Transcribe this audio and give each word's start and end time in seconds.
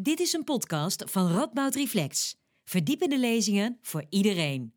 Dit 0.00 0.20
is 0.20 0.32
een 0.32 0.44
podcast 0.44 1.10
van 1.10 1.32
Radboud 1.32 1.74
Reflex. 1.74 2.36
Verdiepende 2.64 3.18
lezingen 3.18 3.78
voor 3.82 4.04
iedereen. 4.08 4.72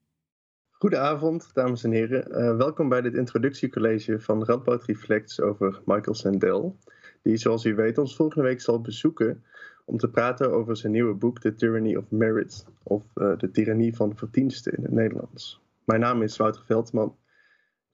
Goedenavond, 0.71 1.49
dames 1.53 1.83
en 1.83 1.91
heren. 1.91 2.31
Uh, 2.31 2.57
welkom 2.57 2.89
bij 2.89 3.01
dit 3.01 3.13
introductiecollege 3.13 4.19
van 4.19 4.43
Radboud 4.43 4.83
Reflex 4.83 5.41
over 5.41 5.81
Michael 5.85 6.15
Sandel, 6.15 6.77
die 7.21 7.37
zoals 7.37 7.65
u 7.65 7.75
weet 7.75 7.97
ons 7.97 8.15
volgende 8.15 8.43
week 8.43 8.61
zal 8.61 8.81
bezoeken 8.81 9.43
om 9.85 9.97
te 9.97 10.09
praten 10.09 10.51
over 10.51 10.77
zijn 10.77 10.91
nieuwe 10.91 11.13
boek 11.13 11.39
The 11.39 11.55
Tyranny 11.55 11.95
of 11.95 12.05
Merit, 12.09 12.65
of 12.83 13.03
uh, 13.15 13.37
De 13.37 13.51
Tyrannie 13.51 13.95
van 13.95 14.15
Verdiensten 14.15 14.73
in 14.77 14.83
het 14.83 14.91
Nederlands. 14.91 15.61
Mijn 15.83 15.99
naam 15.99 16.21
is 16.21 16.37
Wouter 16.37 16.63
Veldman 16.65 17.15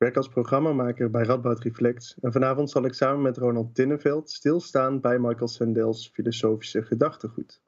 werk 0.04 0.17
als 0.17 0.27
programmamaker 0.27 1.09
bij 1.09 1.23
Radboud 1.23 1.59
Reflex 1.59 2.17
en 2.21 2.31
vanavond 2.31 2.70
zal 2.70 2.85
ik 2.85 2.93
samen 2.93 3.21
met 3.21 3.38
Ronald 3.38 3.75
Tinneveld 3.75 4.29
stilstaan 4.29 5.02
bij 5.02 5.20
Michael 5.20 5.47
Sandel's 5.47 6.09
filosofische 6.13 6.83
gedachtegoed. 6.83 7.61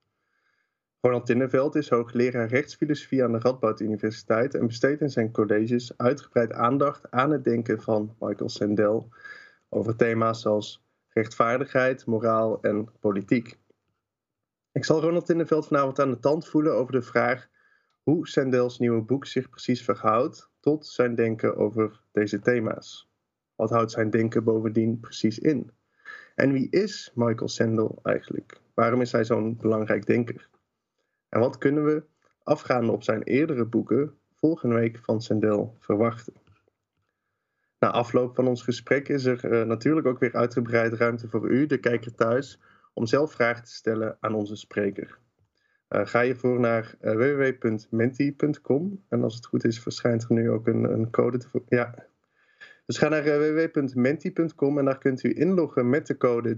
Ronald 1.01 1.25
Tinneveld 1.25 1.75
is 1.75 1.89
hoogleraar 1.89 2.47
rechtsfilosofie 2.47 3.23
aan 3.23 3.31
de 3.31 3.39
Radboud 3.39 3.79
Universiteit 3.79 4.55
en 4.55 4.67
besteedt 4.67 5.01
in 5.01 5.09
zijn 5.09 5.31
colleges 5.31 5.97
uitgebreid 5.97 6.53
aandacht 6.53 7.11
aan 7.11 7.31
het 7.31 7.43
denken 7.43 7.81
van 7.81 8.15
Michael 8.19 8.49
Sandel 8.49 9.09
over 9.69 9.95
thema's 9.95 10.41
zoals 10.41 10.85
rechtvaardigheid, 11.07 12.05
moraal 12.05 12.61
en 12.61 12.89
politiek. 12.99 13.57
Ik 14.71 14.85
zal 14.85 15.01
Ronald 15.01 15.25
Tinneveld 15.25 15.67
vanavond 15.67 15.99
aan 15.99 16.11
de 16.11 16.19
tand 16.19 16.47
voelen 16.47 16.75
over 16.75 16.91
de 16.91 17.01
vraag 17.01 17.47
hoe 18.03 18.27
Sandels 18.27 18.79
nieuwe 18.79 19.01
boek 19.01 19.25
zich 19.25 19.49
precies 19.49 19.83
verhoudt 19.83 20.53
tot 20.65 20.85
zijn 20.85 21.15
denken 21.15 21.57
over 21.57 22.01
deze 22.11 22.39
thema's. 22.39 23.09
Wat 23.55 23.69
houdt 23.69 23.91
zijn 23.91 24.09
denken 24.09 24.43
bovendien 24.43 24.99
precies 24.99 25.39
in? 25.39 25.71
En 26.35 26.51
wie 26.51 26.69
is 26.69 27.11
Michael 27.15 27.47
Sandel 27.47 27.99
eigenlijk? 28.03 28.59
Waarom 28.73 29.01
is 29.01 29.11
hij 29.11 29.23
zo'n 29.23 29.57
belangrijk 29.57 30.05
denker? 30.05 30.49
En 31.29 31.39
wat 31.39 31.57
kunnen 31.57 31.85
we, 31.85 32.03
afgaande 32.43 32.91
op 32.91 33.03
zijn 33.03 33.23
eerdere 33.23 33.65
boeken, 33.65 34.17
volgende 34.35 34.75
week 34.75 34.99
van 35.01 35.21
Sandel 35.21 35.75
verwachten? 35.79 36.33
Na 37.79 37.91
afloop 37.91 38.35
van 38.35 38.47
ons 38.47 38.63
gesprek 38.63 39.09
is 39.09 39.25
er 39.25 39.45
uh, 39.45 39.67
natuurlijk 39.67 40.07
ook 40.07 40.19
weer 40.19 40.33
uitgebreid 40.33 40.93
ruimte 40.93 41.27
voor 41.27 41.49
u, 41.49 41.65
de 41.65 41.77
kijker 41.77 42.15
thuis, 42.15 42.59
om 42.93 43.05
zelf 43.05 43.31
vragen 43.31 43.63
te 43.63 43.73
stellen 43.73 44.17
aan 44.19 44.33
onze 44.33 44.55
spreker. 44.55 45.19
Uh, 45.95 46.05
ga 46.05 46.19
je 46.19 46.35
voor 46.35 46.59
naar 46.59 46.95
uh, 47.01 47.11
www.menti.com. 47.15 49.03
En 49.09 49.23
als 49.23 49.35
het 49.35 49.45
goed 49.45 49.65
is, 49.65 49.79
verschijnt 49.79 50.23
er 50.23 50.33
nu 50.33 50.49
ook 50.49 50.67
een, 50.67 50.83
een 50.83 51.09
code. 51.09 51.37
Te, 51.37 51.61
ja. 51.67 52.07
Dus 52.85 52.97
ga 52.97 53.07
naar 53.07 53.27
uh, 53.27 53.37
www.menti.com 53.37 54.77
en 54.77 54.85
daar 54.85 54.97
kunt 54.97 55.23
u 55.23 55.39
inloggen 55.39 55.89
met 55.89 56.07
de 56.07 56.17
code 56.17 56.57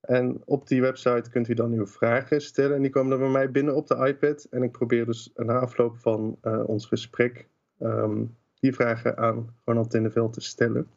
En 0.00 0.42
op 0.44 0.68
die 0.68 0.80
website 0.80 1.30
kunt 1.30 1.48
u 1.48 1.54
dan 1.54 1.72
uw 1.72 1.86
vragen 1.86 2.40
stellen. 2.40 2.76
En 2.76 2.82
die 2.82 2.90
komen 2.90 3.10
dan 3.10 3.18
bij 3.18 3.28
mij 3.28 3.50
binnen 3.50 3.74
op 3.74 3.86
de 3.86 4.06
iPad. 4.06 4.46
En 4.50 4.62
ik 4.62 4.72
probeer 4.72 5.06
dus 5.06 5.30
na 5.34 5.58
afloop 5.58 5.98
van 5.98 6.38
ons 6.66 6.86
gesprek 6.86 7.48
um, 7.80 8.36
die 8.60 8.74
vragen 8.74 9.16
aan 9.16 9.56
Ronald 9.64 9.90
Tinneveld 9.90 10.32
te 10.32 10.40
stellen. 10.40 10.88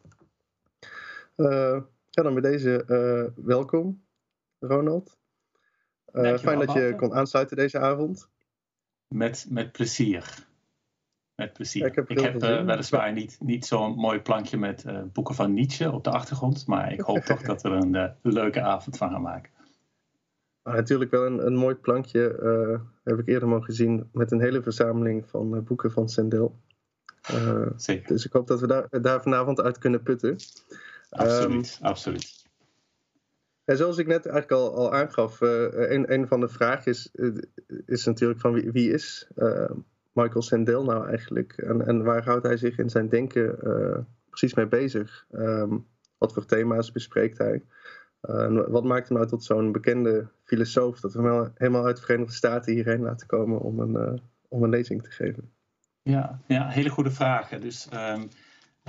Ja, 2.18 2.24
dan 2.24 2.34
bij 2.34 2.52
deze 2.52 2.84
uh, 2.88 3.46
welkom, 3.46 4.04
Ronald. 4.60 5.18
Uh, 6.14 6.38
fijn 6.38 6.60
dat 6.60 6.74
je 6.74 6.94
kon 6.98 7.14
aansluiten 7.14 7.58
deze 7.58 7.80
avond. 7.80 8.30
Met, 9.08 9.46
met 9.50 9.72
plezier. 9.72 10.48
Met 11.36 11.54
plezier. 11.54 11.86
ik 11.86 11.96
heb, 11.96 12.10
ik 12.10 12.20
heb 12.20 12.44
uh, 12.44 12.66
weliswaar 12.66 13.14
niet, 13.14 13.38
niet 13.40 13.66
zo'n 13.66 13.96
mooi 13.96 14.20
plankje 14.20 14.58
met 14.58 14.86
boeken 15.14 15.36
van 15.36 15.54
Nietzsche 15.54 15.92
op 15.92 16.04
de 16.04 16.10
achtergrond, 16.10 16.68
maar 16.68 16.94
ik 16.94 17.00
hoop 17.00 17.20
toch 17.20 17.42
dat 17.52 17.62
we 17.62 17.70
er 17.70 17.76
een 17.76 18.16
leuke 18.22 18.62
avond 18.62 18.98
van 18.98 19.10
gaan 19.10 19.22
maken. 19.22 19.52
Ah, 20.62 20.74
natuurlijk 20.74 21.12
wel 21.12 21.26
een, 21.26 21.46
een 21.46 21.56
mooi 21.56 21.76
plankje, 21.76 22.20
heb 23.04 23.20
ik 23.20 23.28
eerder 23.28 23.48
mogen 23.48 23.74
zien, 23.74 24.10
met 24.12 24.32
een 24.32 24.42
hele 24.42 24.62
verzameling 24.62 25.30
van 25.30 25.64
boeken 25.64 25.92
van 25.92 26.10
Sendel. 26.10 26.60
Zeker. 27.76 28.08
Dus 28.08 28.26
ik 28.26 28.32
hoop 28.32 28.48
dat 28.48 28.60
we 28.60 28.68
daar, 28.68 29.02
daar 29.02 29.22
vanavond 29.22 29.62
uit 29.62 29.78
kunnen 29.78 30.04
putten. 30.04 30.38
Absoluut, 31.10 31.78
um, 31.82 31.86
absoluut. 31.86 32.46
En 33.68 33.78
zoals 33.78 33.98
ik 33.98 34.08
net 34.08 34.26
eigenlijk 34.26 34.62
al, 34.62 34.76
al 34.76 34.94
aangaf, 34.94 35.42
uh, 35.42 35.50
een, 35.72 36.14
een 36.14 36.28
van 36.28 36.40
de 36.40 36.48
vragen 36.48 36.92
is, 36.92 37.12
eh, 37.12 37.30
is 37.86 38.06
natuurlijk 38.06 38.40
van 38.40 38.54
wie, 38.54 38.72
wie 38.72 38.92
is 38.92 39.28
uh, 39.36 39.70
Michael 40.14 40.42
Sandel 40.42 40.84
nou 40.84 41.08
eigenlijk? 41.08 41.54
En, 41.54 41.88
en 41.88 42.04
waar 42.04 42.24
houdt 42.24 42.46
hij 42.46 42.58
zich 42.58 42.78
in 42.78 42.90
zijn 42.90 43.10
denken 43.10 43.58
uh, 43.64 43.98
precies 44.30 44.54
mee 44.54 44.68
bezig? 44.68 45.26
Um, 45.32 45.88
wat 46.18 46.34
voor 46.34 46.46
thema's 46.46 46.92
bespreekt 46.92 47.38
hij? 47.38 47.64
en 48.22 48.72
wat 48.72 48.84
maakt 48.84 49.08
hem 49.08 49.18
nou 49.18 49.30
tot 49.30 49.44
zo'n 49.44 49.72
bekende 49.72 50.28
filosoof 50.44 51.00
dat 51.00 51.14
we 51.14 51.22
hem 51.22 51.52
helemaal 51.56 51.86
uit 51.86 51.96
de 51.96 52.02
Verenigde 52.02 52.34
Staten 52.34 52.74
hierheen 52.74 53.02
laten 53.02 53.28
komen 53.28 53.60
om 53.60 53.80
een, 53.80 54.22
om 54.48 54.64
een 54.64 54.70
lezing 54.70 55.04
te 55.04 55.12
geven? 55.12 55.52
Ja, 56.02 56.40
ja 56.48 56.68
hele 56.68 56.90
goede 56.90 57.12
vragen. 57.12 57.62
Dus 57.62 57.88
um, 57.94 58.30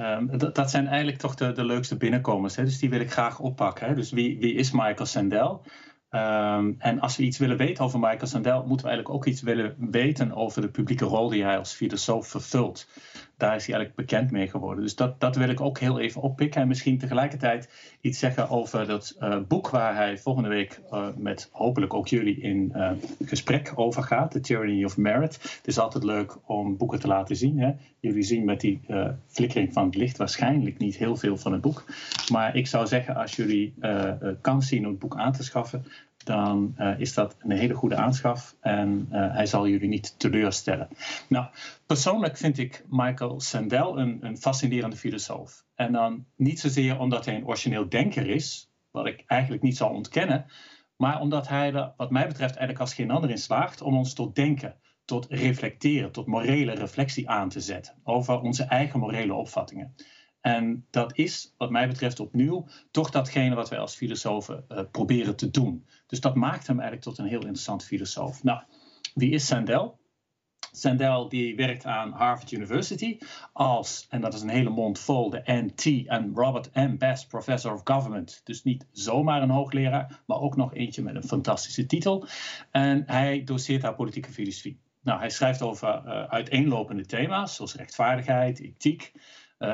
Um, 0.00 0.38
dat, 0.52 0.70
zijn 0.70 0.86
eigenlijk 0.86 1.18
toch 1.18 1.34
de, 1.34 1.52
de 1.52 1.64
leukste 1.64 1.96
binnenkomers. 1.96 2.56
Hè? 2.56 2.64
Dus 2.64 2.78
die 2.78 2.90
wil 2.90 3.00
ik 3.00 3.12
graag 3.12 3.40
oppakken. 3.40 3.86
Hè? 3.88 3.94
Dus 3.94 4.10
wie, 4.10 4.38
wie 4.38 4.54
is 4.54 4.70
Michael 4.70 5.06
Sandel? 5.06 5.62
Um, 6.10 6.76
en 6.78 7.00
als 7.00 7.16
we 7.16 7.22
iets 7.22 7.38
willen 7.38 7.56
weten 7.56 7.84
over 7.84 7.98
Michael 7.98 8.26
Sandel, 8.26 8.64
moeten 8.66 8.86
we 8.86 8.92
eigenlijk 8.92 9.14
ook 9.18 9.26
iets 9.26 9.42
willen 9.42 9.74
weten 9.90 10.32
over 10.32 10.60
de 10.60 10.68
publieke 10.68 11.04
rol 11.04 11.28
die 11.28 11.44
hij 11.44 11.58
als 11.58 11.72
filosoof 11.72 12.28
vervult 12.28 12.88
daar 13.38 13.54
is 13.56 13.66
hij 13.66 13.74
eigenlijk 13.74 14.08
bekend 14.08 14.30
mee 14.30 14.48
geworden. 14.48 14.82
Dus 14.84 14.94
dat, 14.94 15.20
dat 15.20 15.36
wil 15.36 15.48
ik 15.48 15.60
ook 15.60 15.78
heel 15.78 15.98
even 16.00 16.22
oppikken. 16.22 16.60
En 16.60 16.68
misschien 16.68 16.98
tegelijkertijd 16.98 17.70
iets 18.00 18.18
zeggen 18.18 18.48
over 18.48 18.86
dat 18.86 19.16
uh, 19.20 19.38
boek 19.48 19.70
waar 19.70 19.94
hij 19.94 20.18
volgende 20.18 20.48
week 20.48 20.80
uh, 20.90 21.06
met 21.16 21.48
hopelijk 21.52 21.94
ook 21.94 22.08
jullie 22.08 22.40
in 22.40 22.72
uh, 22.74 22.90
gesprek 23.24 23.72
over 23.74 24.02
gaat. 24.02 24.30
The 24.30 24.40
Tyranny 24.40 24.84
of 24.84 24.96
Merit. 24.96 25.34
Het 25.42 25.66
is 25.66 25.78
altijd 25.78 26.04
leuk 26.04 26.36
om 26.46 26.76
boeken 26.76 27.00
te 27.00 27.06
laten 27.06 27.36
zien. 27.36 27.58
Hè? 27.58 27.72
Jullie 28.00 28.22
zien 28.22 28.44
met 28.44 28.60
die 28.60 28.80
flikkering 29.26 29.72
van 29.72 29.84
het 29.84 29.94
licht 29.94 30.16
waarschijnlijk 30.16 30.78
niet 30.78 30.96
heel 30.96 31.16
veel 31.16 31.36
van 31.36 31.52
het 31.52 31.60
boek. 31.60 31.84
Maar 32.32 32.56
ik 32.56 32.66
zou 32.66 32.86
zeggen, 32.86 33.16
als 33.16 33.36
jullie 33.36 33.74
kans 34.40 34.68
zien 34.68 34.84
om 34.84 34.90
het 34.90 34.98
boek 34.98 35.16
aan 35.16 35.32
te 35.32 35.42
schaffen, 35.42 35.84
dan 36.24 36.74
uh, 36.78 37.00
is 37.00 37.14
dat 37.14 37.36
een 37.38 37.50
hele 37.50 37.74
goede 37.74 37.96
aanschaf 37.96 38.56
en 38.60 39.08
uh, 39.12 39.34
hij 39.34 39.46
zal 39.46 39.68
jullie 39.68 39.88
niet 39.88 40.18
teleurstellen. 40.18 40.88
Nou, 41.28 41.46
persoonlijk 41.86 42.36
vind 42.36 42.58
ik 42.58 42.84
Michael 42.88 43.40
Sandel 43.40 43.98
een, 43.98 44.18
een 44.20 44.36
fascinerende 44.36 44.96
filosoof. 44.96 45.64
En 45.74 45.92
dan 45.92 46.24
niet 46.36 46.60
zozeer 46.60 46.98
omdat 46.98 47.24
hij 47.24 47.34
een 47.34 47.46
origineel 47.46 47.88
denker 47.88 48.26
is, 48.26 48.70
wat 48.90 49.06
ik 49.06 49.24
eigenlijk 49.26 49.62
niet 49.62 49.76
zal 49.76 49.90
ontkennen, 49.90 50.46
maar 50.96 51.20
omdat 51.20 51.48
hij 51.48 51.72
er, 51.72 51.92
wat 51.96 52.10
mij 52.10 52.26
betreft, 52.26 52.56
eigenlijk 52.56 52.80
als 52.80 52.94
geen 52.94 53.10
ander 53.10 53.30
in 53.30 53.38
slaagt 53.38 53.82
om 53.82 53.96
ons 53.96 54.14
tot 54.14 54.34
denken, 54.34 54.74
tot 55.04 55.26
reflecteren, 55.30 56.12
tot 56.12 56.26
morele 56.26 56.72
reflectie 56.72 57.30
aan 57.30 57.48
te 57.48 57.60
zetten 57.60 57.94
over 58.04 58.40
onze 58.40 58.62
eigen 58.62 59.00
morele 59.00 59.34
opvattingen. 59.34 59.94
En 60.48 60.86
dat 60.90 61.16
is, 61.16 61.54
wat 61.56 61.70
mij 61.70 61.88
betreft, 61.88 62.20
opnieuw 62.20 62.66
toch 62.90 63.10
datgene 63.10 63.54
wat 63.54 63.68
wij 63.68 63.78
als 63.78 63.94
filosofen 63.94 64.64
uh, 64.68 64.80
proberen 64.90 65.36
te 65.36 65.50
doen. 65.50 65.86
Dus 66.06 66.20
dat 66.20 66.34
maakt 66.34 66.66
hem 66.66 66.80
eigenlijk 66.80 67.08
tot 67.08 67.18
een 67.18 67.30
heel 67.30 67.40
interessant 67.40 67.84
filosoof. 67.84 68.42
Nou, 68.42 68.62
wie 69.14 69.30
is 69.30 69.46
Sandel? 69.46 69.98
Sandel 70.72 71.28
die 71.28 71.56
werkt 71.56 71.84
aan 71.84 72.12
Harvard 72.12 72.52
University 72.52 73.18
als, 73.52 74.06
en 74.10 74.20
dat 74.20 74.34
is 74.34 74.40
een 74.40 74.48
hele 74.48 74.70
mond 74.70 74.98
vol, 74.98 75.30
de 75.30 75.42
NT 75.44 76.06
en 76.06 76.32
Robert 76.34 76.74
M. 76.74 76.96
Best 76.96 77.28
Professor 77.28 77.72
of 77.72 77.80
Government. 77.84 78.40
Dus 78.44 78.62
niet 78.62 78.86
zomaar 78.92 79.42
een 79.42 79.50
hoogleraar, 79.50 80.20
maar 80.26 80.40
ook 80.40 80.56
nog 80.56 80.74
eentje 80.74 81.02
met 81.02 81.14
een 81.14 81.28
fantastische 81.28 81.86
titel. 81.86 82.26
En 82.70 83.02
hij 83.06 83.44
doseert 83.44 83.82
daar 83.82 83.94
politieke 83.94 84.32
filosofie. 84.32 84.80
Nou, 85.02 85.18
hij 85.18 85.30
schrijft 85.30 85.62
over 85.62 86.02
uh, 86.06 86.24
uiteenlopende 86.24 87.06
thema's 87.06 87.54
zoals 87.54 87.74
rechtvaardigheid, 87.74 88.60
ethiek, 88.60 89.12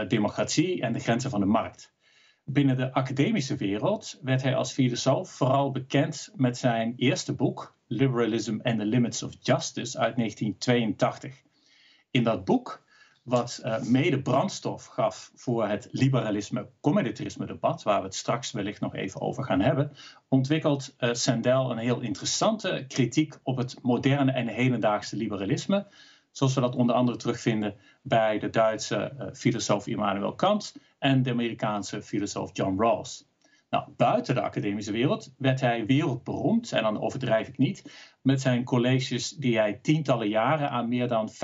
democratie 0.08 0.82
en 0.82 0.92
de 0.92 0.98
grenzen 0.98 1.30
van 1.30 1.40
de 1.40 1.46
markt. 1.46 1.92
Binnen 2.44 2.76
de 2.76 2.92
academische 2.92 3.56
wereld 3.56 4.18
werd 4.22 4.42
hij 4.42 4.56
als 4.56 4.72
filosoof 4.72 5.30
vooral 5.30 5.70
bekend 5.70 6.30
met 6.34 6.58
zijn 6.58 6.94
eerste 6.96 7.34
boek, 7.34 7.76
Liberalism 7.86 8.58
and 8.62 8.78
the 8.78 8.84
Limits 8.84 9.22
of 9.22 9.32
Justice, 9.40 9.98
uit 9.98 10.16
1982. 10.16 11.42
In 12.10 12.24
dat 12.24 12.44
boek, 12.44 12.84
wat 13.22 13.60
uh, 13.64 13.82
mede 13.82 14.22
brandstof 14.22 14.86
gaf 14.86 15.30
voor 15.34 15.68
het 15.68 15.88
liberalisme-commoditarisme 15.90 17.46
debat, 17.46 17.82
waar 17.82 17.98
we 17.98 18.04
het 18.04 18.14
straks 18.14 18.52
wellicht 18.52 18.80
nog 18.80 18.94
even 18.94 19.20
over 19.20 19.44
gaan 19.44 19.60
hebben, 19.60 19.92
ontwikkelt 20.28 20.94
uh, 20.98 21.12
Sandel 21.12 21.70
een 21.70 21.78
heel 21.78 22.00
interessante 22.00 22.84
kritiek 22.88 23.38
op 23.42 23.56
het 23.56 23.82
moderne 23.82 24.32
en 24.32 24.46
hedendaagse 24.46 25.16
liberalisme, 25.16 25.86
zoals 26.34 26.54
we 26.54 26.60
dat 26.60 26.76
onder 26.76 26.94
andere 26.94 27.18
terugvinden 27.18 27.74
bij 28.02 28.38
de 28.38 28.50
Duitse 28.50 29.12
uh, 29.18 29.26
filosoof 29.32 29.86
Immanuel 29.86 30.34
Kant 30.34 30.76
en 30.98 31.22
de 31.22 31.30
Amerikaanse 31.30 32.02
filosoof 32.02 32.50
John 32.52 32.80
Rawls. 32.80 33.28
Nou, 33.70 33.84
buiten 33.96 34.34
de 34.34 34.40
academische 34.40 34.92
wereld 34.92 35.34
werd 35.38 35.60
hij 35.60 35.86
wereldberoemd, 35.86 36.72
en 36.72 36.82
dan 36.82 37.00
overdrijf 37.00 37.48
ik 37.48 37.58
niet, 37.58 37.92
met 38.22 38.40
zijn 38.40 38.64
colleges 38.64 39.30
die 39.30 39.58
hij 39.58 39.78
tientallen 39.82 40.28
jaren 40.28 40.70
aan 40.70 40.88
meer 40.88 41.08
dan 41.08 41.30
15.000 41.32 41.36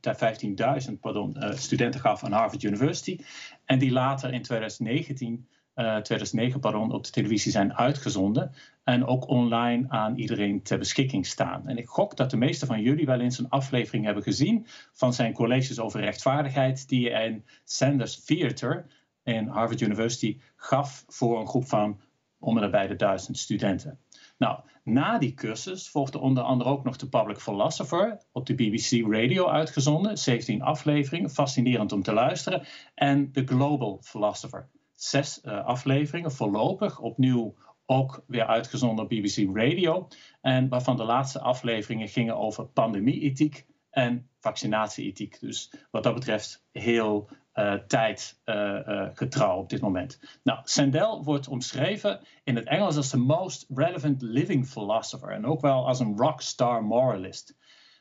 15 0.00 0.98
uh, 1.12 1.52
studenten 1.52 2.00
gaf 2.00 2.24
aan 2.24 2.32
Harvard 2.32 2.62
University. 2.62 3.18
En 3.64 3.78
die 3.78 3.92
later 3.92 4.32
in 4.32 4.42
2019 4.42 5.48
2009 5.76 6.60
pardon, 6.60 6.92
op 6.92 7.04
de 7.04 7.10
televisie 7.10 7.52
zijn 7.52 7.74
uitgezonden 7.74 8.52
en 8.84 9.06
ook 9.06 9.28
online 9.28 9.84
aan 9.88 10.16
iedereen 10.16 10.62
ter 10.62 10.78
beschikking 10.78 11.26
staan. 11.26 11.68
En 11.68 11.76
ik 11.76 11.86
gok 11.86 12.16
dat 12.16 12.30
de 12.30 12.36
meeste 12.36 12.66
van 12.66 12.82
jullie 12.82 13.06
wel 13.06 13.20
eens 13.20 13.38
een 13.38 13.48
aflevering 13.48 14.04
hebben 14.04 14.22
gezien 14.22 14.66
van 14.92 15.12
zijn 15.12 15.32
colleges 15.32 15.78
over 15.78 16.00
rechtvaardigheid 16.00 16.88
die 16.88 17.10
hij 17.10 17.26
in 17.26 17.44
Sanders 17.64 18.24
Theater 18.24 18.86
in 19.22 19.48
Harvard 19.48 19.80
University 19.80 20.40
gaf 20.56 21.04
voor 21.08 21.40
een 21.40 21.46
groep 21.46 21.68
van 21.68 22.00
om 22.38 22.70
bij 22.70 22.86
de 22.86 22.96
duizend 22.96 23.38
studenten. 23.38 23.98
Nou, 24.38 24.60
na 24.84 25.18
die 25.18 25.34
cursus 25.34 25.88
volgde 25.88 26.18
onder 26.18 26.42
andere 26.42 26.70
ook 26.70 26.84
nog 26.84 26.96
de 26.96 27.08
Public 27.08 27.40
Philosopher 27.40 28.20
op 28.32 28.46
de 28.46 28.54
BBC 28.54 29.12
Radio 29.12 29.48
uitgezonden, 29.48 30.18
17 30.18 30.62
afleveringen, 30.62 31.30
fascinerend 31.30 31.92
om 31.92 32.02
te 32.02 32.12
luisteren, 32.12 32.66
en 32.94 33.32
de 33.32 33.46
Global 33.46 33.98
Philosopher. 34.02 34.68
Zes 34.96 35.40
uh, 35.44 35.64
afleveringen 35.64 36.32
voorlopig, 36.32 36.98
opnieuw 36.98 37.54
ook 37.86 38.24
weer 38.26 38.46
uitgezonden 38.46 39.04
op 39.04 39.10
BBC 39.10 39.56
Radio, 39.56 40.08
en 40.40 40.68
waarvan 40.68 40.96
de 40.96 41.04
laatste 41.04 41.40
afleveringen 41.40 42.08
gingen 42.08 42.36
over 42.36 42.66
pandemie-ethiek 42.66 43.66
en 43.90 44.28
vaccinatie-ethiek. 44.40 45.40
Dus 45.40 45.72
wat 45.90 46.02
dat 46.02 46.14
betreft 46.14 46.64
heel 46.72 47.28
uh, 47.54 47.74
tijd 47.74 48.40
uh, 48.44 49.08
getrouw 49.12 49.58
op 49.58 49.68
dit 49.68 49.80
moment. 49.80 50.20
Nou, 50.42 50.60
Sandel 50.62 51.24
wordt 51.24 51.48
omschreven 51.48 52.20
in 52.44 52.56
het 52.56 52.66
Engels 52.66 52.96
als 52.96 53.10
de 53.10 53.16
most 53.16 53.66
relevant 53.74 54.22
living 54.22 54.66
philosopher 54.66 55.30
en 55.30 55.46
ook 55.46 55.60
wel 55.60 55.86
als 55.86 56.00
een 56.00 56.16
rockstar 56.16 56.84
moralist. 56.84 57.56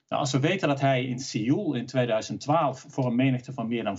Nou, 0.08 0.22
als 0.22 0.32
we 0.32 0.40
weten 0.40 0.68
dat 0.68 0.82
hij 0.82 1.06
in 1.06 1.20
Seoul 1.20 1.74
in 1.74 1.86
2012 1.86 2.86
voor 2.88 3.06
een 3.06 3.16
menigte 3.16 3.54
van 3.54 3.68
meer 3.68 3.84
dan 3.84 3.98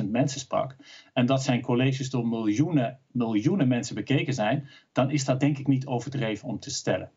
14.000 0.00 0.10
mensen 0.10 0.40
sprak 0.40 0.76
en 1.12 1.26
dat 1.26 1.42
zijn 1.42 1.62
colleges 1.62 2.10
door 2.10 2.26
miljoenen, 2.26 3.00
miljoenen 3.10 3.68
mensen 3.68 3.94
bekeken 3.94 4.34
zijn, 4.34 4.68
dan 4.92 5.10
is 5.10 5.24
dat 5.24 5.40
denk 5.40 5.58
ik 5.58 5.66
niet 5.66 5.86
overdreven 5.86 6.48
om 6.48 6.58
te 6.58 6.70
stellen. 6.70 7.10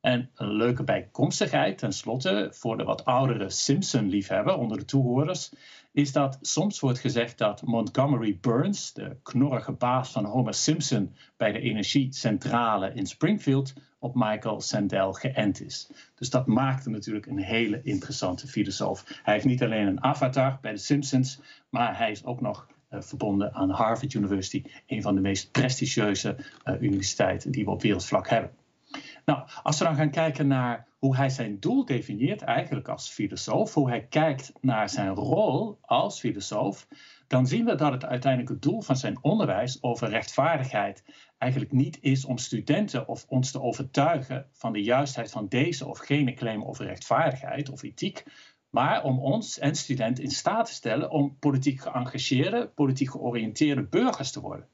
En 0.00 0.30
een 0.34 0.52
leuke 0.52 0.84
bijkomstigheid, 0.84 1.78
tenslotte, 1.78 2.48
voor 2.52 2.76
de 2.76 2.84
wat 2.84 3.04
oudere 3.04 3.50
Simpson-liefhebber 3.50 4.56
onder 4.56 4.78
de 4.78 4.84
toehoorders, 4.84 5.52
is 5.92 6.12
dat 6.12 6.38
soms 6.40 6.80
wordt 6.80 6.98
gezegd 6.98 7.38
dat 7.38 7.62
Montgomery 7.62 8.38
Burns, 8.40 8.92
de 8.92 9.16
knorrige 9.22 9.72
baas 9.72 10.10
van 10.10 10.24
Homer 10.24 10.54
Simpson 10.54 11.14
bij 11.36 11.52
de 11.52 11.60
energiecentrale 11.60 12.92
in 12.94 13.06
Springfield, 13.06 13.72
op 13.98 14.14
Michael 14.14 14.60
Sandel 14.60 15.12
geënt 15.12 15.60
is. 15.60 15.90
Dus 16.14 16.30
dat 16.30 16.46
maakt 16.46 16.84
hem 16.84 16.92
natuurlijk 16.92 17.26
een 17.26 17.42
hele 17.42 17.80
interessante 17.82 18.46
filosoof. 18.46 19.20
Hij 19.22 19.34
heeft 19.34 19.46
niet 19.46 19.62
alleen 19.62 19.86
een 19.86 20.02
avatar 20.02 20.58
bij 20.60 20.72
de 20.72 20.78
Simpsons, 20.78 21.40
maar 21.68 21.98
hij 21.98 22.10
is 22.10 22.24
ook 22.24 22.40
nog 22.40 22.66
uh, 22.90 23.00
verbonden 23.00 23.54
aan 23.54 23.70
Harvard 23.70 24.14
University, 24.14 24.62
een 24.86 25.02
van 25.02 25.14
de 25.14 25.20
meest 25.20 25.50
prestigieuze 25.50 26.36
uh, 26.64 26.82
universiteiten 26.82 27.50
die 27.50 27.64
we 27.64 27.70
op 27.70 27.82
wereldvlak 27.82 28.28
hebben. 28.28 28.50
Nou, 29.26 29.48
als 29.62 29.78
we 29.78 29.84
dan 29.84 29.94
gaan 29.94 30.10
kijken 30.10 30.46
naar 30.46 30.88
hoe 30.98 31.16
hij 31.16 31.28
zijn 31.28 31.60
doel 31.60 31.84
definieert, 31.84 32.42
eigenlijk 32.42 32.88
als 32.88 33.08
filosoof, 33.08 33.74
hoe 33.74 33.88
hij 33.88 34.06
kijkt 34.06 34.52
naar 34.60 34.88
zijn 34.88 35.14
rol 35.14 35.78
als 35.80 36.20
filosoof, 36.20 36.88
dan 37.26 37.46
zien 37.46 37.64
we 37.64 37.74
dat 37.74 37.92
het 37.92 38.04
uiteindelijke 38.04 38.58
doel 38.58 38.80
van 38.80 38.96
zijn 38.96 39.18
onderwijs 39.22 39.82
over 39.82 40.08
rechtvaardigheid 40.08 41.04
eigenlijk 41.38 41.72
niet 41.72 41.98
is 42.00 42.24
om 42.24 42.38
studenten 42.38 43.08
of 43.08 43.24
ons 43.28 43.50
te 43.50 43.60
overtuigen 43.60 44.46
van 44.52 44.72
de 44.72 44.82
juistheid 44.82 45.30
van 45.30 45.48
deze 45.48 45.86
of 45.86 45.98
gene 45.98 46.34
claim 46.34 46.64
over 46.64 46.84
rechtvaardigheid 46.84 47.70
of 47.70 47.82
ethiek, 47.82 48.24
maar 48.70 49.04
om 49.04 49.18
ons 49.18 49.58
en 49.58 49.74
studenten 49.74 50.24
in 50.24 50.30
staat 50.30 50.66
te 50.66 50.74
stellen 50.74 51.10
om 51.10 51.36
politiek 51.38 51.80
geëngageerde, 51.80 52.68
politiek 52.74 53.10
georiënteerde 53.10 53.82
burgers 53.82 54.30
te 54.30 54.40
worden. 54.40 54.68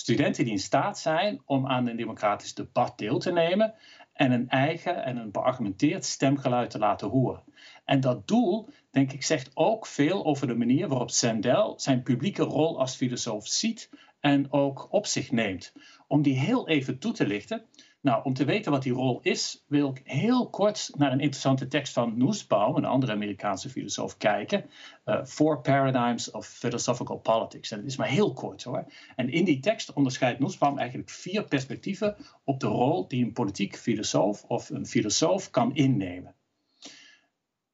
Studenten 0.00 0.44
die 0.44 0.52
in 0.52 0.58
staat 0.58 0.98
zijn 0.98 1.42
om 1.44 1.66
aan 1.66 1.86
een 1.86 1.96
democratisch 1.96 2.54
debat 2.54 2.98
deel 2.98 3.18
te 3.18 3.32
nemen 3.32 3.74
en 4.12 4.32
een 4.32 4.48
eigen 4.48 5.04
en 5.04 5.16
een 5.16 5.30
beargumenteerd 5.30 6.04
stemgeluid 6.04 6.70
te 6.70 6.78
laten 6.78 7.08
horen. 7.08 7.42
En 7.84 8.00
dat 8.00 8.28
doel, 8.28 8.68
denk 8.90 9.12
ik, 9.12 9.22
zegt 9.22 9.50
ook 9.54 9.86
veel 9.86 10.24
over 10.24 10.46
de 10.46 10.54
manier 10.54 10.88
waarop 10.88 11.10
Sandel 11.10 11.74
zijn 11.80 12.02
publieke 12.02 12.42
rol 12.42 12.78
als 12.78 12.96
filosoof 12.96 13.46
ziet 13.46 13.90
en 14.20 14.52
ook 14.52 14.86
op 14.90 15.06
zich 15.06 15.30
neemt. 15.30 15.72
Om 16.06 16.22
die 16.22 16.38
heel 16.38 16.68
even 16.68 16.98
toe 16.98 17.12
te 17.12 17.26
lichten, 17.26 17.64
nou, 18.02 18.24
om 18.24 18.34
te 18.34 18.44
weten 18.44 18.72
wat 18.72 18.82
die 18.82 18.92
rol 18.92 19.18
is, 19.22 19.64
wil 19.66 19.90
ik 19.90 20.00
heel 20.04 20.50
kort 20.50 20.90
naar 20.96 21.12
een 21.12 21.20
interessante 21.20 21.66
tekst 21.66 21.92
van 21.92 22.18
Nussbaum, 22.18 22.76
een 22.76 22.84
andere 22.84 23.12
Amerikaanse 23.12 23.68
filosoof, 23.68 24.16
kijken. 24.16 24.70
Uh, 25.04 25.24
Four 25.24 25.60
Paradigms 25.60 26.30
of 26.30 26.46
Philosophical 26.46 27.18
Politics. 27.18 27.70
En 27.70 27.78
het 27.78 27.86
is 27.86 27.96
maar 27.96 28.08
heel 28.08 28.32
kort 28.32 28.62
hoor. 28.62 28.92
En 29.16 29.28
in 29.28 29.44
die 29.44 29.60
tekst 29.60 29.92
onderscheidt 29.92 30.40
Nussbaum 30.40 30.78
eigenlijk 30.78 31.10
vier 31.10 31.44
perspectieven 31.44 32.16
op 32.44 32.60
de 32.60 32.66
rol 32.66 33.08
die 33.08 33.24
een 33.24 33.32
politiek 33.32 33.76
filosoof 33.76 34.44
of 34.44 34.70
een 34.70 34.86
filosoof 34.86 35.50
kan 35.50 35.74
innemen. 35.74 36.34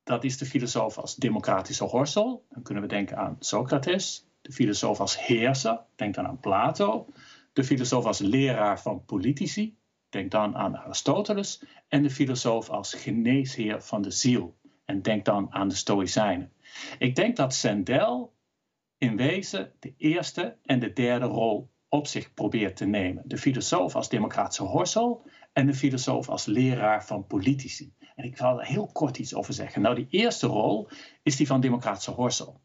Dat 0.03 0.25
is 0.25 0.39
de 0.39 0.47
filosoof 0.47 0.99
als 0.99 1.15
democratische 1.15 1.85
horsel. 1.85 2.47
Dan 2.49 2.63
kunnen 2.63 2.83
we 2.83 2.89
denken 2.89 3.17
aan 3.17 3.37
Socrates. 3.39 4.27
De 4.41 4.53
filosoof 4.53 5.01
als 5.01 5.27
heerser. 5.27 5.81
Denk 5.97 6.15
dan 6.15 6.27
aan 6.27 6.41
Plato. 6.41 7.07
De 7.53 7.65
filosoof 7.65 8.05
als 8.05 8.19
leraar 8.19 8.81
van 8.81 9.05
politici. 9.05 9.77
Denk 10.09 10.31
dan 10.31 10.57
aan 10.57 10.77
Aristoteles 10.77 11.63
en 11.89 12.03
de 12.03 12.11
filosoof 12.11 12.71
als 12.71 12.95
geneesheer 12.95 13.83
van 13.83 14.03
de 14.03 14.11
ziel. 14.11 14.57
En 14.85 15.03
denk 15.03 15.25
dan 15.25 15.53
aan 15.53 15.69
de 15.69 15.75
Stoïcijnen. 15.75 16.53
Ik 16.99 17.15
denk 17.15 17.37
dat 17.37 17.55
Sandel 17.55 18.35
in 18.99 19.17
wezen 19.17 19.73
de 19.79 19.95
eerste 19.97 20.57
en 20.63 20.79
de 20.79 20.93
derde 20.93 21.27
rol 21.27 21.71
op 21.89 22.07
zich 22.07 22.35
probeert 22.35 22.77
te 22.77 22.87
nemen. 22.87 23.23
De 23.27 23.39
filosoof 23.39 23.95
als 23.97 24.09
democratische 24.09 24.63
horsel 24.63 25.27
en 25.53 25.67
de 25.67 25.75
filosoof 25.75 26.29
als 26.29 26.47
leraar 26.47 27.05
van 27.05 27.27
politici. 27.27 27.95
En 28.15 28.25
ik 28.25 28.37
zal 28.37 28.61
er 28.61 28.67
heel 28.67 28.91
kort 28.93 29.19
iets 29.19 29.35
over 29.35 29.55
zeggen. 29.55 29.83
Nou, 29.83 29.95
die 29.95 30.07
eerste 30.11 30.47
rol 30.47 30.89
is 31.23 31.37
die 31.37 31.47
van 31.47 31.61
democratische 31.61 32.11
horsel. 32.11 32.61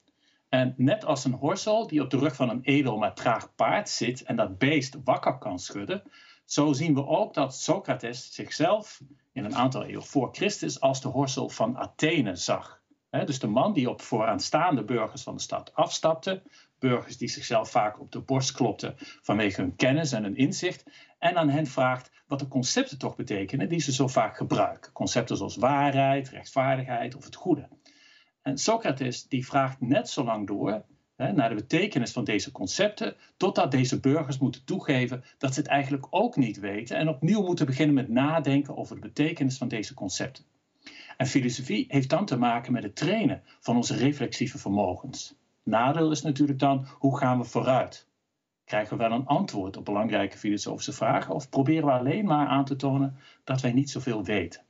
En 0.50 0.74
net 0.78 1.06
als 1.06 1.26
een 1.26 1.34
horsel 1.34 1.88
die 1.88 2.02
op 2.02 2.10
de 2.10 2.18
rug 2.18 2.36
van 2.36 2.50
een 2.50 2.64
edel 2.64 2.98
maar 2.98 3.16
traag 3.16 3.56
paard 3.56 3.90
zit 3.90 4.24
en 4.24 4.36
dat 4.36 4.58
beest 4.58 4.98
wakker 5.04 5.38
kan 5.38 5.60
schudden, 5.60 6.04
zo 6.52 6.74
zien 6.74 6.94
we 6.94 7.08
ook 7.08 7.34
dat 7.34 7.56
Socrates 7.56 8.34
zichzelf 8.34 9.02
in 9.32 9.46
een 9.46 9.56
aantal 9.56 9.84
eeuwen 9.84 10.06
voor 10.06 10.30
Christus 10.32 10.80
als 10.80 11.02
de 11.02 11.08
horsel 11.08 11.50
van 11.50 11.78
Athene 11.78 12.36
zag. 12.36 12.82
dus 13.10 13.40
de 13.40 13.48
man 13.48 13.74
die 13.74 13.90
op 13.90 14.02
vooraanstaande 14.02 14.84
burgers 14.84 15.24
van 15.24 15.36
de 15.36 15.42
stad 15.42 15.74
afstapte, 15.74 16.44
burgers 16.80 17.18
die 17.18 17.28
zichzelf 17.28 17.72
vaak 17.72 18.00
op 18.00 18.12
de 18.12 18.22
borst 18.22 18.52
klopten 18.52 18.94
vanwege 18.98 19.62
hun 19.62 19.76
kennis 19.76 20.12
en 20.12 20.24
hun 20.24 20.36
inzicht, 20.36 20.84
en 21.20 21.36
aan 21.36 21.50
hen 21.50 21.68
vraagt 21.68 22.12
wat 22.28 22.40
de 22.40 22.48
concepten 22.48 22.98
toch 22.98 23.16
betekenen 23.16 23.70
die 23.70 23.80
ze 23.80 23.94
zo 23.94 24.08
vaak 24.08 24.38
gebruiken. 24.38 24.92
Concepten 24.92 25.38
zoals 25.38 25.56
waarheid, 25.56 26.30
rechtvaardigheid 26.30 27.16
of 27.16 27.26
het 27.26 27.36
goede. 27.36 27.68
En 28.42 28.58
Socrates 28.58 29.28
die 29.28 29.46
vraagt 29.46 29.82
net 29.82 30.10
zo 30.10 30.24
lang 30.24 30.48
door 30.48 30.86
naar 31.30 31.50
de 31.50 31.56
betekenis 31.56 32.12
van 32.12 32.24
deze 32.24 32.52
concepten, 32.52 33.16
totdat 33.38 33.72
deze 33.72 34.00
burgers 34.00 34.38
moeten 34.38 34.66
toegeven 34.66 35.24
dat 35.38 35.54
ze 35.54 35.60
het 35.60 35.70
eigenlijk 35.70 36.08
ook 36.10 36.36
niet 36.36 36.60
weten 36.60 36.98
en 36.98 37.10
opnieuw 37.10 37.42
moeten 37.42 37.66
beginnen 37.66 37.96
met 37.96 38.10
nadenken 38.10 38.78
over 38.78 38.96
de 38.96 39.02
betekenis 39.02 39.58
van 39.58 39.68
deze 39.68 39.94
concepten. 39.94 40.44
En 41.18 41.28
filosofie 41.28 41.86
heeft 41.88 42.10
dan 42.10 42.26
te 42.26 42.38
maken 42.38 42.72
met 42.72 42.84
het 42.84 42.96
trainen 42.96 43.44
van 43.60 43.76
onze 43.76 43.96
reflexieve 43.96 44.58
vermogens. 44.58 45.36
Nadeel 45.64 46.12
is 46.12 46.22
natuurlijk 46.22 46.60
dan, 46.60 46.88
hoe 46.98 47.18
gaan 47.18 47.38
we 47.38 47.44
vooruit? 47.44 48.08
Krijgen 48.66 48.98
we 48.98 49.04
wel 49.04 49.12
een 49.12 49.26
antwoord 49.26 49.78
op 49.78 49.86
belangrijke 49.86 50.38
filosofische 50.38 50.94
vragen 50.94 51.34
of 51.34 51.50
proberen 51.50 51.86
we 51.86 51.92
alleen 51.92 52.26
maar 52.26 52.48
aan 52.48 52.66
te 52.66 52.76
tonen 52.76 53.18
dat 53.44 53.62
wij 53.62 53.72
niet 53.72 53.90
zoveel 53.90 54.24
weten? 54.24 54.62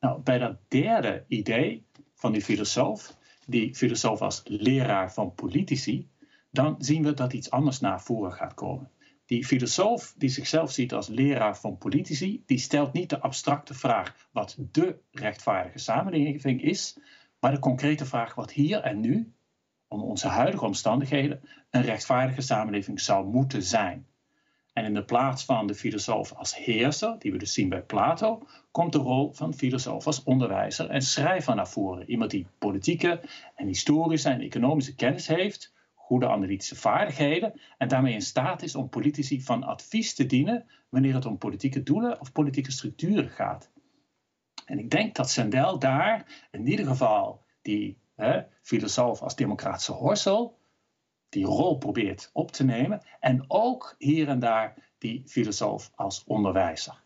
Nou, 0.00 0.20
bij 0.20 0.38
dat 0.38 0.56
derde 0.68 1.24
idee 1.28 1.84
van 2.14 2.32
die 2.32 2.42
filosoof 2.42 3.18
die 3.50 3.74
filosoof 3.74 4.20
als 4.20 4.42
leraar 4.44 5.12
van 5.12 5.34
politici, 5.34 6.08
dan 6.50 6.74
zien 6.78 7.02
we 7.02 7.14
dat 7.14 7.32
iets 7.32 7.50
anders 7.50 7.80
naar 7.80 8.02
voren 8.02 8.32
gaat 8.32 8.54
komen. 8.54 8.90
Die 9.26 9.46
filosoof 9.46 10.14
die 10.16 10.28
zichzelf 10.28 10.72
ziet 10.72 10.92
als 10.92 11.08
leraar 11.08 11.56
van 11.56 11.78
politici, 11.78 12.42
die 12.46 12.58
stelt 12.58 12.92
niet 12.92 13.10
de 13.10 13.20
abstracte 13.20 13.74
vraag 13.74 14.28
wat 14.32 14.56
de 14.72 14.98
rechtvaardige 15.10 15.78
samenleving 15.78 16.62
is, 16.62 16.98
maar 17.40 17.50
de 17.50 17.58
concrete 17.58 18.04
vraag 18.04 18.34
wat 18.34 18.52
hier 18.52 18.80
en 18.80 19.00
nu, 19.00 19.32
om 19.88 20.02
onze 20.02 20.28
huidige 20.28 20.64
omstandigheden, 20.64 21.40
een 21.70 21.82
rechtvaardige 21.82 22.40
samenleving 22.40 23.00
zou 23.00 23.26
moeten 23.26 23.62
zijn. 23.62 24.06
En 24.72 24.84
in 24.84 24.94
de 24.94 25.04
plaats 25.04 25.44
van 25.44 25.66
de 25.66 25.74
filosoof 25.74 26.32
als 26.32 26.56
heerser, 26.56 27.18
die 27.18 27.32
we 27.32 27.38
dus 27.38 27.52
zien 27.52 27.68
bij 27.68 27.82
Plato, 27.82 28.46
komt 28.70 28.92
de 28.92 28.98
rol 28.98 29.32
van 29.32 29.54
filosoof 29.54 30.06
als 30.06 30.22
onderwijzer 30.22 30.90
en 30.90 31.02
schrijver 31.02 31.54
naar 31.54 31.68
voren. 31.68 32.10
Iemand 32.10 32.30
die 32.30 32.46
politieke 32.58 33.20
en 33.54 33.66
historische 33.66 34.28
en 34.28 34.40
economische 34.40 34.94
kennis 34.94 35.26
heeft, 35.26 35.72
goede 35.94 36.28
analytische 36.28 36.76
vaardigheden 36.76 37.60
en 37.78 37.88
daarmee 37.88 38.14
in 38.14 38.22
staat 38.22 38.62
is 38.62 38.74
om 38.74 38.88
politici 38.88 39.42
van 39.42 39.64
advies 39.64 40.14
te 40.14 40.26
dienen 40.26 40.70
wanneer 40.88 41.14
het 41.14 41.26
om 41.26 41.38
politieke 41.38 41.82
doelen 41.82 42.20
of 42.20 42.32
politieke 42.32 42.72
structuren 42.72 43.28
gaat. 43.28 43.70
En 44.66 44.78
ik 44.78 44.90
denk 44.90 45.14
dat 45.14 45.30
Sandel 45.30 45.78
daar 45.78 46.46
in 46.50 46.66
ieder 46.66 46.86
geval 46.86 47.42
die 47.62 47.98
hè, 48.16 48.42
filosoof 48.62 49.22
als 49.22 49.36
democratische 49.36 49.92
horsel 49.92 50.58
die 51.30 51.44
rol 51.44 51.78
probeert 51.78 52.30
op 52.32 52.50
te 52.50 52.64
nemen. 52.64 53.02
En 53.20 53.44
ook 53.48 53.94
hier 53.98 54.28
en 54.28 54.38
daar 54.38 54.74
die 54.98 55.22
filosoof 55.26 55.90
als 55.94 56.24
onderwijzer. 56.24 57.02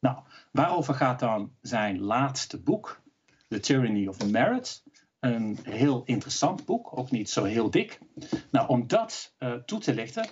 Nou, 0.00 0.18
waarover 0.50 0.94
gaat 0.94 1.20
dan 1.20 1.52
zijn 1.60 2.00
laatste 2.00 2.60
boek, 2.60 3.00
The 3.48 3.60
Tyranny 3.60 4.06
of 4.06 4.30
Merit? 4.30 4.82
Een 5.20 5.58
heel 5.62 6.02
interessant 6.04 6.64
boek, 6.64 6.98
ook 6.98 7.10
niet 7.10 7.30
zo 7.30 7.44
heel 7.44 7.70
dik. 7.70 7.98
Nou, 8.50 8.68
om 8.68 8.86
dat 8.86 9.34
uh, 9.38 9.52
toe 9.52 9.80
te 9.80 9.94
lichten, 9.94 10.28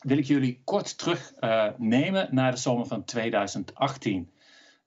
wil 0.00 0.18
ik 0.18 0.24
jullie 0.24 0.60
kort 0.64 0.98
terugnemen 0.98 2.26
uh, 2.26 2.32
naar 2.32 2.50
de 2.50 2.56
zomer 2.56 2.86
van 2.86 3.04
2018. 3.04 4.31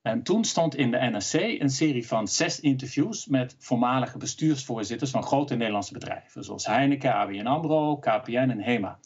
En 0.06 0.24
toen 0.24 0.44
stond 0.44 0.76
in 0.76 0.92
de 0.92 0.98
NRC 0.98 1.62
een 1.62 1.70
serie 1.70 2.08
van 2.08 2.28
zes 2.28 2.60
interviews 2.60 3.26
met 3.26 3.56
voormalige 3.60 4.18
bestuursvoorzitters 4.18 5.12
van 5.12 5.24
grote 5.24 5.56
Nederlandse 5.56 5.94
bedrijven, 5.94 6.44
zoals 6.44 6.66
Heineken, 6.66 7.14
ABN 7.14 7.46
AMRO, 7.46 7.98
KPN 7.98 8.36
en 8.36 8.62
HEMA. 8.62 9.00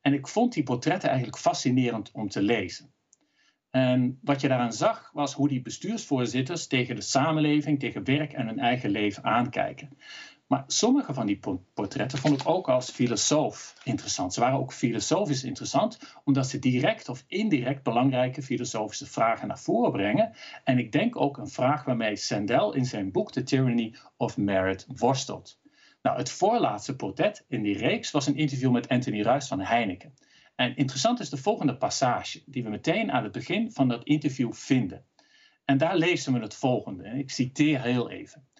En 0.00 0.12
ik 0.12 0.28
vond 0.28 0.52
die 0.52 0.62
portretten 0.62 1.08
eigenlijk 1.08 1.38
fascinerend 1.38 2.10
om 2.12 2.28
te 2.28 2.42
lezen. 2.42 2.92
En 3.70 4.18
wat 4.22 4.40
je 4.40 4.48
daaraan 4.48 4.72
zag, 4.72 5.10
was 5.12 5.34
hoe 5.34 5.48
die 5.48 5.62
bestuursvoorzitters 5.62 6.66
tegen 6.66 6.94
de 6.94 7.02
samenleving, 7.02 7.80
tegen 7.80 8.04
werk 8.04 8.32
en 8.32 8.46
hun 8.46 8.58
eigen 8.58 8.90
leven 8.90 9.24
aankijken. 9.24 9.98
Maar 10.52 10.64
sommige 10.66 11.14
van 11.14 11.26
die 11.26 11.40
portretten 11.74 12.18
vond 12.18 12.40
ik 12.40 12.48
ook 12.48 12.68
als 12.68 12.90
filosoof 12.90 13.74
interessant. 13.84 14.34
Ze 14.34 14.40
waren 14.40 14.58
ook 14.58 14.72
filosofisch 14.72 15.44
interessant, 15.44 15.98
omdat 16.24 16.46
ze 16.46 16.58
direct 16.58 17.08
of 17.08 17.24
indirect 17.26 17.82
belangrijke 17.82 18.42
filosofische 18.42 19.06
vragen 19.06 19.48
naar 19.48 19.58
voren 19.58 19.92
brengen. 19.92 20.32
En 20.64 20.78
ik 20.78 20.92
denk 20.92 21.20
ook 21.20 21.36
een 21.36 21.48
vraag 21.48 21.84
waarmee 21.84 22.16
Sandel 22.16 22.74
in 22.74 22.84
zijn 22.84 23.12
boek 23.12 23.32
The 23.32 23.42
Tyranny 23.42 23.94
of 24.16 24.36
Merit 24.36 24.86
worstelt. 24.96 25.60
Nou, 26.02 26.16
het 26.16 26.30
voorlaatste 26.30 26.96
portret 26.96 27.44
in 27.48 27.62
die 27.62 27.78
reeks 27.78 28.10
was 28.10 28.26
een 28.26 28.36
interview 28.36 28.70
met 28.70 28.88
Anthony 28.88 29.22
Ruijs 29.22 29.48
van 29.48 29.60
Heineken. 29.60 30.14
En 30.54 30.76
interessant 30.76 31.20
is 31.20 31.30
de 31.30 31.36
volgende 31.36 31.76
passage, 31.76 32.42
die 32.46 32.62
we 32.62 32.68
meteen 32.68 33.12
aan 33.12 33.22
het 33.22 33.32
begin 33.32 33.72
van 33.72 33.88
dat 33.88 34.04
interview 34.04 34.52
vinden. 34.52 35.04
En 35.64 35.78
daar 35.78 35.96
lezen 35.96 36.32
we 36.32 36.38
het 36.38 36.54
volgende. 36.54 37.04
Ik 37.04 37.30
citeer 37.30 37.82
heel 37.82 38.10
even. 38.10 38.50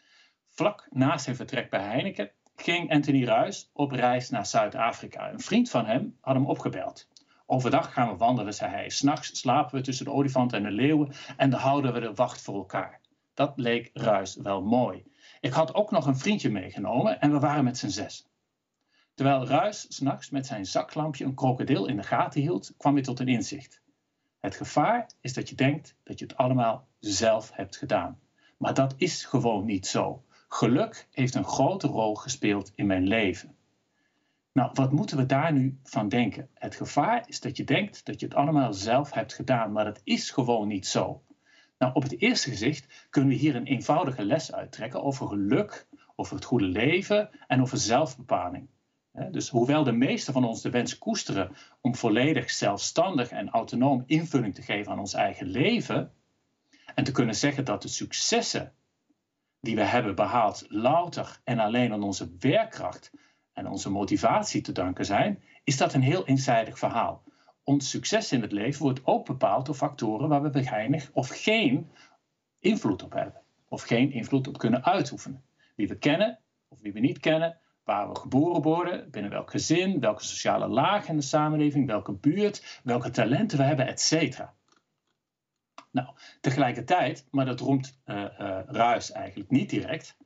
Vlak 0.55 0.87
na 0.91 1.19
zijn 1.19 1.37
vertrek 1.37 1.71
bij 1.71 1.83
Heineken 1.83 2.31
ging 2.57 2.91
Anthony 2.91 3.25
Ruijs 3.25 3.71
op 3.73 3.91
reis 3.91 4.31
naar 4.31 4.47
Zuid-Afrika. 4.47 5.33
Een 5.33 5.41
vriend 5.41 5.71
van 5.71 5.87
hem 5.87 6.17
had 6.21 6.35
hem 6.35 6.47
opgebeld. 6.47 7.09
Overdag 7.47 7.93
gaan 7.93 8.09
we 8.09 8.17
wandelen, 8.17 8.55
zei 8.55 8.71
hij. 8.71 8.89
S'nachts 8.89 9.39
slapen 9.39 9.75
we 9.75 9.81
tussen 9.81 10.05
de 10.05 10.11
olifant 10.11 10.53
en 10.53 10.63
de 10.63 10.71
leeuwen 10.71 11.13
en 11.37 11.51
dan 11.51 11.61
houden 11.61 11.93
we 11.93 12.01
de 12.01 12.15
wacht 12.15 12.43
voor 12.43 12.55
elkaar. 12.55 13.01
Dat 13.35 13.53
leek 13.57 13.91
Ruijs 13.93 14.37
wel 14.37 14.63
mooi. 14.63 15.05
Ik 15.41 15.53
had 15.53 15.75
ook 15.75 15.91
nog 15.91 16.07
een 16.07 16.19
vriendje 16.19 16.51
meegenomen 16.51 17.21
en 17.21 17.33
we 17.33 17.39
waren 17.39 17.65
met 17.65 17.79
z'n 17.79 17.89
zes. 17.89 18.29
Terwijl 19.15 19.47
Ruijs 19.47 19.95
s'nachts 19.95 20.31
met 20.31 20.47
zijn 20.47 20.67
zaklampje 20.67 21.25
een 21.25 21.35
krokodil 21.35 21.87
in 21.87 21.97
de 21.97 22.03
gaten 22.03 22.41
hield, 22.41 22.75
kwam 22.77 22.95
hij 22.95 23.03
tot 23.03 23.21
een 23.21 23.29
inzicht. 23.29 23.83
Het 24.41 24.57
gevaar 24.57 25.11
is 25.21 25.33
dat 25.33 25.49
je 25.49 25.55
denkt 25.55 25.97
dat 26.03 26.19
je 26.19 26.25
het 26.25 26.37
allemaal 26.37 26.89
zelf 26.99 27.51
hebt 27.53 27.77
gedaan. 27.77 28.21
Maar 28.59 28.75
dat 28.75 28.95
is 28.97 29.25
gewoon 29.25 29.65
niet 29.65 29.87
zo. 29.87 30.25
Geluk 30.55 31.07
heeft 31.11 31.35
een 31.35 31.45
grote 31.45 31.87
rol 31.87 32.15
gespeeld 32.15 32.73
in 32.75 32.87
mijn 32.87 33.07
leven. 33.07 33.57
Nou, 34.53 34.71
wat 34.73 34.93
moeten 34.93 35.17
we 35.17 35.27
daar 35.27 35.53
nu 35.53 35.79
van 35.83 36.09
denken? 36.09 36.49
Het 36.55 36.75
gevaar 36.75 37.25
is 37.29 37.41
dat 37.41 37.57
je 37.57 37.65
denkt 37.65 38.05
dat 38.05 38.21
je 38.21 38.27
het 38.27 38.35
allemaal 38.35 38.73
zelf 38.73 39.13
hebt 39.13 39.35
gedaan, 39.35 39.73
maar 39.73 39.85
dat 39.85 40.01
is 40.05 40.31
gewoon 40.31 40.69
niet 40.69 40.87
zo. 40.87 41.23
Nou, 41.79 41.95
op 41.95 42.03
het 42.03 42.21
eerste 42.21 42.51
gezicht 42.51 43.07
kunnen 43.11 43.31
we 43.31 43.37
hier 43.37 43.57
een 43.57 43.67
eenvoudige 43.67 44.25
les 44.25 44.53
uittrekken 44.53 45.03
over 45.03 45.29
geluk, 45.29 45.87
over 46.17 46.35
het 46.35 46.45
goede 46.45 46.65
leven 46.65 47.31
en 47.47 47.61
over 47.61 47.79
zelfbepaling. 47.79 48.69
Dus 49.31 49.49
hoewel 49.49 49.85
de 49.85 49.93
meesten 49.93 50.33
van 50.33 50.45
ons 50.45 50.63
de 50.63 50.71
wens 50.71 50.99
koesteren 50.99 51.53
om 51.81 51.95
volledig 51.95 52.51
zelfstandig 52.51 53.31
en 53.31 53.51
autonoom 53.51 54.03
invulling 54.07 54.55
te 54.55 54.63
geven 54.63 54.93
aan 54.93 54.99
ons 54.99 55.15
eigen 55.15 55.47
leven 55.47 56.13
en 56.95 57.05
te 57.05 57.13
kunnen 57.13 57.35
zeggen 57.35 57.65
dat 57.65 57.83
de 57.83 57.89
successen 57.89 58.73
die 59.63 59.77
we 59.77 59.83
hebben 59.83 60.15
behaald 60.15 60.65
louter 60.69 61.41
en 61.45 61.59
alleen 61.59 61.93
aan 61.93 62.03
onze 62.03 62.31
werkkracht 62.39 63.11
en 63.53 63.67
onze 63.67 63.91
motivatie 63.91 64.61
te 64.61 64.73
danken 64.73 65.05
zijn, 65.05 65.43
is 65.65 65.77
dat 65.77 65.95
een 65.95 66.03
heel 66.03 66.27
eenzijdig 66.27 66.79
verhaal. 66.79 67.23
Ons 67.63 67.91
succes 67.91 68.33
in 68.33 68.41
het 68.43 68.53
leven 68.53 68.83
wordt 68.83 69.01
ook 69.05 69.27
bepaald 69.27 69.67
door 69.67 69.75
factoren 69.75 70.29
waar 70.29 70.43
we 70.43 70.51
weinig 70.51 71.11
of 71.13 71.29
geen 71.29 71.91
invloed 72.59 73.03
op 73.03 73.13
hebben, 73.13 73.43
of 73.69 73.83
geen 73.83 74.13
invloed 74.13 74.49
op 74.49 74.59
kunnen 74.59 74.85
uitoefenen. 74.85 75.43
Wie 75.77 75.89
we 75.89 75.99
kennen 75.99 76.39
of 76.69 76.81
wie 76.81 76.93
we 76.93 77.01
niet 77.01 77.19
kennen, 77.19 77.59
waar 77.85 78.09
we 78.09 78.19
geboren 78.19 78.63
worden, 78.63 79.11
binnen 79.11 79.31
welk 79.31 79.51
gezin, 79.51 80.01
welke 80.01 80.25
sociale 80.25 80.69
laag 80.69 81.09
in 81.09 81.17
de 81.17 81.23
samenleving, 81.23 81.87
welke 81.87 82.13
buurt, 82.13 82.81
welke 82.85 83.11
talenten 83.11 83.59
we 83.59 83.65
hebben, 83.65 83.87
etc. 83.87 84.41
Nou, 85.93 86.09
tegelijkertijd, 86.41 87.27
maar 87.31 87.45
dat 87.45 87.61
roemt 87.61 88.01
uh, 88.07 88.17
uh, 88.17 88.59
Ruis 88.67 89.13
eigenlijk 89.13 89.51
niet 89.51 89.71
direct, 89.71 90.17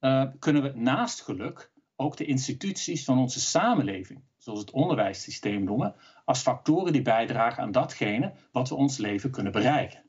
uh, 0.00 0.24
kunnen 0.38 0.62
we 0.62 0.72
naast 0.74 1.20
geluk 1.20 1.70
ook 1.96 2.16
de 2.16 2.24
instituties 2.24 3.04
van 3.04 3.18
onze 3.18 3.40
samenleving, 3.40 4.22
zoals 4.36 4.60
het 4.60 4.70
onderwijssysteem 4.70 5.64
noemen, 5.64 5.94
als 6.24 6.40
factoren 6.40 6.92
die 6.92 7.02
bijdragen 7.02 7.62
aan 7.62 7.72
datgene 7.72 8.32
wat 8.52 8.68
we 8.68 8.74
ons 8.74 8.96
leven 8.96 9.30
kunnen 9.30 9.52
bereiken. 9.52 10.02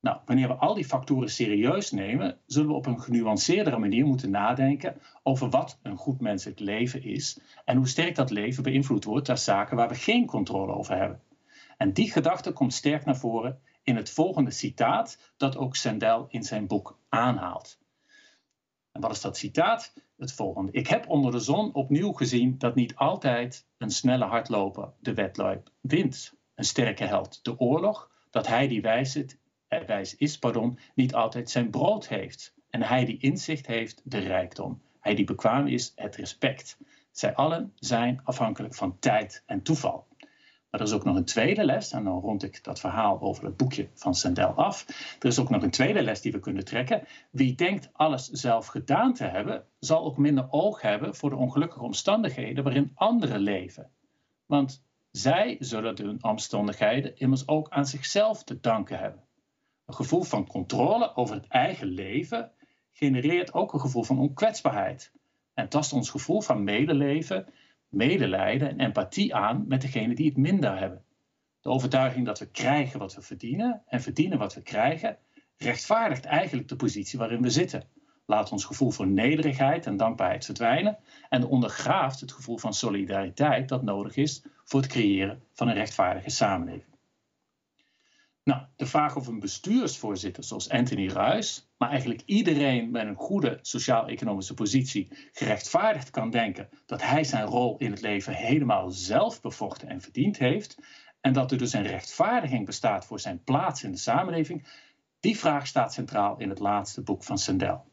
Nou, 0.00 0.18
wanneer 0.24 0.48
we 0.48 0.54
al 0.54 0.74
die 0.74 0.84
factoren 0.84 1.30
serieus 1.30 1.90
nemen, 1.90 2.38
zullen 2.46 2.68
we 2.68 2.74
op 2.74 2.86
een 2.86 3.00
genuanceerdere 3.00 3.78
manier 3.78 4.06
moeten 4.06 4.30
nadenken 4.30 5.00
over 5.22 5.50
wat 5.50 5.78
een 5.82 5.96
goed 5.96 6.20
menselijk 6.20 6.60
leven 6.60 7.02
is 7.02 7.40
en 7.64 7.76
hoe 7.76 7.88
sterk 7.88 8.14
dat 8.14 8.30
leven 8.30 8.62
beïnvloed 8.62 9.04
wordt 9.04 9.26
door 9.26 9.38
zaken 9.38 9.76
waar 9.76 9.88
we 9.88 9.94
geen 9.94 10.26
controle 10.26 10.72
over 10.72 10.96
hebben. 10.96 11.20
En 11.76 11.92
die 11.92 12.10
gedachte 12.10 12.52
komt 12.52 12.72
sterk 12.72 13.04
naar 13.04 13.16
voren 13.16 13.60
in 13.82 13.96
het 13.96 14.10
volgende 14.10 14.50
citaat 14.50 15.32
dat 15.36 15.56
ook 15.56 15.76
Sandel 15.76 16.26
in 16.28 16.42
zijn 16.42 16.66
boek 16.66 16.98
aanhaalt. 17.08 17.78
En 18.92 19.00
wat 19.00 19.10
is 19.10 19.20
dat 19.20 19.36
citaat? 19.36 19.92
Het 20.16 20.32
volgende. 20.32 20.72
Ik 20.72 20.86
heb 20.86 21.08
onder 21.08 21.32
de 21.32 21.38
zon 21.38 21.74
opnieuw 21.74 22.12
gezien 22.12 22.58
dat 22.58 22.74
niet 22.74 22.94
altijd 22.94 23.66
een 23.78 23.90
snelle 23.90 24.24
hardloper 24.24 24.92
de 25.00 25.14
wedloop 25.14 25.70
wint. 25.80 26.34
Een 26.54 26.64
sterke 26.64 27.04
held 27.04 27.44
de 27.44 27.58
oorlog, 27.58 28.10
dat 28.30 28.46
hij 28.46 28.68
die 28.68 28.82
wijs, 28.82 29.14
het, 29.14 29.38
eh, 29.68 29.80
wijs 29.80 30.16
is, 30.16 30.38
pardon, 30.38 30.78
niet 30.94 31.14
altijd 31.14 31.50
zijn 31.50 31.70
brood 31.70 32.08
heeft. 32.08 32.54
En 32.70 32.82
hij 32.82 33.04
die 33.04 33.18
inzicht 33.18 33.66
heeft, 33.66 34.00
de 34.04 34.18
rijkdom. 34.18 34.82
Hij 35.00 35.14
die 35.14 35.24
bekwaam 35.24 35.66
is, 35.66 35.92
het 35.94 36.16
respect. 36.16 36.78
Zij 37.10 37.34
allen 37.34 37.72
zijn 37.74 38.20
afhankelijk 38.24 38.74
van 38.74 38.98
tijd 38.98 39.42
en 39.46 39.62
toeval. 39.62 40.06
Maar 40.72 40.80
er 40.80 40.86
is 40.86 40.92
ook 40.92 41.04
nog 41.04 41.16
een 41.16 41.24
tweede 41.24 41.64
les, 41.64 41.92
en 41.92 42.04
dan 42.04 42.20
rond 42.20 42.42
ik 42.42 42.64
dat 42.64 42.80
verhaal 42.80 43.20
over 43.20 43.44
het 43.44 43.56
boekje 43.56 43.88
van 43.94 44.14
Sandel 44.14 44.54
af. 44.54 44.86
Er 45.18 45.28
is 45.28 45.38
ook 45.38 45.50
nog 45.50 45.62
een 45.62 45.70
tweede 45.70 46.02
les 46.02 46.20
die 46.20 46.32
we 46.32 46.40
kunnen 46.40 46.64
trekken. 46.64 47.06
Wie 47.30 47.54
denkt 47.54 47.90
alles 47.92 48.28
zelf 48.28 48.66
gedaan 48.66 49.14
te 49.14 49.24
hebben, 49.24 49.64
zal 49.78 50.04
ook 50.04 50.16
minder 50.16 50.46
oog 50.50 50.82
hebben 50.82 51.14
voor 51.14 51.30
de 51.30 51.36
ongelukkige 51.36 51.84
omstandigheden 51.84 52.64
waarin 52.64 52.92
anderen 52.94 53.40
leven. 53.40 53.90
Want 54.46 54.84
zij 55.10 55.56
zullen 55.58 55.96
de 55.96 56.16
omstandigheden 56.20 57.16
immers 57.16 57.48
ook 57.48 57.68
aan 57.68 57.86
zichzelf 57.86 58.44
te 58.44 58.60
danken 58.60 58.98
hebben. 58.98 59.24
Een 59.86 59.94
gevoel 59.94 60.22
van 60.22 60.46
controle 60.46 61.16
over 61.16 61.34
het 61.34 61.46
eigen 61.46 61.86
leven 61.86 62.52
genereert 62.92 63.52
ook 63.54 63.72
een 63.72 63.80
gevoel 63.80 64.04
van 64.04 64.18
onkwetsbaarheid 64.18 65.12
en 65.54 65.68
tast 65.68 65.92
ons 65.92 66.10
gevoel 66.10 66.40
van 66.40 66.64
medeleven 66.64 67.46
medelijden 67.92 68.68
en 68.68 68.80
empathie 68.80 69.34
aan 69.34 69.64
met 69.68 69.80
degene 69.80 70.14
die 70.14 70.26
het 70.26 70.36
minder 70.36 70.78
hebben. 70.78 71.04
De 71.60 71.68
overtuiging 71.68 72.26
dat 72.26 72.38
we 72.38 72.50
krijgen 72.50 72.98
wat 72.98 73.14
we 73.14 73.22
verdienen 73.22 73.82
en 73.86 74.02
verdienen 74.02 74.38
wat 74.38 74.54
we 74.54 74.62
krijgen, 74.62 75.18
rechtvaardigt 75.56 76.24
eigenlijk 76.24 76.68
de 76.68 76.76
positie 76.76 77.18
waarin 77.18 77.42
we 77.42 77.50
zitten. 77.50 77.84
Laat 78.26 78.52
ons 78.52 78.64
gevoel 78.64 78.90
voor 78.90 79.06
nederigheid 79.06 79.86
en 79.86 79.96
dankbaarheid 79.96 80.44
verdwijnen 80.44 80.98
en 81.28 81.46
ondergraaft 81.46 82.20
het 82.20 82.32
gevoel 82.32 82.58
van 82.58 82.74
solidariteit 82.74 83.68
dat 83.68 83.82
nodig 83.82 84.16
is 84.16 84.44
voor 84.64 84.80
het 84.80 84.90
creëren 84.90 85.42
van 85.52 85.68
een 85.68 85.74
rechtvaardige 85.74 86.30
samenleving. 86.30 86.91
Nou, 88.44 88.62
de 88.76 88.86
vraag 88.86 89.16
of 89.16 89.26
een 89.26 89.40
bestuursvoorzitter 89.40 90.44
zoals 90.44 90.70
Anthony 90.70 91.08
Ruijs, 91.08 91.68
maar 91.78 91.88
eigenlijk 91.88 92.22
iedereen 92.26 92.90
met 92.90 93.06
een 93.06 93.16
goede 93.16 93.58
sociaal-economische 93.60 94.54
positie 94.54 95.08
gerechtvaardigd 95.32 96.10
kan 96.10 96.30
denken 96.30 96.68
dat 96.86 97.02
hij 97.02 97.24
zijn 97.24 97.46
rol 97.46 97.76
in 97.78 97.90
het 97.90 98.00
leven 98.00 98.34
helemaal 98.34 98.90
zelf 98.90 99.40
bevochten 99.40 99.88
en 99.88 100.00
verdiend 100.00 100.38
heeft 100.38 100.76
en 101.20 101.32
dat 101.32 101.50
er 101.52 101.58
dus 101.58 101.72
een 101.72 101.86
rechtvaardiging 101.86 102.66
bestaat 102.66 103.06
voor 103.06 103.20
zijn 103.20 103.44
plaats 103.44 103.82
in 103.82 103.92
de 103.92 103.98
samenleving, 103.98 104.66
die 105.20 105.38
vraag 105.38 105.66
staat 105.66 105.92
centraal 105.92 106.38
in 106.38 106.48
het 106.48 106.58
laatste 106.58 107.02
boek 107.02 107.24
van 107.24 107.38
Sandel. 107.38 107.84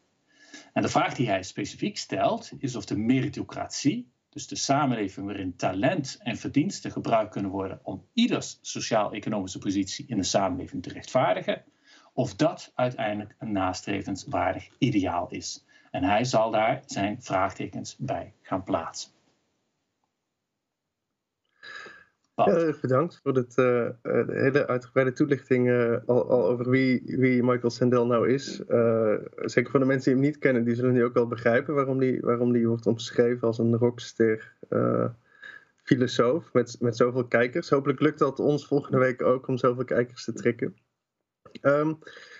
En 0.73 0.81
de 0.81 0.89
vraag 0.89 1.13
die 1.13 1.29
hij 1.29 1.43
specifiek 1.43 1.97
stelt 1.97 2.51
is 2.57 2.75
of 2.75 2.85
de 2.85 2.97
meritocratie, 2.97 4.11
dus 4.29 4.47
de 4.47 4.55
samenleving 4.55 5.25
waarin 5.25 5.55
talent 5.55 6.19
en 6.23 6.37
verdiensten 6.37 6.91
gebruikt 6.91 7.31
kunnen 7.31 7.51
worden 7.51 7.79
om 7.83 8.05
ieders 8.13 8.59
sociaal-economische 8.61 9.59
positie 9.59 10.05
in 10.07 10.17
de 10.17 10.23
samenleving 10.23 10.83
te 10.83 10.93
rechtvaardigen, 10.93 11.63
of 12.13 12.35
dat 12.35 12.71
uiteindelijk 12.75 13.35
een 13.39 13.51
nastrevenswaardig 13.51 14.69
ideaal 14.77 15.29
is. 15.29 15.65
En 15.91 16.03
hij 16.03 16.23
zal 16.23 16.51
daar 16.51 16.81
zijn 16.85 17.21
vraagtekens 17.21 17.95
bij 17.97 18.33
gaan 18.41 18.63
plaatsen. 18.63 19.11
Ja, 22.45 22.73
bedankt 22.81 23.19
voor 23.23 23.33
dit, 23.33 23.49
uh, 23.49 23.89
de 24.01 24.25
hele 24.27 24.67
uitgebreide 24.67 25.13
toelichting 25.13 25.71
al, 26.05 26.29
al, 26.29 26.47
over 26.47 26.69
wie, 26.69 27.03
wie 27.05 27.43
Michael 27.43 27.69
Sandel 27.69 28.05
nou 28.05 28.29
is. 28.29 28.61
zeker 29.35 29.71
voor 29.71 29.79
de 29.79 29.85
mensen 29.85 30.11
die 30.11 30.13
hem 30.13 30.31
niet 30.31 30.37
kennen, 30.37 30.63
die 30.63 30.75
zullen 30.75 30.93
nu 30.93 31.03
ook 31.03 31.13
wel 31.13 31.27
begrijpen 31.27 31.75
waarom 31.75 31.99
die, 31.99 32.19
waarom 32.21 32.51
die 32.51 32.67
wordt 32.67 32.85
omschreven 32.85 33.47
als 33.47 33.57
een 33.57 33.77
rockster 33.77 34.53
filosoof 35.83 36.53
met, 36.53 36.77
met 36.79 36.97
zoveel 36.97 37.25
kijkers. 37.27 37.69
Hopelijk 37.69 37.99
lukt 37.99 38.19
dat 38.19 38.39
ons 38.39 38.67
volgende 38.67 38.97
week 38.97 39.21
ook 39.21 39.47
om 39.47 39.57
zoveel 39.57 39.85
kijkers 39.85 40.23
te 40.23 40.33
trekken. 40.33 40.75
Um, 41.61 41.97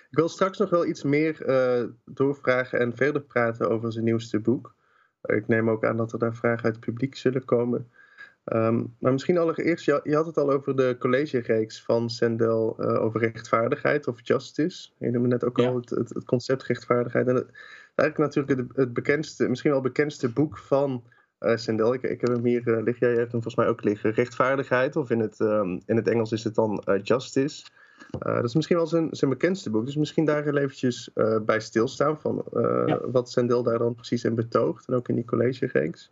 ik 0.09 0.17
wil 0.17 0.29
straks 0.29 0.57
nog 0.57 0.69
wel 0.69 0.85
iets 0.85 1.03
meer 1.03 1.45
doorvragen 2.05 2.79
en 2.79 2.95
verder 2.95 3.21
praten 3.21 3.69
over 3.69 3.91
zijn 3.91 4.05
nieuwste 4.05 4.39
boek. 4.39 4.75
ik 5.21 5.47
neem 5.47 5.69
ook 5.69 5.85
aan 5.85 5.97
dat 5.97 6.13
er 6.13 6.19
daar 6.19 6.35
vragen 6.35 6.63
uit 6.63 6.75
het 6.75 6.85
publiek 6.85 7.15
zullen 7.15 7.45
komen. 7.45 7.91
Um, 8.45 8.95
maar 8.99 9.11
misschien 9.11 9.37
allereerst, 9.37 9.85
je, 9.85 9.99
je, 10.03 10.15
had 10.15 10.25
het 10.25 10.37
al 10.37 10.51
over 10.51 10.75
de 10.75 10.95
collegereeks 10.99 11.83
van 11.83 12.09
Sendel 12.09 12.75
uh, 12.79 13.01
over 13.01 13.19
rechtvaardigheid 13.19 14.07
of 14.07 14.27
justice. 14.27 14.89
Je 14.97 15.11
noemde 15.11 15.27
net 15.27 15.43
ook 15.43 15.59
al 15.59 15.75
het, 15.75 15.89
het, 15.89 16.23
concept 16.25 16.63
rechtvaardigheid. 16.63 17.27
En 17.27 17.35
het, 17.35 17.47
eigenlijk 17.95 18.35
natuurlijk 18.35 18.59
het, 18.59 18.77
het, 18.77 18.93
bekendste, 18.93 19.49
misschien 19.49 19.71
wel 19.71 19.81
bekendste 19.81 20.29
boek 20.29 20.57
van 20.57 21.03
uh, 21.39 21.55
Sendel. 21.55 21.93
Ik, 21.93 22.01
ik, 22.01 22.21
heb 22.21 22.29
hem 22.29 22.45
hier 22.45 22.67
uh, 22.67 22.83
liggen, 22.83 23.07
jij 23.07 23.17
hebt 23.17 23.31
hem 23.31 23.41
volgens 23.41 23.55
mij 23.55 23.67
ook 23.67 23.83
liggen. 23.83 24.11
Rechtvaardigheid, 24.11 24.95
of 24.95 25.09
in 25.09 25.19
het, 25.19 25.39
um, 25.39 25.81
in 25.85 25.95
het 25.95 26.07
Engels 26.07 26.31
is 26.31 26.43
het 26.43 26.55
dan 26.55 26.83
Justice. 27.03 27.65
Dat 28.19 28.43
is 28.43 28.55
misschien 28.55 28.77
wel 28.77 28.87
zijn, 28.87 29.07
zijn 29.11 29.31
bekendste 29.31 29.69
boek. 29.69 29.85
Dus 29.85 29.95
misschien 29.95 30.25
daar 30.25 30.43
heel 30.43 30.57
eventjes 30.57 31.09
bij 31.45 31.59
stilstaan 31.59 32.19
van 32.19 32.45
ja. 32.85 32.99
wat 33.11 33.29
Sendel 33.29 33.63
daar 33.63 33.77
dan 33.77 33.95
precies 33.95 34.23
in 34.23 34.35
betoogt. 34.35 34.87
En 34.87 34.93
ook 34.93 35.09
in 35.09 35.15
die 35.15 35.25
collegereeks. 35.25 36.11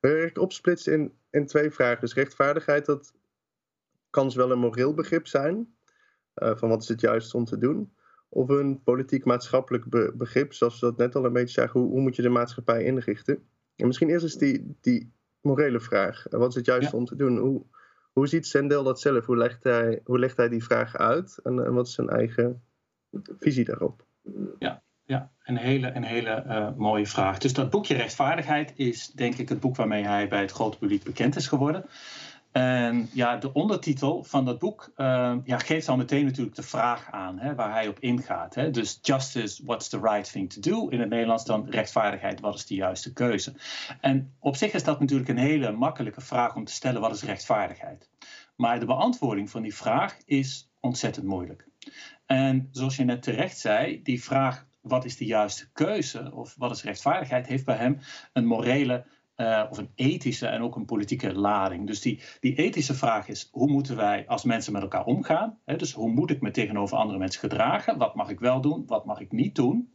Ik 0.00 0.38
opsplits 0.38 0.86
in, 0.86 1.12
in 1.30 1.46
twee 1.46 1.70
vragen. 1.70 2.00
Dus 2.00 2.14
rechtvaardigheid, 2.14 2.86
dat 2.86 3.14
kan 4.10 4.30
zowel 4.30 4.50
een 4.50 4.58
moreel 4.58 4.94
begrip 4.94 5.26
zijn. 5.26 5.74
van 6.34 6.68
wat 6.68 6.82
is 6.82 6.88
het 6.88 7.00
juist 7.00 7.34
om 7.34 7.44
te 7.44 7.58
doen. 7.58 7.92
Of 8.28 8.48
een 8.48 8.82
politiek-maatschappelijk 8.82 9.84
be 9.84 10.12
begrip, 10.14 10.52
zoals 10.52 10.80
we 10.80 10.86
dat 10.86 10.96
net 10.96 11.14
al 11.14 11.24
een 11.24 11.32
beetje 11.32 11.60
zagen. 11.60 11.80
Hoe, 11.80 11.90
hoe, 11.90 12.00
moet 12.00 12.16
je 12.16 12.22
de 12.22 12.28
maatschappij 12.28 12.84
inrichten? 12.84 13.42
En 13.76 13.86
misschien 13.86 14.08
eerst 14.08 14.24
eens 14.24 14.36
die, 14.36 14.76
die 14.80 15.12
morele 15.40 15.80
vraag. 15.80 16.26
Wat 16.30 16.48
is 16.48 16.54
het 16.54 16.66
juist 16.66 16.90
ja. 16.90 16.98
om 16.98 17.04
te 17.04 17.16
doen? 17.16 17.38
Hoe, 17.38 17.62
hoe 18.12 18.26
ziet 18.26 18.46
Sendel 18.46 18.82
dat 18.84 19.00
zelf? 19.00 19.26
Hoe 19.26 19.36
legt 19.36 19.64
hij, 19.64 20.00
hoe 20.04 20.18
legt 20.18 20.36
hij 20.36 20.48
die 20.48 20.64
vraag 20.64 20.96
uit? 20.96 21.38
En, 21.42 21.64
en 21.64 21.74
wat 21.74 21.86
is 21.86 21.94
zijn 21.94 22.08
eigen 22.08 22.62
visie 23.38 23.64
daarop? 23.64 24.04
Ja, 24.58 24.82
ja 25.10 25.30
een 25.44 25.56
hele, 25.56 25.92
een 25.92 26.04
hele 26.04 26.44
uh, 26.46 26.68
mooie 26.76 27.06
vraag. 27.06 27.38
Dus 27.38 27.52
dat 27.52 27.70
boekje 27.70 27.94
Rechtvaardigheid 27.94 28.72
is 28.76 29.06
denk 29.06 29.34
ik 29.34 29.48
het 29.48 29.60
boek 29.60 29.76
waarmee 29.76 30.04
hij 30.04 30.28
bij 30.28 30.40
het 30.40 30.50
grote 30.50 30.78
publiek 30.78 31.02
bekend 31.02 31.36
is 31.36 31.46
geworden. 31.46 31.84
En 32.52 33.08
ja, 33.12 33.36
de 33.36 33.52
ondertitel 33.52 34.24
van 34.24 34.44
dat 34.44 34.58
boek 34.58 34.92
uh, 34.96 35.34
ja, 35.44 35.58
geeft 35.58 35.88
al 35.88 35.96
meteen 35.96 36.24
natuurlijk 36.24 36.56
de 36.56 36.62
vraag 36.62 37.10
aan 37.10 37.38
hè, 37.38 37.54
waar 37.54 37.72
hij 37.72 37.88
op 37.88 37.98
ingaat. 37.98 38.54
Hè. 38.54 38.70
Dus 38.70 38.98
justice, 39.02 39.64
what's 39.64 39.88
the 39.88 40.00
right 40.00 40.32
thing 40.32 40.52
to 40.52 40.60
do? 40.60 40.88
In 40.88 41.00
het 41.00 41.08
Nederlands 41.08 41.44
dan 41.44 41.66
rechtvaardigheid, 41.70 42.40
wat 42.40 42.54
is 42.54 42.66
de 42.66 42.74
juiste 42.74 43.12
keuze? 43.12 43.54
En 44.00 44.34
op 44.38 44.56
zich 44.56 44.72
is 44.72 44.84
dat 44.84 45.00
natuurlijk 45.00 45.28
een 45.28 45.36
hele 45.38 45.72
makkelijke 45.72 46.20
vraag 46.20 46.54
om 46.54 46.64
te 46.64 46.72
stellen, 46.72 47.00
wat 47.00 47.14
is 47.14 47.22
rechtvaardigheid? 47.22 48.10
Maar 48.56 48.80
de 48.80 48.86
beantwoording 48.86 49.50
van 49.50 49.62
die 49.62 49.74
vraag 49.74 50.16
is 50.24 50.70
ontzettend 50.80 51.26
moeilijk. 51.26 51.68
En 52.26 52.68
zoals 52.70 52.96
je 52.96 53.04
net 53.04 53.22
terecht 53.22 53.58
zei, 53.58 54.02
die 54.02 54.22
vraag, 54.22 54.66
wat 54.80 55.04
is 55.04 55.16
de 55.16 55.24
juiste 55.24 55.72
keuze? 55.72 56.32
Of 56.34 56.54
wat 56.58 56.70
is 56.70 56.82
rechtvaardigheid, 56.82 57.46
heeft 57.46 57.64
bij 57.64 57.76
hem 57.76 57.98
een 58.32 58.46
morele 58.46 59.06
uh, 59.36 59.64
of 59.70 59.78
een 59.78 59.92
ethische 59.94 60.46
en 60.46 60.62
ook 60.62 60.76
een 60.76 60.84
politieke 60.84 61.34
lading. 61.34 61.86
Dus 61.86 62.00
die, 62.00 62.22
die 62.40 62.54
ethische 62.54 62.94
vraag 62.94 63.28
is: 63.28 63.48
hoe 63.50 63.70
moeten 63.70 63.96
wij 63.96 64.26
als 64.26 64.44
mensen 64.44 64.72
met 64.72 64.82
elkaar 64.82 65.04
omgaan? 65.04 65.58
Dus 65.64 65.92
hoe 65.92 66.10
moet 66.10 66.30
ik 66.30 66.40
me 66.40 66.50
tegenover 66.50 66.96
andere 66.96 67.18
mensen 67.18 67.40
gedragen? 67.40 67.98
Wat 67.98 68.14
mag 68.14 68.28
ik 68.28 68.40
wel 68.40 68.60
doen? 68.60 68.86
Wat 68.86 69.04
mag 69.04 69.20
ik 69.20 69.32
niet 69.32 69.54
doen? 69.54 69.92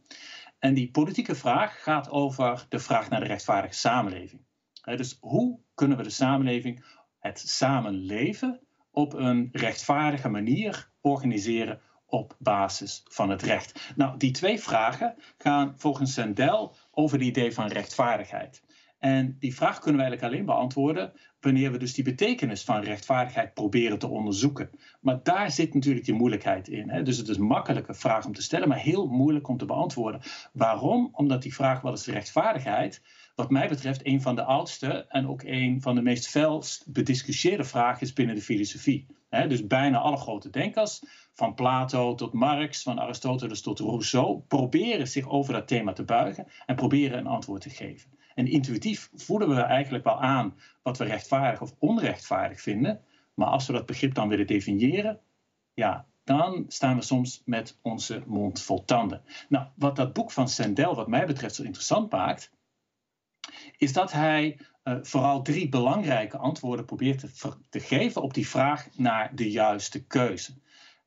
En 0.58 0.74
die 0.74 0.90
politieke 0.90 1.34
vraag 1.34 1.82
gaat 1.82 2.10
over 2.10 2.66
de 2.68 2.78
vraag 2.78 3.08
naar 3.08 3.20
de 3.20 3.26
rechtvaardige 3.26 3.74
samenleving. 3.74 4.40
Dus 4.82 5.16
hoe 5.20 5.60
kunnen 5.74 5.96
we 5.96 6.02
de 6.02 6.10
samenleving, 6.10 6.84
het 7.18 7.38
samenleven, 7.38 8.60
op 8.90 9.14
een 9.14 9.48
rechtvaardige 9.52 10.28
manier 10.28 10.90
organiseren 11.00 11.80
op 12.06 12.36
basis 12.38 13.02
van 13.08 13.30
het 13.30 13.42
recht? 13.42 13.92
Nou, 13.96 14.16
die 14.16 14.30
twee 14.30 14.60
vragen 14.60 15.14
gaan 15.38 15.74
volgens 15.76 16.12
Sendel 16.12 16.76
over 16.90 17.18
het 17.18 17.26
idee 17.26 17.54
van 17.54 17.66
rechtvaardigheid. 17.66 18.64
En 18.98 19.36
die 19.38 19.54
vraag 19.54 19.78
kunnen 19.78 20.00
we 20.00 20.06
eigenlijk 20.06 20.34
alleen 20.34 20.46
beantwoorden 20.46 21.12
wanneer 21.40 21.72
we 21.72 21.78
dus 21.78 21.94
die 21.94 22.04
betekenis 22.04 22.64
van 22.64 22.80
rechtvaardigheid 22.80 23.54
proberen 23.54 23.98
te 23.98 24.08
onderzoeken. 24.08 24.70
Maar 25.00 25.20
daar 25.22 25.50
zit 25.50 25.74
natuurlijk 25.74 26.04
die 26.04 26.14
moeilijkheid 26.14 26.68
in. 26.68 26.90
Hè? 26.90 27.02
Dus 27.02 27.16
het 27.16 27.28
is 27.28 27.36
een 27.36 27.44
makkelijke 27.44 27.94
vraag 27.94 28.26
om 28.26 28.32
te 28.32 28.42
stellen, 28.42 28.68
maar 28.68 28.78
heel 28.78 29.06
moeilijk 29.06 29.48
om 29.48 29.56
te 29.56 29.64
beantwoorden. 29.64 30.20
Waarom? 30.52 31.08
Omdat 31.12 31.42
die 31.42 31.54
vraag 31.54 31.80
wat 31.80 31.98
is 31.98 32.06
rechtvaardigheid, 32.06 33.02
wat 33.34 33.50
mij 33.50 33.68
betreft 33.68 34.06
een 34.06 34.22
van 34.22 34.34
de 34.34 34.42
oudste 34.42 35.06
en 35.08 35.28
ook 35.28 35.42
een 35.42 35.82
van 35.82 35.94
de 35.94 36.02
meest 36.02 36.28
fel 36.28 36.64
bediscussieerde 36.86 37.64
vragen 37.64 38.02
is 38.02 38.12
binnen 38.12 38.34
de 38.34 38.42
filosofie. 38.42 39.06
Dus 39.48 39.66
bijna 39.66 39.98
alle 39.98 40.16
grote 40.16 40.50
denkers, 40.50 41.02
van 41.36 41.54
Plato 41.54 42.14
tot 42.14 42.32
Marx, 42.32 42.82
van 42.82 43.00
Aristoteles 43.00 43.60
tot 43.60 43.78
Rousseau, 43.78 44.40
proberen 44.48 45.08
zich 45.08 45.28
over 45.28 45.52
dat 45.52 45.68
thema 45.68 45.92
te 45.92 46.04
buigen 46.04 46.46
en 46.66 46.76
proberen 46.76 47.18
een 47.18 47.26
antwoord 47.26 47.60
te 47.62 47.70
geven. 47.70 48.10
En 48.34 48.46
intuïtief 48.46 49.10
voelen 49.14 49.48
we 49.48 49.60
eigenlijk 49.60 50.04
wel 50.04 50.20
aan 50.20 50.54
wat 50.82 50.98
we 50.98 51.04
rechtvaardig 51.04 51.60
of 51.60 51.74
onrechtvaardig 51.78 52.60
vinden. 52.60 53.00
Maar 53.34 53.48
als 53.48 53.66
we 53.66 53.72
dat 53.72 53.86
begrip 53.86 54.14
dan 54.14 54.28
willen 54.28 54.46
definiëren, 54.46 55.20
ja, 55.74 56.06
dan 56.24 56.64
staan 56.68 56.96
we 56.96 57.02
soms 57.02 57.42
met 57.44 57.78
onze 57.82 58.22
mond 58.26 58.62
vol 58.62 58.84
tanden. 58.84 59.22
Nou, 59.48 59.66
wat 59.74 59.96
dat 59.96 60.12
boek 60.12 60.32
van 60.32 60.48
Sandel, 60.48 60.94
wat 60.94 61.08
mij 61.08 61.26
betreft, 61.26 61.54
zo 61.54 61.62
interessant 61.62 62.12
maakt, 62.12 62.50
is 63.76 63.92
dat 63.92 64.12
hij 64.12 64.58
uh, 64.84 64.98
vooral 65.02 65.42
drie 65.42 65.68
belangrijke 65.68 66.36
antwoorden 66.36 66.84
probeert 66.84 67.40
te, 67.70 67.80
geven 67.80 68.22
op 68.22 68.34
die 68.34 68.48
vraag 68.48 68.88
naar 68.96 69.34
de 69.34 69.50
juiste 69.50 70.06
keuze. 70.06 70.54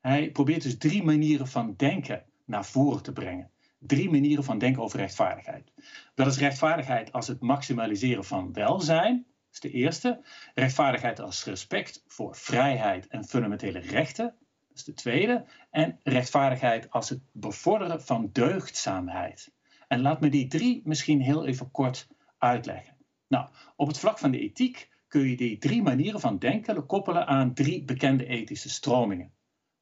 Hij 0.00 0.30
probeert 0.30 0.62
dus 0.62 0.78
drie 0.78 1.02
manieren 1.02 1.48
van 1.48 1.74
denken 1.76 2.24
naar 2.44 2.64
voren 2.64 3.02
te 3.02 3.12
brengen 3.12 3.50
drie 3.80 4.10
manieren 4.10 4.44
van 4.44 4.58
denken 4.58 4.82
over 4.82 4.98
rechtvaardigheid. 4.98 5.72
Dat 6.14 6.26
is 6.26 6.38
rechtvaardigheid 6.38 7.12
als 7.12 7.28
het 7.28 7.40
maximaliseren 7.40 8.24
van 8.24 8.52
welzijn, 8.52 9.14
dat 9.16 9.52
is 9.52 9.60
de 9.60 9.70
eerste. 9.70 10.20
Rechtvaardigheid 10.54 11.20
als 11.20 11.44
respect 11.44 12.04
voor 12.06 12.36
vrijheid 12.36 13.06
en 13.06 13.24
fundamentele 13.24 13.78
rechten, 13.78 14.34
dat 14.68 14.76
is 14.76 14.84
de 14.84 14.94
tweede. 14.94 15.44
En 15.70 15.98
rechtvaardigheid 16.02 16.90
als 16.90 17.08
het 17.08 17.20
bevorderen 17.32 18.02
van 18.02 18.30
deugdzaamheid. 18.32 19.52
En 19.88 20.00
laat 20.00 20.20
me 20.20 20.28
die 20.28 20.46
drie 20.46 20.80
misschien 20.84 21.20
heel 21.20 21.46
even 21.46 21.70
kort 21.70 22.08
uitleggen. 22.38 22.96
Nou, 23.28 23.48
op 23.76 23.86
het 23.86 23.98
vlak 23.98 24.18
van 24.18 24.30
de 24.30 24.38
ethiek 24.38 24.88
kun 25.08 25.28
je 25.28 25.36
die 25.36 25.58
drie 25.58 25.82
manieren 25.82 26.20
van 26.20 26.38
denken 26.38 26.86
koppelen 26.86 27.26
aan 27.26 27.54
drie 27.54 27.84
bekende 27.84 28.26
ethische 28.26 28.68
stromingen. 28.68 29.32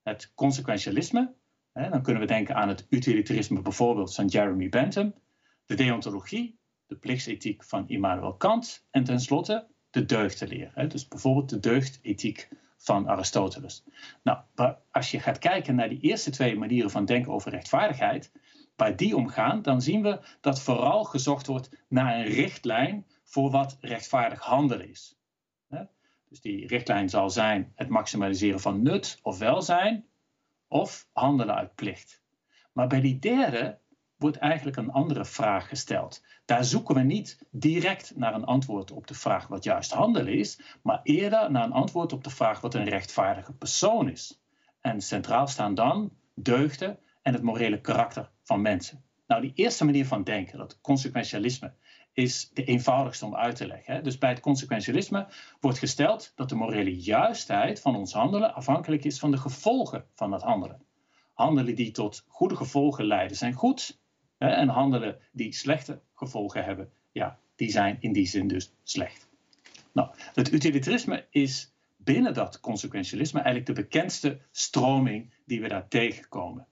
Het 0.09 0.33
consequentialisme, 0.35 1.35
dan 1.73 2.03
kunnen 2.03 2.23
we 2.23 2.29
denken 2.29 2.55
aan 2.55 2.69
het 2.69 2.87
utilitarisme 2.89 3.61
bijvoorbeeld 3.61 4.15
van 4.15 4.27
Jeremy 4.27 4.69
Bentham, 4.69 5.15
de 5.67 5.75
deontologie, 5.75 6.59
de 6.87 6.97
plichtsethiek 6.97 7.65
van 7.65 7.89
Immanuel 7.89 8.35
Kant 8.35 8.87
en 8.91 9.05
tenslotte 9.05 9.67
de 9.91 10.05
deugdenleer. 10.05 10.89
Dus 10.89 11.09
bijvoorbeeld 11.09 11.49
de 11.49 11.61
deugdethiek 11.61 12.49
van 12.77 13.09
Aristoteles. 13.09 13.85
Nou, 14.23 14.39
als 14.91 15.11
je 15.11 15.21
gaat 15.21 15.39
kijken 15.39 15.75
naar 15.75 15.89
die 15.89 16.01
eerste 16.01 16.31
twee 16.31 16.59
manieren 16.59 16.91
van 16.91 17.05
denken 17.05 17.33
over 17.33 17.51
rechtvaardigheid, 17.51 18.33
waar 18.77 18.97
die 18.97 19.17
omgaan, 19.17 19.63
dan 19.63 19.83
zien 19.83 20.03
we 20.03 20.21
dat 20.41 20.61
vooral 20.61 21.05
gezocht 21.05 21.47
wordt 21.47 21.71
naar 21.89 22.19
een 22.19 22.33
richtlijn 22.33 23.07
voor 23.25 23.51
wat 23.51 23.79
rechtvaardig 23.81 24.41
handelen 24.41 24.89
is. 24.89 25.17
Dus 26.29 26.41
die 26.41 26.67
richtlijn 26.67 27.09
zal 27.09 27.31
zijn 27.31 27.73
het 27.75 27.89
maximaliseren 27.89 28.61
van 28.61 28.83
nut 28.83 29.19
of 29.23 29.39
welzijn, 29.39 30.07
of 30.69 31.09
handelen 31.13 31.55
uit 31.55 31.75
plicht. 31.75 32.23
Maar 32.73 32.87
bij 32.87 33.01
die 33.01 33.19
derde 33.19 33.79
wordt 34.17 34.37
eigenlijk 34.37 34.77
een 34.77 34.91
andere 34.91 35.25
vraag 35.25 35.69
gesteld. 35.69 36.25
Daar 36.45 36.65
zoeken 36.65 36.95
we 36.95 37.01
niet 37.01 37.39
direct 37.51 38.17
naar 38.17 38.35
een 38.35 38.45
antwoord 38.45 38.91
op 38.91 39.07
de 39.07 39.15
vraag 39.15 39.47
wat 39.47 39.65
juist 39.65 39.93
handelen 39.93 40.39
is, 40.39 40.61
maar 40.83 41.01
eerder 41.03 41.51
naar 41.51 41.65
een 41.65 41.73
antwoord 41.73 42.13
op 42.13 42.25
de 42.25 42.31
vraag 42.31 42.61
wat 42.61 42.75
een 42.75 42.89
rechtvaardige 42.89 43.53
persoon 43.53 44.11
is. 44.11 44.41
En 44.81 45.01
centraal 45.01 45.47
staan 45.47 45.75
dan 45.75 46.13
deugden 46.35 46.99
en 47.23 47.33
het 47.33 47.43
morele 47.43 47.81
karakter 47.81 48.31
van 48.43 48.63
mensen. 48.63 49.03
Nou, 49.27 49.41
die 49.41 49.53
eerste 49.55 49.85
manier 49.85 50.07
van 50.07 50.25
denken, 50.25 50.59
dat 50.59 50.81
consequentialisme, 50.81 51.75
is 52.19 52.51
de 52.53 52.65
eenvoudigste 52.65 53.27
om 53.27 53.37
uit 53.37 53.57
te 53.57 53.67
leggen. 53.67 54.05
Dus 54.05 54.19
bij 54.19 54.31
het 54.31 54.41
consequentialisme 54.41 55.27
wordt 55.61 55.79
gesteld 55.79 56.33
dat 56.35 56.49
de 56.49 56.55
morele 56.55 56.97
juistheid 56.97 57.81
van 57.81 57.97
ons 57.97 58.13
handelen 58.13 58.55
afhankelijk 58.55 59.05
is 59.05 59.19
van 59.19 59.31
de 59.31 59.37
gevolgen 59.37 60.05
van 60.15 60.31
dat 60.31 60.43
handelen. 60.43 60.83
Handelen 61.33 61.75
die 61.75 61.91
tot 61.91 62.25
goede 62.29 62.57
gevolgen 62.57 63.05
leiden 63.05 63.37
zijn 63.37 63.53
goed 63.53 64.01
en 64.39 64.69
handelen 64.69 65.19
die 65.33 65.53
slechte 65.53 66.01
gevolgen 66.15 66.65
hebben, 66.65 66.91
ja, 67.13 67.39
die 67.57 67.71
zijn 67.71 67.97
in 68.01 68.13
die 68.13 68.27
zin 68.27 68.49
dus 68.49 68.73
slecht. 68.83 69.29
Nou, 69.93 70.09
het 70.35 70.53
utilitarisme 70.53 71.27
is 71.31 71.73
binnen 71.97 72.35
dat 72.35 72.61
consequentialisme 72.61 73.41
eigenlijk 73.41 73.67
de 73.67 73.83
bekendste 73.83 74.41
stroming 74.51 75.35
die 75.47 75.61
we 75.61 75.69
daar 75.69 75.89
tegenkomen. 75.89 76.67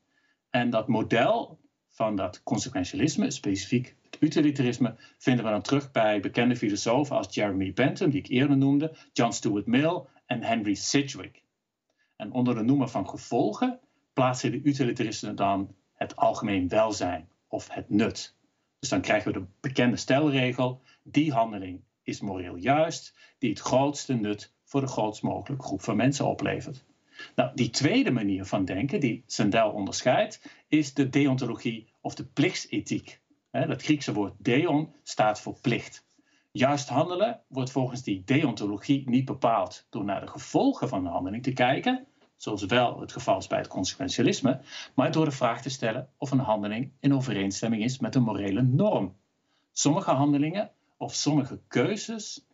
En 0.50 0.70
dat 0.70 0.88
model 0.88 1.58
van 1.88 2.16
dat 2.16 2.42
consequentialisme, 2.42 3.30
specifiek 3.30 3.95
het 4.10 4.22
utilitarisme, 4.22 4.94
vinden 5.18 5.44
we 5.44 5.50
dan 5.50 5.62
terug 5.62 5.90
bij 5.90 6.20
bekende 6.20 6.56
filosofen 6.56 7.16
als 7.16 7.34
Jeremy 7.34 7.72
Bentham, 7.72 8.10
die 8.10 8.20
ik 8.20 8.28
eerder 8.28 8.56
noemde, 8.56 8.96
John 9.12 9.32
Stuart 9.32 9.66
Mill 9.66 10.02
en 10.26 10.42
Henry 10.42 10.74
Sidgwick. 10.74 11.42
En 12.16 12.32
onder 12.32 12.54
de 12.54 12.62
noemer 12.62 12.88
van 12.88 13.08
gevolgen 13.08 13.80
plaatsen 14.12 14.50
de 14.50 14.60
utilitaristen 14.64 15.36
dan 15.36 15.74
het 15.94 16.16
algemeen 16.16 16.68
welzijn 16.68 17.28
of 17.48 17.68
het 17.70 17.90
nut. 17.90 18.34
Dus 18.78 18.88
dan 18.88 19.00
krijgen 19.00 19.32
we 19.32 19.38
de 19.38 19.46
bekende 19.60 19.96
stelregel: 19.96 20.82
die 21.02 21.32
handeling 21.32 21.80
is 22.02 22.20
moreel 22.20 22.56
juist, 22.56 23.14
die 23.38 23.50
het 23.50 23.58
grootste 23.58 24.14
nut 24.14 24.52
voor 24.64 24.80
de 24.80 24.86
grootst 24.86 25.22
mogelijke 25.22 25.64
groep 25.64 25.82
van 25.82 25.96
mensen 25.96 26.26
oplevert. 26.26 26.84
Nou, 27.34 27.50
die 27.54 27.70
tweede 27.70 28.10
manier 28.10 28.44
van 28.44 28.64
denken, 28.64 29.00
die 29.00 29.22
Sandel 29.26 29.70
onderscheidt, 29.70 30.42
is 30.68 30.94
de 30.94 31.08
deontologie 31.08 31.88
of 32.00 32.14
de 32.14 32.24
plichtsethiek. 32.24 33.20
Dat 33.50 33.82
Griekse 33.82 34.12
woord 34.12 34.34
deon 34.38 34.94
staat 35.02 35.40
voor 35.40 35.58
plicht. 35.60 36.04
Juist 36.52 36.88
handelen 36.88 37.40
wordt 37.48 37.70
volgens 37.70 38.02
die 38.02 38.22
deontologie 38.24 39.08
niet 39.08 39.24
bepaald 39.24 39.86
door 39.90 40.04
naar 40.04 40.20
de 40.20 40.26
gevolgen 40.26 40.88
van 40.88 41.02
de 41.02 41.08
handeling 41.08 41.42
te 41.42 41.52
kijken, 41.52 42.06
zoals 42.36 42.64
wel 42.64 43.00
het 43.00 43.12
geval 43.12 43.38
is 43.38 43.46
bij 43.46 43.58
het 43.58 43.68
consequentialisme, 43.68 44.60
maar 44.94 45.12
door 45.12 45.24
de 45.24 45.30
vraag 45.30 45.62
te 45.62 45.68
stellen 45.68 46.08
of 46.16 46.30
een 46.30 46.38
handeling 46.38 46.92
in 47.00 47.14
overeenstemming 47.14 47.82
is 47.82 47.98
met 47.98 48.14
een 48.14 48.22
morele 48.22 48.62
norm. 48.62 49.16
Sommige 49.72 50.10
handelingen 50.10 50.70
of 50.96 51.14
sommige 51.14 51.60
keuzes, 51.68 52.46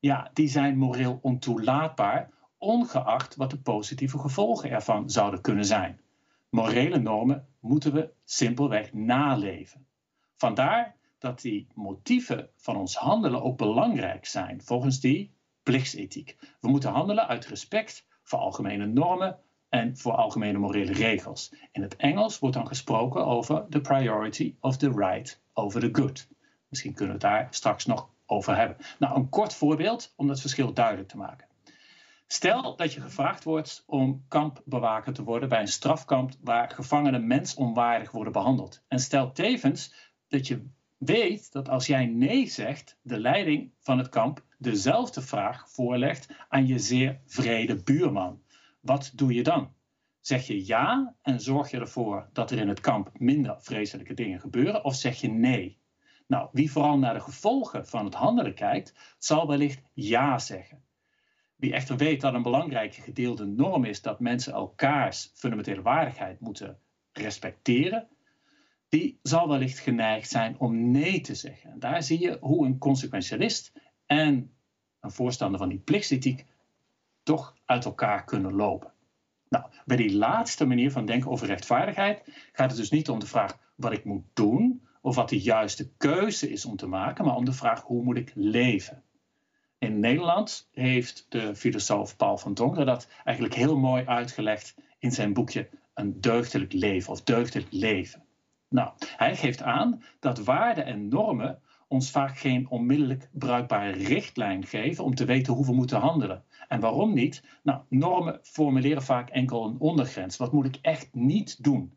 ja, 0.00 0.30
die 0.32 0.48
zijn 0.48 0.78
moreel 0.78 1.18
ontoelaatbaar, 1.22 2.30
ongeacht 2.58 3.36
wat 3.36 3.50
de 3.50 3.58
positieve 3.58 4.18
gevolgen 4.18 4.70
ervan 4.70 5.10
zouden 5.10 5.40
kunnen 5.40 5.64
zijn. 5.64 6.00
Morele 6.50 6.98
normen 6.98 7.46
moeten 7.60 7.92
we 7.92 8.12
simpelweg 8.24 8.92
naleven. 8.92 9.86
Vandaar 10.36 10.96
dat 11.18 11.40
die 11.40 11.66
motieven 11.74 12.48
van 12.56 12.76
ons 12.76 12.96
handelen 12.96 13.42
ook 13.42 13.56
belangrijk 13.56 14.26
zijn 14.26 14.62
volgens 14.62 15.00
die 15.00 15.34
plichtsethiek. 15.62 16.36
We 16.60 16.68
moeten 16.68 16.90
handelen 16.90 17.28
uit 17.28 17.46
respect 17.46 18.06
voor 18.22 18.38
algemene 18.38 18.86
normen 18.86 19.38
en 19.68 19.96
voor 19.96 20.12
algemene 20.12 20.58
morele 20.58 20.92
regels. 20.92 21.52
In 21.72 21.82
het 21.82 21.96
Engels 21.96 22.38
wordt 22.38 22.56
dan 22.56 22.66
gesproken 22.66 23.26
over 23.26 23.66
the 23.68 23.80
priority 23.80 24.54
of 24.60 24.76
the 24.76 24.90
right 24.90 25.40
over 25.52 25.80
the 25.80 25.88
good. 25.92 26.28
Misschien 26.68 26.94
kunnen 26.94 27.18
we 27.18 27.26
het 27.26 27.32
daar 27.34 27.46
straks 27.50 27.86
nog 27.86 28.08
over 28.26 28.56
hebben. 28.56 28.76
Nou, 28.98 29.16
een 29.16 29.28
kort 29.28 29.54
voorbeeld 29.54 30.12
om 30.16 30.26
dat 30.26 30.40
verschil 30.40 30.72
duidelijk 30.72 31.08
te 31.08 31.16
maken. 31.16 31.46
Stel 32.26 32.76
dat 32.76 32.92
je 32.92 33.00
gevraagd 33.00 33.44
wordt 33.44 33.84
om 33.86 34.24
kampbewaker 34.28 35.12
te 35.12 35.22
worden 35.22 35.48
bij 35.48 35.60
een 35.60 35.68
strafkamp 35.68 36.32
waar 36.40 36.70
gevangenen 36.70 37.26
mensonwaardig 37.26 38.10
worden 38.10 38.32
behandeld. 38.32 38.82
En 38.88 38.98
stel 38.98 39.32
tevens 39.32 39.94
dat 40.34 40.46
je 40.46 40.66
weet 40.96 41.52
dat 41.52 41.68
als 41.68 41.86
jij 41.86 42.06
nee 42.06 42.46
zegt, 42.46 42.98
de 43.02 43.18
leiding 43.18 43.72
van 43.80 43.98
het 43.98 44.08
kamp 44.08 44.44
dezelfde 44.58 45.22
vraag 45.22 45.70
voorlegt 45.70 46.28
aan 46.48 46.66
je 46.66 46.78
zeer 46.78 47.20
vrede 47.26 47.82
buurman. 47.82 48.42
Wat 48.80 49.12
doe 49.14 49.34
je 49.34 49.42
dan? 49.42 49.72
Zeg 50.20 50.46
je 50.46 50.66
ja 50.66 51.14
en 51.22 51.40
zorg 51.40 51.70
je 51.70 51.78
ervoor 51.78 52.28
dat 52.32 52.50
er 52.50 52.58
in 52.58 52.68
het 52.68 52.80
kamp 52.80 53.10
minder 53.18 53.56
vreselijke 53.60 54.14
dingen 54.14 54.40
gebeuren, 54.40 54.84
of 54.84 54.94
zeg 54.94 55.20
je 55.20 55.28
nee? 55.28 55.78
Nou, 56.26 56.48
wie 56.52 56.70
vooral 56.70 56.98
naar 56.98 57.14
de 57.14 57.20
gevolgen 57.20 57.86
van 57.86 58.04
het 58.04 58.14
handelen 58.14 58.54
kijkt, 58.54 59.14
zal 59.18 59.46
wellicht 59.46 59.82
ja 59.92 60.38
zeggen. 60.38 60.82
Wie 61.56 61.72
echter 61.72 61.96
weet 61.96 62.20
dat 62.20 62.34
een 62.34 62.42
belangrijke 62.42 63.00
gedeelde 63.00 63.46
norm 63.46 63.84
is 63.84 64.02
dat 64.02 64.20
mensen 64.20 64.52
elkaars 64.52 65.30
fundamentele 65.34 65.82
waardigheid 65.82 66.40
moeten 66.40 66.78
respecteren, 67.12 68.08
die 68.94 69.18
zal 69.22 69.48
wellicht 69.48 69.78
geneigd 69.78 70.30
zijn 70.30 70.58
om 70.58 70.90
nee 70.90 71.20
te 71.20 71.34
zeggen. 71.34 71.70
En 71.70 71.78
daar 71.78 72.02
zie 72.02 72.20
je 72.20 72.38
hoe 72.40 72.66
een 72.66 72.78
consequentialist 72.78 73.72
en 74.06 74.50
een 75.00 75.10
voorstander 75.10 75.58
van 75.58 75.68
die 75.68 75.78
plichtsethiek 75.78 76.46
toch 77.22 77.56
uit 77.64 77.84
elkaar 77.84 78.24
kunnen 78.24 78.52
lopen. 78.52 78.92
Nou, 79.48 79.64
bij 79.84 79.96
die 79.96 80.14
laatste 80.16 80.64
manier 80.64 80.90
van 80.90 81.06
denken 81.06 81.30
over 81.30 81.46
rechtvaardigheid 81.46 82.22
gaat 82.52 82.70
het 82.70 82.78
dus 82.80 82.90
niet 82.90 83.08
om 83.08 83.18
de 83.18 83.26
vraag 83.26 83.58
wat 83.74 83.92
ik 83.92 84.04
moet 84.04 84.24
doen 84.32 84.86
of 85.00 85.14
wat 85.14 85.28
de 85.28 85.40
juiste 85.40 85.90
keuze 85.96 86.50
is 86.50 86.64
om 86.64 86.76
te 86.76 86.86
maken, 86.86 87.24
maar 87.24 87.36
om 87.36 87.44
de 87.44 87.52
vraag 87.52 87.82
hoe 87.82 88.02
moet 88.02 88.16
ik 88.16 88.32
leven. 88.34 89.02
In 89.78 90.00
Nederland 90.00 90.68
heeft 90.72 91.26
de 91.28 91.54
filosoof 91.54 92.16
Paul 92.16 92.38
van 92.38 92.54
Dongen 92.54 92.86
dat 92.86 93.08
eigenlijk 93.24 93.56
heel 93.56 93.78
mooi 93.78 94.04
uitgelegd 94.04 94.74
in 94.98 95.12
zijn 95.12 95.32
boekje 95.32 95.68
Een 95.94 96.20
deugdelijk 96.20 96.72
leven 96.72 97.12
of 97.12 97.22
deugdelijk 97.22 97.72
leven. 97.72 98.23
Nou, 98.74 98.90
hij 99.16 99.36
geeft 99.36 99.62
aan 99.62 100.02
dat 100.20 100.38
waarden 100.38 100.84
en 100.84 101.08
normen 101.08 101.58
ons 101.88 102.10
vaak 102.10 102.38
geen 102.38 102.68
onmiddellijk 102.68 103.28
bruikbare 103.32 103.90
richtlijn 103.90 104.66
geven 104.66 105.04
om 105.04 105.14
te 105.14 105.24
weten 105.24 105.52
hoe 105.52 105.66
we 105.66 105.74
moeten 105.74 105.98
handelen. 105.98 106.44
En 106.68 106.80
waarom 106.80 107.14
niet? 107.14 107.42
Nou, 107.62 107.80
normen 107.88 108.38
formuleren 108.42 109.02
vaak 109.02 109.28
enkel 109.28 109.64
een 109.64 109.78
ondergrens. 109.78 110.36
Wat 110.36 110.52
moet 110.52 110.66
ik 110.66 110.78
echt 110.82 111.08
niet 111.12 111.64
doen? 111.64 111.96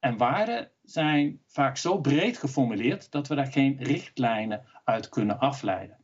En 0.00 0.16
waarden 0.16 0.70
zijn 0.82 1.40
vaak 1.46 1.76
zo 1.76 2.00
breed 2.00 2.38
geformuleerd 2.38 3.10
dat 3.10 3.28
we 3.28 3.34
daar 3.34 3.52
geen 3.52 3.76
richtlijnen 3.78 4.64
uit 4.84 5.08
kunnen 5.08 5.38
afleiden. 5.38 5.99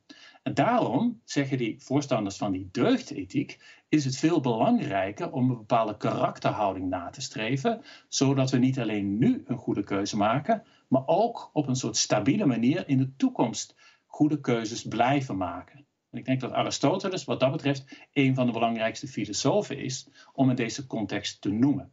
En 0.47 0.55
daarom, 0.55 1.21
zeggen 1.25 1.59
die 1.59 1.83
voorstanders 1.83 2.37
van 2.37 2.53
die 2.53 2.69
deugdethiek, 2.73 3.59
is 3.89 4.05
het 4.05 4.17
veel 4.17 4.41
belangrijker 4.41 5.33
om 5.33 5.51
een 5.51 5.57
bepaalde 5.57 5.97
karakterhouding 5.97 6.89
na 6.89 7.11
te 7.11 7.21
streven, 7.21 7.83
zodat 8.09 8.51
we 8.51 8.59
niet 8.59 8.79
alleen 8.79 9.19
nu 9.19 9.43
een 9.47 9.57
goede 9.57 9.83
keuze 9.83 10.17
maken, 10.17 10.63
maar 10.89 11.03
ook 11.07 11.51
op 11.53 11.69
een 11.69 11.77
soort 11.77 11.97
stabiele 11.97 12.47
manier 12.47 12.89
in 12.89 12.99
de 12.99 13.17
toekomst 13.17 13.77
goede 14.07 14.41
keuzes 14.41 14.83
blijven 14.83 15.37
maken. 15.37 15.87
En 16.11 16.19
ik 16.19 16.25
denk 16.25 16.41
dat 16.41 16.53
Aristoteles 16.53 17.25
wat 17.25 17.41
dat 17.41 17.53
betreft 17.53 18.07
een 18.13 18.35
van 18.35 18.47
de 18.47 18.53
belangrijkste 18.53 19.09
filosofen 19.09 19.79
is 19.79 20.09
om 20.33 20.51
in 20.51 20.57
deze 20.57 20.87
context 20.87 21.41
te 21.41 21.51
noemen. 21.51 21.93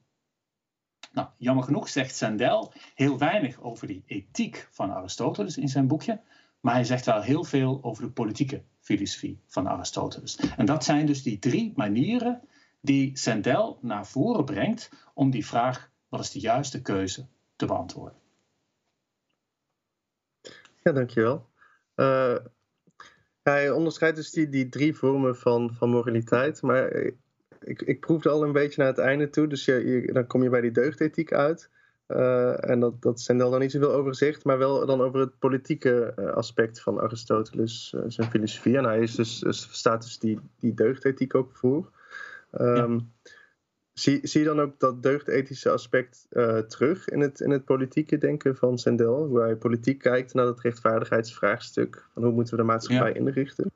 Nou, 1.11 1.27
jammer 1.37 1.63
genoeg 1.63 1.89
zegt 1.89 2.15
Sandel 2.15 2.73
heel 2.95 3.17
weinig 3.17 3.61
over 3.61 3.87
die 3.87 4.03
ethiek 4.05 4.67
van 4.71 4.91
Aristoteles 4.91 5.57
in 5.57 5.69
zijn 5.69 5.87
boekje, 5.87 6.21
maar 6.63 6.73
hij 6.73 6.83
zegt 6.83 7.05
wel 7.05 7.21
heel 7.21 7.43
veel 7.43 7.79
over 7.81 8.03
de 8.03 8.09
politieke 8.09 8.63
filosofie 8.79 9.39
van 9.47 9.67
Aristoteles. 9.67 10.35
En 10.57 10.65
dat 10.65 10.83
zijn 10.83 11.05
dus 11.05 11.23
die 11.23 11.39
drie 11.39 11.73
manieren 11.75 12.41
die 12.81 13.17
Sandel 13.17 13.79
naar 13.81 14.07
voren 14.07 14.45
brengt 14.45 14.89
om 15.13 15.29
die 15.31 15.45
vraag, 15.45 15.89
wat 16.09 16.19
is 16.19 16.31
de 16.31 16.39
juiste 16.39 16.81
keuze, 16.81 17.25
te 17.55 17.65
beantwoorden. 17.65 18.17
Ja, 20.83 20.91
dankjewel. 20.91 21.49
Uh, 21.95 22.37
hij 23.41 23.71
onderscheidt 23.71 24.15
dus 24.15 24.31
die, 24.31 24.69
drie 24.69 24.95
vormen 24.95 25.35
van, 25.35 25.73
van 25.73 25.89
moraliteit, 25.89 26.61
maar 26.61 26.91
ik, 27.59 27.81
ik 27.81 27.99
proefde 27.99 28.29
al 28.29 28.43
een 28.43 28.51
beetje 28.51 28.81
naar 28.81 28.91
het 28.91 29.01
einde 29.01 29.29
toe, 29.29 29.47
dus 29.47 29.65
je, 29.65 30.09
dan 30.13 30.27
kom 30.27 30.43
je 30.43 30.49
bij 30.49 30.61
die 30.61 30.71
deugdethiek 30.71 31.33
uit. 31.33 31.69
Uh, 32.07 32.69
en 32.69 32.79
dat, 32.79 33.01
dat 33.01 33.19
Sendel 33.19 33.51
dan 33.51 33.59
niet 33.59 33.71
zoveel 33.71 33.93
over 33.93 34.09
gezegd, 34.09 34.43
maar 34.43 34.57
wel 34.57 34.85
dan 34.85 35.01
over 35.01 35.19
het 35.19 35.39
politieke 35.39 36.13
uh, 36.19 36.31
aspect 36.31 36.81
van 36.81 36.99
Aristoteles, 36.99 37.93
uh, 37.95 38.01
zijn 38.07 38.29
filosofie. 38.29 38.77
En 38.77 38.83
hij 38.83 38.99
is 38.99 39.15
dus, 39.15 39.43
staat 39.71 40.01
dus 40.01 40.19
die, 40.19 40.39
die 40.59 40.73
deugdethiek 40.73 41.35
ook 41.35 41.55
voor. 41.55 41.91
Um, 42.51 42.93
ja. 42.93 43.29
zie, 43.93 44.27
zie 44.27 44.41
je 44.41 44.47
dan 44.47 44.61
ook 44.61 44.79
dat 44.79 45.03
deugdethische 45.03 45.69
aspect 45.69 46.25
terug 46.67 47.09
in 47.09 47.19
het, 47.19 47.39
in 47.39 47.49
het 47.49 47.65
politieke 47.65 48.17
denken 48.17 48.55
van 48.55 48.77
Sendel? 48.77 49.25
Hoe 49.25 49.39
hij 49.39 49.55
politiek 49.55 49.99
kijkt 49.99 50.33
naar 50.33 50.45
het 50.45 50.61
rechtvaardigheidsvraagstuk. 50.61 52.07
Van 52.13 52.23
hoe 52.23 52.31
moeten 52.31 52.55
we 52.55 52.61
de 52.61 52.67
maatschappij 52.67 53.09
ja. 53.09 53.15
inrichten? 53.15 53.71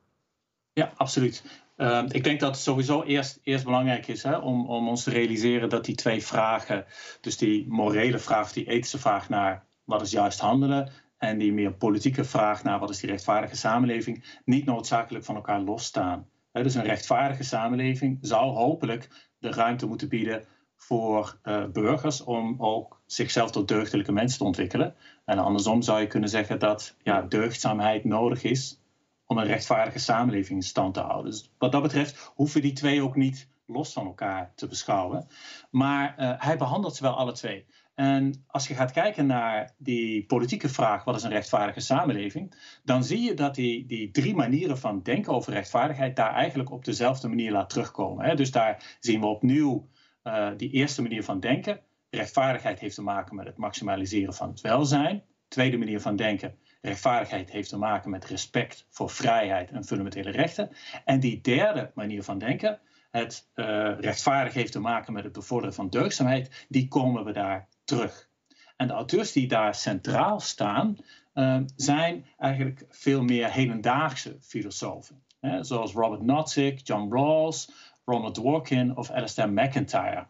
Ja, 0.73 0.93
absoluut. 0.95 1.43
Uh, 1.77 2.03
ik 2.07 2.23
denk 2.23 2.39
dat 2.39 2.51
het 2.51 2.63
sowieso 2.63 3.03
eerst, 3.03 3.39
eerst 3.43 3.63
belangrijk 3.63 4.07
is 4.07 4.23
hè, 4.23 4.37
om, 4.37 4.69
om 4.69 4.87
ons 4.87 5.03
te 5.03 5.09
realiseren 5.09 5.69
dat 5.69 5.85
die 5.85 5.95
twee 5.95 6.25
vragen, 6.25 6.85
dus 7.21 7.37
die 7.37 7.65
morele 7.69 8.19
vraag, 8.19 8.51
die 8.51 8.69
ethische 8.69 8.97
vraag 8.97 9.29
naar 9.29 9.65
wat 9.83 10.01
is 10.01 10.11
juist 10.11 10.39
handelen 10.39 10.91
en 11.17 11.37
die 11.37 11.53
meer 11.53 11.73
politieke 11.73 12.23
vraag 12.23 12.63
naar 12.63 12.79
wat 12.79 12.89
is 12.89 12.99
die 12.99 13.09
rechtvaardige 13.09 13.55
samenleving, 13.55 14.39
niet 14.45 14.65
noodzakelijk 14.65 15.25
van 15.25 15.35
elkaar 15.35 15.61
losstaan. 15.61 16.27
Dus 16.51 16.75
een 16.75 16.83
rechtvaardige 16.83 17.43
samenleving 17.43 18.17
zou 18.21 18.51
hopelijk 18.51 19.09
de 19.39 19.51
ruimte 19.51 19.85
moeten 19.85 20.09
bieden 20.09 20.45
voor 20.75 21.39
uh, 21.43 21.65
burgers 21.65 22.23
om 22.23 22.55
ook 22.57 23.01
zichzelf 23.05 23.51
tot 23.51 23.67
deugdelijke 23.67 24.11
mensen 24.11 24.37
te 24.37 24.43
ontwikkelen. 24.43 24.95
En 25.25 25.37
andersom 25.37 25.81
zou 25.81 25.99
je 25.99 26.07
kunnen 26.07 26.29
zeggen 26.29 26.59
dat 26.59 26.95
ja, 27.03 27.21
deugdzaamheid 27.21 28.03
nodig 28.03 28.43
is 28.43 28.79
om 29.27 29.37
een 29.37 29.45
rechtvaardige 29.45 29.99
samenleving 29.99 30.59
in 30.59 30.65
stand 30.65 30.93
te 30.93 30.99
houden. 30.99 31.31
Dus 31.31 31.51
wat 31.57 31.71
dat 31.71 31.81
betreft 31.81 32.31
hoeven 32.35 32.61
die 32.61 32.73
twee 32.73 33.01
ook 33.01 33.15
niet 33.15 33.49
los 33.65 33.93
van 33.93 34.05
elkaar 34.05 34.51
te 34.55 34.67
beschouwen. 34.67 35.27
Maar 35.71 36.15
uh, 36.19 36.33
hij 36.37 36.57
behandelt 36.57 36.95
ze 36.95 37.03
wel 37.03 37.15
alle 37.15 37.31
twee. 37.31 37.65
En 37.95 38.43
als 38.47 38.67
je 38.67 38.73
gaat 38.73 38.91
kijken 38.91 39.25
naar 39.25 39.73
die 39.77 40.25
politieke 40.25 40.69
vraag, 40.69 41.03
wat 41.03 41.15
is 41.15 41.23
een 41.23 41.29
rechtvaardige 41.29 41.79
samenleving, 41.79 42.55
dan 42.83 43.03
zie 43.03 43.21
je 43.21 43.33
dat 43.33 43.55
die, 43.55 43.85
die 43.85 44.11
drie 44.11 44.35
manieren 44.35 44.77
van 44.77 45.01
denken 45.01 45.33
over 45.33 45.53
rechtvaardigheid 45.53 46.15
daar 46.15 46.33
eigenlijk 46.33 46.71
op 46.71 46.85
dezelfde 46.85 47.27
manier 47.27 47.51
laat 47.51 47.69
terugkomen. 47.69 48.25
Hè? 48.25 48.35
Dus 48.35 48.51
daar 48.51 48.97
zien 48.99 49.19
we 49.19 49.25
opnieuw 49.25 49.89
uh, 50.23 50.49
die 50.57 50.69
eerste 50.69 51.01
manier 51.01 51.23
van 51.23 51.39
denken. 51.39 51.79
Rechtvaardigheid 52.09 52.79
heeft 52.79 52.95
te 52.95 53.01
maken 53.01 53.35
met 53.35 53.45
het 53.45 53.57
maximaliseren 53.57 54.33
van 54.33 54.49
het 54.49 54.61
welzijn. 54.61 55.23
Tweede 55.47 55.77
manier 55.77 56.01
van 56.01 56.15
denken, 56.15 56.57
rechtvaardigheid 56.81 57.51
heeft 57.51 57.69
te 57.69 57.77
maken 57.77 58.09
met 58.09 58.25
respect 58.25 58.85
voor 58.89 59.09
vrijheid 59.09 59.71
en 59.71 59.83
fundamentele 59.83 60.31
rechten. 60.31 60.69
En 61.05 61.19
die 61.19 61.41
derde 61.41 61.91
manier 61.95 62.23
van 62.23 62.37
denken, 62.37 62.79
het 63.11 63.49
uh, 63.55 63.65
rechtvaardig 63.99 64.53
heeft 64.53 64.71
te 64.71 64.79
maken 64.79 65.13
met 65.13 65.23
het 65.23 65.33
bevorderen 65.33 65.75
van 65.75 65.89
deugdzaamheid, 65.89 66.65
die 66.69 66.87
komen 66.87 67.25
we 67.25 67.31
daar 67.31 67.67
terug. 67.83 68.29
En 68.75 68.87
de 68.87 68.93
auteurs 68.93 69.31
die 69.31 69.47
daar 69.47 69.75
centraal 69.75 70.39
staan, 70.39 70.97
uh, 71.33 71.59
zijn 71.75 72.25
eigenlijk 72.37 72.85
veel 72.89 73.23
meer 73.23 73.51
hedendaagse 73.51 74.37
filosofen. 74.41 75.23
Hè, 75.39 75.63
zoals 75.63 75.93
Robert 75.93 76.21
Nozick, 76.21 76.87
John 76.87 77.13
Rawls, 77.13 77.71
Ronald 78.05 78.35
Dworkin 78.35 78.97
of 78.97 79.09
Alistair 79.09 79.49
McIntyre. 79.49 80.27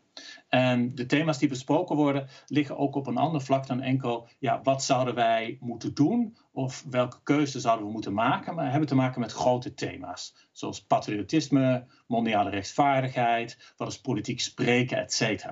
En 0.48 0.96
de 0.96 1.06
thema's 1.06 1.38
die 1.38 1.50
besproken 1.50 1.96
worden 1.96 2.28
liggen 2.46 2.78
ook 2.78 2.96
op 2.96 3.08
een 3.08 3.18
ander 3.18 3.42
vlak 3.42 3.68
dan 3.68 3.82
enkel, 3.82 4.28
ja, 4.40 4.62
wat 4.62 4.84
zouden 4.84 5.16
wij 5.16 5.58
moeten 5.60 5.94
doen 5.94 6.38
of 6.52 6.86
welke 6.90 7.22
keuze 7.24 7.60
zouden 7.60 7.86
we 7.86 7.92
moeten 7.92 8.14
maken, 8.14 8.56
maar 8.56 8.70
hebben 8.70 8.88
te 8.88 8.96
maken 8.96 9.20
met 9.20 9.32
grote 9.32 9.74
thema's, 9.74 10.36
zoals 10.52 10.84
patriotisme, 10.86 11.86
mondiale 12.08 12.50
rechtvaardigheid, 12.50 13.74
wat 13.78 13.88
is 13.88 14.02
politiek 14.02 14.40
spreken, 14.40 14.98
etc. 14.98 15.46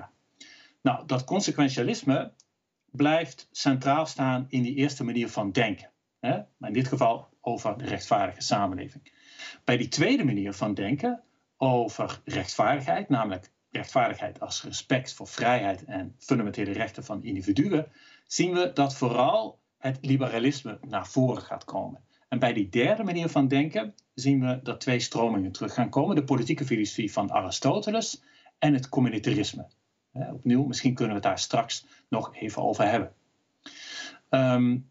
Nou, 0.82 1.06
dat 1.06 1.24
consequentialisme 1.24 2.32
blijft 2.90 3.48
centraal 3.50 4.06
staan 4.06 4.46
in 4.48 4.62
die 4.62 4.74
eerste 4.74 5.04
manier 5.04 5.28
van 5.28 5.52
denken. 5.52 5.90
Hè? 6.20 6.38
in 6.60 6.72
dit 6.72 6.88
geval 6.88 7.28
over 7.40 7.78
de 7.78 7.84
rechtvaardige 7.84 8.40
samenleving. 8.40 9.12
Bij 9.64 9.76
die 9.76 9.88
tweede 9.88 10.24
manier 10.24 10.52
van 10.52 10.74
denken 10.74 11.22
over 11.56 12.20
rechtvaardigheid, 12.24 13.08
namelijk 13.08 13.50
rechtvaardigheid 13.70 14.40
als 14.40 14.62
respect 14.62 15.12
voor 15.14 15.26
vrijheid 15.26 15.84
en 15.84 16.14
fundamentele 16.18 16.72
rechten 16.72 17.04
van 17.04 17.22
individuen, 17.22 17.86
zien 18.26 18.52
we 18.52 18.72
dat 18.72 18.96
vooral 18.96 19.58
het 19.78 19.98
liberalisme 20.00 20.78
naar 20.88 21.06
voren 21.06 21.42
gaat 21.42 21.64
komen. 21.64 22.04
En 22.28 22.38
bij 22.38 22.52
die 22.52 22.68
derde 22.68 23.04
manier 23.04 23.28
van 23.28 23.48
denken 23.48 23.94
zien 24.14 24.40
we 24.40 24.60
dat 24.62 24.80
twee 24.80 25.00
stromingen 25.00 25.52
terug 25.52 25.74
gaan 25.74 25.90
komen: 25.90 26.16
de 26.16 26.24
politieke 26.24 26.64
filosofie 26.64 27.12
van 27.12 27.30
Aristoteles 27.30 28.22
en 28.58 28.74
het 28.74 28.88
communitarisme. 28.88 29.68
opnieuw, 30.12 30.64
misschien 30.64 30.94
kunnen 30.94 31.14
we 31.14 31.20
het 31.20 31.28
daar 31.28 31.38
straks 31.38 31.86
nog 32.08 32.34
even 32.34 32.62
over 32.62 32.88
hebben. 32.88 33.12
Um, 34.30 34.90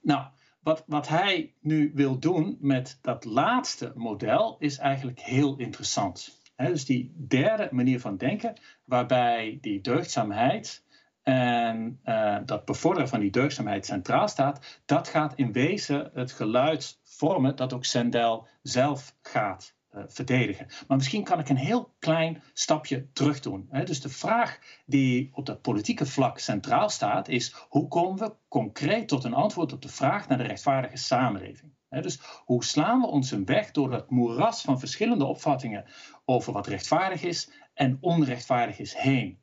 nou, 0.00 0.26
wat, 0.60 0.84
wat 0.86 1.08
hij 1.08 1.54
nu 1.60 1.90
wil 1.94 2.18
doen 2.18 2.56
met 2.60 2.98
dat 3.00 3.24
laatste 3.24 3.92
model 3.94 4.56
is 4.58 4.78
eigenlijk 4.78 5.20
heel 5.20 5.56
interessant. 5.56 6.42
Dus 6.56 6.84
die 6.84 7.14
derde 7.28 7.68
manier 7.70 8.00
van 8.00 8.16
denken, 8.16 8.60
waarbij 8.84 9.58
die 9.60 9.80
deugdzaamheid 9.80 10.84
en 11.22 12.00
uh, 12.04 12.38
dat 12.44 12.64
bevorderen 12.64 13.08
van 13.08 13.20
die 13.20 13.30
deugdzaamheid 13.30 13.86
centraal 13.86 14.28
staat, 14.28 14.80
dat 14.84 15.08
gaat 15.08 15.34
in 15.34 15.52
wezen 15.52 16.10
het 16.14 16.32
geluid 16.32 17.00
vormen 17.02 17.56
dat 17.56 17.72
ook 17.72 17.84
Sendel 17.84 18.46
zelf 18.62 19.16
gaat 19.22 19.74
uh, 19.92 20.02
verdedigen. 20.06 20.66
Maar 20.88 20.96
misschien 20.96 21.24
kan 21.24 21.38
ik 21.38 21.48
een 21.48 21.56
heel 21.56 21.94
klein 21.98 22.42
stapje 22.52 23.12
terug 23.12 23.40
doen. 23.40 23.68
Dus 23.84 24.00
de 24.00 24.08
vraag 24.08 24.58
die 24.86 25.30
op 25.32 25.46
dat 25.46 25.62
politieke 25.62 26.06
vlak 26.06 26.38
centraal 26.38 26.88
staat 26.88 27.28
is: 27.28 27.54
hoe 27.68 27.88
komen 27.88 28.18
we 28.18 28.34
concreet 28.48 29.08
tot 29.08 29.24
een 29.24 29.34
antwoord 29.34 29.72
op 29.72 29.82
de 29.82 29.88
vraag 29.88 30.28
naar 30.28 30.38
de 30.38 30.44
rechtvaardige 30.44 30.96
samenleving? 30.96 31.73
Dus 32.02 32.20
hoe 32.44 32.64
slaan 32.64 33.00
we 33.00 33.06
ons 33.06 33.30
een 33.30 33.44
weg 33.44 33.70
door 33.70 33.90
dat 33.90 34.10
moeras 34.10 34.62
van 34.62 34.78
verschillende 34.78 35.24
opvattingen 35.24 35.84
over 36.24 36.52
wat 36.52 36.66
rechtvaardig 36.66 37.22
is 37.22 37.50
en 37.74 37.98
onrechtvaardig 38.00 38.78
is 38.78 38.94
heen? 38.94 39.38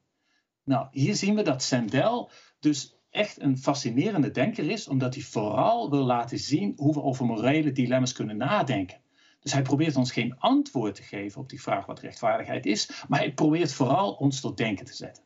Nou, 0.63 0.87
hier 0.91 1.15
zien 1.15 1.35
we 1.35 1.41
dat 1.41 1.63
Sandel 1.63 2.31
dus 2.59 2.95
echt 3.09 3.41
een 3.41 3.57
fascinerende 3.57 4.31
denker 4.31 4.69
is, 4.69 4.87
omdat 4.87 5.13
hij 5.13 5.23
vooral 5.23 5.89
wil 5.89 6.03
laten 6.03 6.39
zien 6.39 6.73
hoe 6.75 6.93
we 6.93 7.01
over 7.01 7.25
morele 7.25 7.71
dilemma's 7.71 8.13
kunnen 8.13 8.37
nadenken. 8.37 9.01
Dus 9.39 9.53
hij 9.53 9.61
probeert 9.61 9.95
ons 9.95 10.11
geen 10.11 10.39
antwoord 10.39 10.95
te 10.95 11.03
geven 11.03 11.41
op 11.41 11.49
die 11.49 11.61
vraag 11.61 11.85
wat 11.85 11.99
rechtvaardigheid 11.99 12.65
is, 12.65 13.03
maar 13.07 13.19
hij 13.19 13.33
probeert 13.33 13.73
vooral 13.73 14.13
ons 14.13 14.41
tot 14.41 14.57
denken 14.57 14.85
te 14.85 14.93
zetten. 14.93 15.23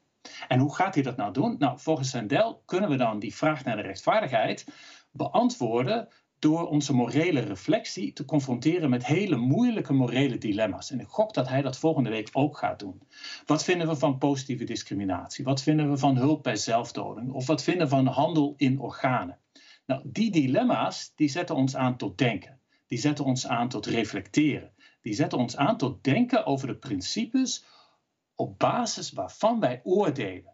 En 0.48 0.60
hoe 0.60 0.76
gaat 0.76 0.94
hij 0.94 1.04
dat 1.04 1.18
nou 1.18 1.34
doen? 1.34 1.56
Nou, 1.60 1.80
volgens 1.80 2.10
Sandel 2.10 2.62
kunnen 2.66 2.90
we 2.90 2.96
dan 2.96 3.20
die 3.20 3.36
vraag 3.36 3.64
naar 3.64 3.76
de 3.76 3.82
rechtvaardigheid 3.82 4.66
beantwoorden 5.12 6.08
door 6.46 6.68
onze 6.68 6.94
morele 6.94 7.40
reflectie 7.40 8.14
te 8.14 8.26
confronteren 8.26 8.90
met 8.90 9.06
hele 9.06 9.36
moeilijke 9.36 9.94
morele 9.94 10.38
dilemma's. 10.38 10.92
En 10.92 11.00
ik 11.00 11.08
gok 11.08 11.34
dat 11.34 11.48
hij 11.48 11.62
dat 11.62 11.78
volgende 11.78 12.10
week 12.10 12.30
ook 12.32 12.58
gaat 12.58 12.80
doen. 12.80 13.02
Wat 13.46 13.64
vinden 13.64 13.88
we 13.88 13.96
van 13.96 14.18
positieve 14.18 14.64
discriminatie? 14.64 15.46
Wat 15.46 15.62
vinden 15.62 15.90
we 15.90 15.98
van 15.98 16.18
hulp 16.18 16.44
bij 16.44 16.56
zelfdoding? 16.56 17.32
Of 17.32 17.48
wat 17.48 17.64
vinden 17.64 17.84
we 17.84 17.96
van 17.96 18.08
handel 18.08 18.54
in 18.58 18.80
organen? 18.80 19.40
Nou, 19.86 20.02
die 20.04 20.32
dilemma's 20.32 21.12
die 21.16 21.30
zetten 21.30 21.56
ons 21.56 21.76
aan 21.76 21.98
tot 21.98 22.18
denken. 22.18 22.60
Die 22.88 23.00
zetten 23.00 23.26
ons 23.26 23.48
aan 23.48 23.70
tot 23.70 23.86
reflecteren. 23.86 24.72
Die 25.02 25.14
zetten 25.14 25.38
ons 25.38 25.58
aan 25.58 25.78
tot 25.78 26.04
denken 26.04 26.46
over 26.46 26.68
de 26.68 26.76
principes 26.76 27.66
op 28.36 28.60
basis 28.60 29.12
waarvan 29.12 29.60
wij 29.60 29.82
oordelen. 29.84 30.54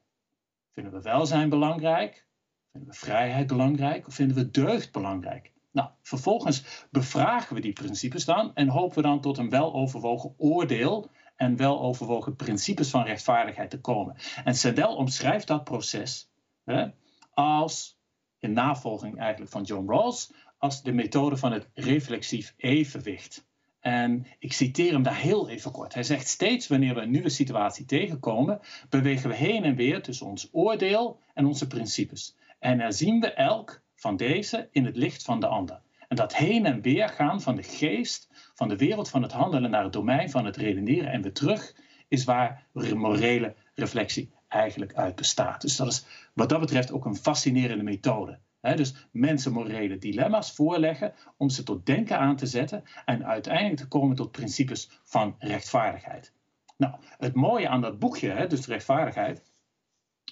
Vinden 0.71 0.93
we 0.93 1.01
welzijn 1.01 1.49
belangrijk? 1.49 2.25
Vinden 2.71 2.89
we 2.89 2.95
vrijheid 2.95 3.47
belangrijk? 3.47 4.07
Of 4.07 4.13
vinden 4.13 4.37
we 4.37 4.51
deugd 4.51 4.91
belangrijk? 4.91 5.50
Nou, 5.71 5.89
vervolgens 6.01 6.85
bevragen 6.89 7.55
we 7.55 7.61
die 7.61 7.73
principes 7.73 8.25
dan 8.25 8.55
en 8.55 8.67
hopen 8.67 8.95
we 8.95 9.01
dan 9.01 9.21
tot 9.21 9.37
een 9.37 9.49
weloverwogen 9.49 10.33
oordeel 10.37 11.09
en 11.35 11.55
weloverwogen 11.55 12.35
principes 12.35 12.89
van 12.89 13.03
rechtvaardigheid 13.03 13.69
te 13.69 13.81
komen. 13.81 14.15
En 14.43 14.55
Sandel 14.55 14.95
omschrijft 14.95 15.47
dat 15.47 15.63
proces 15.63 16.29
hè, 16.65 16.87
als, 17.33 17.97
in 18.39 18.53
navolging 18.53 19.19
eigenlijk 19.19 19.51
van 19.51 19.63
John 19.63 19.89
Rawls, 19.89 20.31
als 20.57 20.83
de 20.83 20.91
methode 20.91 21.37
van 21.37 21.51
het 21.51 21.69
reflexief 21.73 22.53
evenwicht. 22.57 23.45
En 23.79 24.27
ik 24.39 24.53
citeer 24.53 24.91
hem 24.91 25.03
daar 25.03 25.19
heel 25.19 25.49
even 25.49 25.71
kort. 25.71 25.93
Hij 25.93 26.03
zegt 26.03 26.27
steeds 26.27 26.67
wanneer 26.67 26.95
we 26.95 27.01
een 27.01 27.11
nieuwe 27.11 27.29
situatie 27.29 27.85
tegenkomen, 27.85 28.59
bewegen 28.89 29.29
we 29.29 29.35
heen 29.35 29.63
en 29.63 29.75
weer 29.75 30.01
tussen 30.01 30.27
ons 30.27 30.49
oordeel 30.51 31.19
en 31.33 31.45
onze 31.45 31.67
principes. 31.67 32.35
En 32.59 32.79
herzien 32.79 33.19
we 33.19 33.33
elk 33.33 33.81
van 34.01 34.17
deze 34.17 34.67
in 34.71 34.85
het 34.85 34.95
licht 34.95 35.23
van 35.23 35.39
de 35.39 35.47
ander. 35.47 35.81
En 36.07 36.15
dat 36.15 36.35
heen 36.35 36.65
en 36.65 36.81
weer 36.81 37.09
gaan 37.09 37.41
van 37.41 37.55
de 37.55 37.63
geest, 37.63 38.29
van 38.53 38.69
de 38.69 38.75
wereld 38.75 39.09
van 39.09 39.21
het 39.21 39.31
handelen 39.31 39.71
naar 39.71 39.83
het 39.83 39.93
domein 39.93 40.29
van 40.29 40.45
het 40.45 40.57
redeneren 40.57 41.11
en 41.11 41.21
weer 41.21 41.33
terug, 41.33 41.75
is 42.07 42.23
waar 42.23 42.67
morele 42.95 43.55
reflectie 43.73 44.31
eigenlijk 44.47 44.93
uit 44.93 45.15
bestaat. 45.15 45.61
Dus 45.61 45.75
dat 45.75 45.87
is 45.87 46.05
wat 46.33 46.49
dat 46.49 46.59
betreft 46.59 46.91
ook 46.91 47.05
een 47.05 47.15
fascinerende 47.15 47.83
methode. 47.83 48.39
dus 48.61 49.07
mensen 49.11 49.51
morele 49.51 49.97
dilemma's 49.97 50.51
voorleggen 50.51 51.13
om 51.37 51.49
ze 51.49 51.63
tot 51.63 51.85
denken 51.85 52.19
aan 52.19 52.35
te 52.35 52.45
zetten 52.45 52.83
en 53.05 53.25
uiteindelijk 53.25 53.77
te 53.77 53.87
komen 53.87 54.15
tot 54.15 54.31
principes 54.31 55.01
van 55.03 55.35
rechtvaardigheid. 55.39 56.33
Nou, 56.77 56.93
het 57.17 57.35
mooie 57.35 57.69
aan 57.69 57.81
dat 57.81 57.99
boekje, 57.99 58.47
dus 58.47 58.67
rechtvaardigheid, 58.67 59.50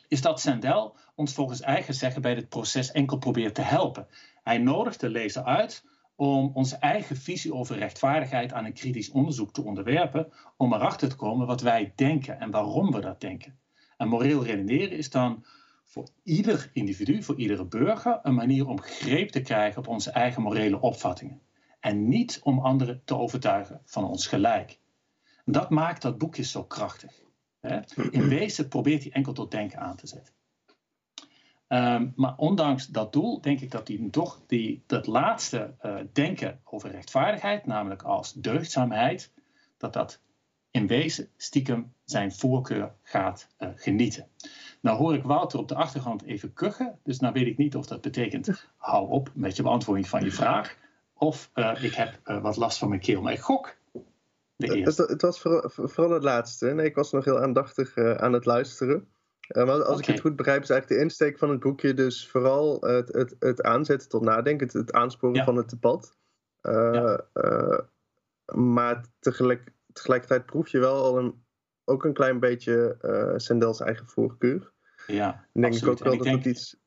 is 0.09 0.21
dat 0.21 0.39
Sandel 0.39 0.95
ons 1.15 1.33
volgens 1.33 1.61
eigen 1.61 1.93
zeggen 1.93 2.21
bij 2.21 2.35
dit 2.35 2.49
proces 2.49 2.91
enkel 2.91 3.17
probeert 3.17 3.55
te 3.55 3.61
helpen. 3.61 4.07
Hij 4.43 4.57
nodigt 4.57 4.99
de 4.99 5.09
lezer 5.09 5.43
uit 5.43 5.85
om 6.15 6.51
onze 6.53 6.75
eigen 6.75 7.15
visie 7.15 7.53
over 7.53 7.77
rechtvaardigheid 7.77 8.53
aan 8.53 8.65
een 8.65 8.73
kritisch 8.73 9.09
onderzoek 9.09 9.53
te 9.53 9.63
onderwerpen, 9.63 10.31
om 10.57 10.73
erachter 10.73 11.09
te 11.09 11.15
komen 11.15 11.47
wat 11.47 11.61
wij 11.61 11.93
denken 11.95 12.39
en 12.39 12.51
waarom 12.51 12.91
we 12.91 12.99
dat 12.99 13.21
denken. 13.21 13.59
En 13.97 14.07
moreel 14.07 14.43
redeneren 14.43 14.97
is 14.97 15.09
dan 15.09 15.45
voor 15.83 16.07
ieder 16.23 16.69
individu, 16.73 17.23
voor 17.23 17.35
iedere 17.35 17.65
burger, 17.65 18.19
een 18.23 18.35
manier 18.35 18.67
om 18.67 18.81
greep 18.81 19.29
te 19.29 19.41
krijgen 19.41 19.79
op 19.79 19.87
onze 19.87 20.11
eigen 20.11 20.41
morele 20.41 20.81
opvattingen. 20.81 21.41
En 21.79 22.07
niet 22.07 22.39
om 22.43 22.59
anderen 22.59 23.01
te 23.05 23.17
overtuigen 23.17 23.81
van 23.85 24.03
ons 24.03 24.27
gelijk. 24.27 24.79
Dat 25.45 25.69
maakt 25.69 26.01
dat 26.01 26.17
boekje 26.17 26.43
zo 26.43 26.63
krachtig. 26.63 27.21
In 28.11 28.27
wezen 28.27 28.67
probeert 28.67 29.03
hij 29.03 29.11
enkel 29.11 29.33
tot 29.33 29.51
denken 29.51 29.79
aan 29.79 29.95
te 29.95 30.07
zetten. 30.07 30.33
Ehm, 31.69 32.07
maar 32.15 32.33
ondanks 32.37 32.87
dat 32.87 33.13
doel 33.13 33.41
denk 33.41 33.59
ik 33.59 33.71
dat 33.71 33.87
hij 33.87 34.07
toch 34.11 34.41
die, 34.47 34.83
dat 34.85 35.07
laatste 35.07 35.75
uh, 35.81 35.99
denken 36.13 36.59
over 36.63 36.91
rechtvaardigheid, 36.91 37.65
namelijk 37.65 38.01
als 38.01 38.33
deugdzaamheid, 38.33 39.31
dat 39.77 39.93
dat 39.93 40.21
in 40.71 40.87
wezen 40.87 41.29
stiekem 41.37 41.93
zijn 42.05 42.31
voorkeur 42.31 42.93
gaat 43.01 43.47
uh, 43.59 43.69
genieten. 43.75 44.27
Nou 44.81 44.97
hoor 44.97 45.15
ik 45.15 45.23
Wouter 45.23 45.59
op 45.59 45.67
de 45.67 45.75
achtergrond 45.75 46.23
even 46.23 46.53
kuchen, 46.53 46.99
dus 47.03 47.19
nou 47.19 47.33
weet 47.33 47.47
ik 47.47 47.57
niet 47.57 47.75
of 47.75 47.85
dat 47.85 48.01
betekent 48.01 48.67
hou 48.77 49.09
op 49.09 49.31
met 49.33 49.55
je 49.55 49.63
beantwoording 49.63 50.07
van 50.07 50.23
je 50.23 50.31
vraag, 50.31 50.77
of 51.13 51.51
uh, 51.55 51.83
ik 51.83 51.93
heb 51.93 52.19
wat 52.41 52.57
last 52.57 52.77
van 52.77 52.89
mijn 52.89 53.01
keel. 53.01 53.21
Maar 53.21 53.33
ik 53.33 53.39
gok 53.39 53.77
het, 54.67 54.97
het, 54.97 55.21
was 55.21 55.41
vooral, 55.41 55.69
vooral, 55.69 56.11
het 56.11 56.23
laatste. 56.23 56.65
Nee, 56.65 56.85
ik 56.85 56.95
was 56.95 57.11
nog 57.11 57.25
heel 57.25 57.39
aandachtig 57.39 57.97
aan 57.97 58.33
het 58.33 58.45
luisteren. 58.45 59.07
maar 59.47 59.83
als 59.83 59.99
ik 59.99 60.05
het 60.05 60.19
goed 60.19 60.35
begrijp, 60.35 60.61
is 60.61 60.69
eigenlijk 60.69 60.99
de 60.99 61.05
insteek 61.07 61.37
van 61.37 61.49
het 61.49 61.59
boekje 61.59 61.93
dus 61.93 62.27
vooral 62.27 62.81
het, 62.81 63.13
het, 63.13 63.35
het 63.39 63.63
aanzetten 63.63 64.09
tot 64.09 64.21
nadenken, 64.21 64.67
het, 64.67 64.75
het 64.75 64.91
aansporen 64.91 65.43
van 65.43 65.55
het 65.55 65.69
debat. 65.69 66.17
Ja. 66.61 67.25
maar 68.53 69.05
tegelijk, 69.19 69.71
tegelijkertijd 69.93 70.45
proef 70.45 70.67
je 70.67 70.79
wel 70.79 71.03
al 71.03 71.17
een, 71.17 71.43
ook 71.83 72.03
een 72.03 72.13
klein 72.13 72.39
beetje 72.39 72.97
Sendels 73.37 73.79
eigen 73.79 74.07
voorkeur. 74.07 74.71
Ja, 75.07 75.47
denk 75.53 75.73
absoluut. 75.73 75.83
ik 75.83 75.89
ook 75.89 76.03
wel 76.03 76.17
dat 76.17 76.23
denk, 76.23 76.37
het 76.37 76.45
iets. 76.45 76.77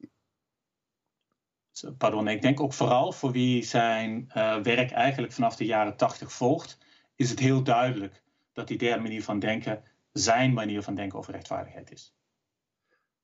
Pardon, 1.98 2.28
ik 2.28 2.42
denk 2.42 2.60
ook 2.60 2.72
vooral 2.72 3.12
voor 3.12 3.32
wie 3.32 3.62
zijn 3.62 4.30
uh, 4.36 4.56
werk 4.56 4.90
eigenlijk 4.90 5.32
vanaf 5.32 5.56
de 5.56 5.64
jaren 5.64 5.96
tachtig 5.96 6.32
volgt, 6.32 6.78
is 7.22 7.30
het 7.30 7.38
heel 7.38 7.62
duidelijk 7.62 8.22
dat 8.52 8.68
die 8.68 8.78
derde 8.78 9.02
manier 9.02 9.22
van 9.22 9.38
denken 9.38 9.82
zijn 10.12 10.52
manier 10.52 10.82
van 10.82 10.94
denken 10.94 11.18
over 11.18 11.32
rechtvaardigheid 11.32 11.92
is. 11.92 12.16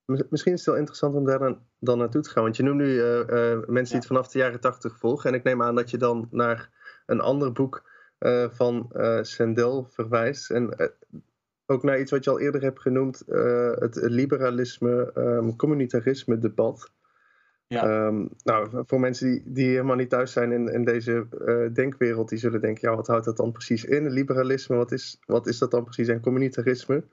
Misschien 0.05 0.53
is 0.53 0.59
het 0.59 0.69
wel 0.69 0.77
interessant 0.77 1.15
om 1.15 1.25
daar 1.25 1.39
dan, 1.39 1.59
dan 1.79 1.99
naartoe 1.99 2.23
te 2.23 2.31
gaan. 2.31 2.43
Want 2.43 2.57
je 2.57 2.63
noemt 2.63 2.79
nu 2.79 2.87
uh, 2.87 3.19
uh, 3.19 3.59
mensen 3.67 3.85
die 3.85 3.97
het 3.97 4.07
vanaf 4.07 4.29
de 4.29 4.39
jaren 4.39 4.61
tachtig 4.61 4.99
volgen. 4.99 5.31
En 5.31 5.37
ik 5.37 5.43
neem 5.43 5.63
aan 5.63 5.75
dat 5.75 5.91
je 5.91 5.97
dan 5.97 6.29
naar 6.31 6.71
een 7.07 7.21
ander 7.21 7.53
boek 7.53 7.91
uh, 8.19 8.49
van 8.51 8.91
Sendel 9.23 9.85
verwijst. 9.91 10.51
En 10.51 10.93
ook 11.67 11.83
naar 11.83 12.01
iets 12.01 12.11
wat 12.11 12.25
je 12.25 12.31
al 12.31 12.41
eerder 12.41 12.63
hebt 12.63 12.81
genoemd, 12.81 13.23
het 13.79 13.97
liberalisme, 13.97 15.13
um, 15.17 15.57
communitarisme 15.57 16.39
debat. 16.39 16.93
Ja. 17.69 18.07
Um, 18.07 18.29
nou, 18.43 18.83
voor 18.87 19.01
mensen 19.01 19.31
die, 19.31 19.43
die 19.45 19.69
helemaal 19.69 19.97
niet 19.97 20.11
thuis 20.11 20.33
zijn 20.33 20.53
in, 20.53 20.69
in 20.69 20.85
deze 20.85 21.27
uh, 21.41 21.75
denkwereld, 21.75 22.29
die 22.29 22.39
zullen 22.39 22.61
denken, 22.61 22.91
ja, 22.91 22.97
wat 22.97 23.07
houdt 23.07 23.25
dat 23.25 23.37
dan 23.37 23.53
precies 23.53 23.85
in? 23.85 24.11
Liberalisme, 24.11 24.77
wat 24.77 24.93
is, 24.93 25.19
wat 25.27 25.47
is 25.47 25.59
dat 25.59 25.71
dan 25.71 25.85
precies? 25.85 26.09
En 26.09 26.21
communitarisme. 26.21 27.05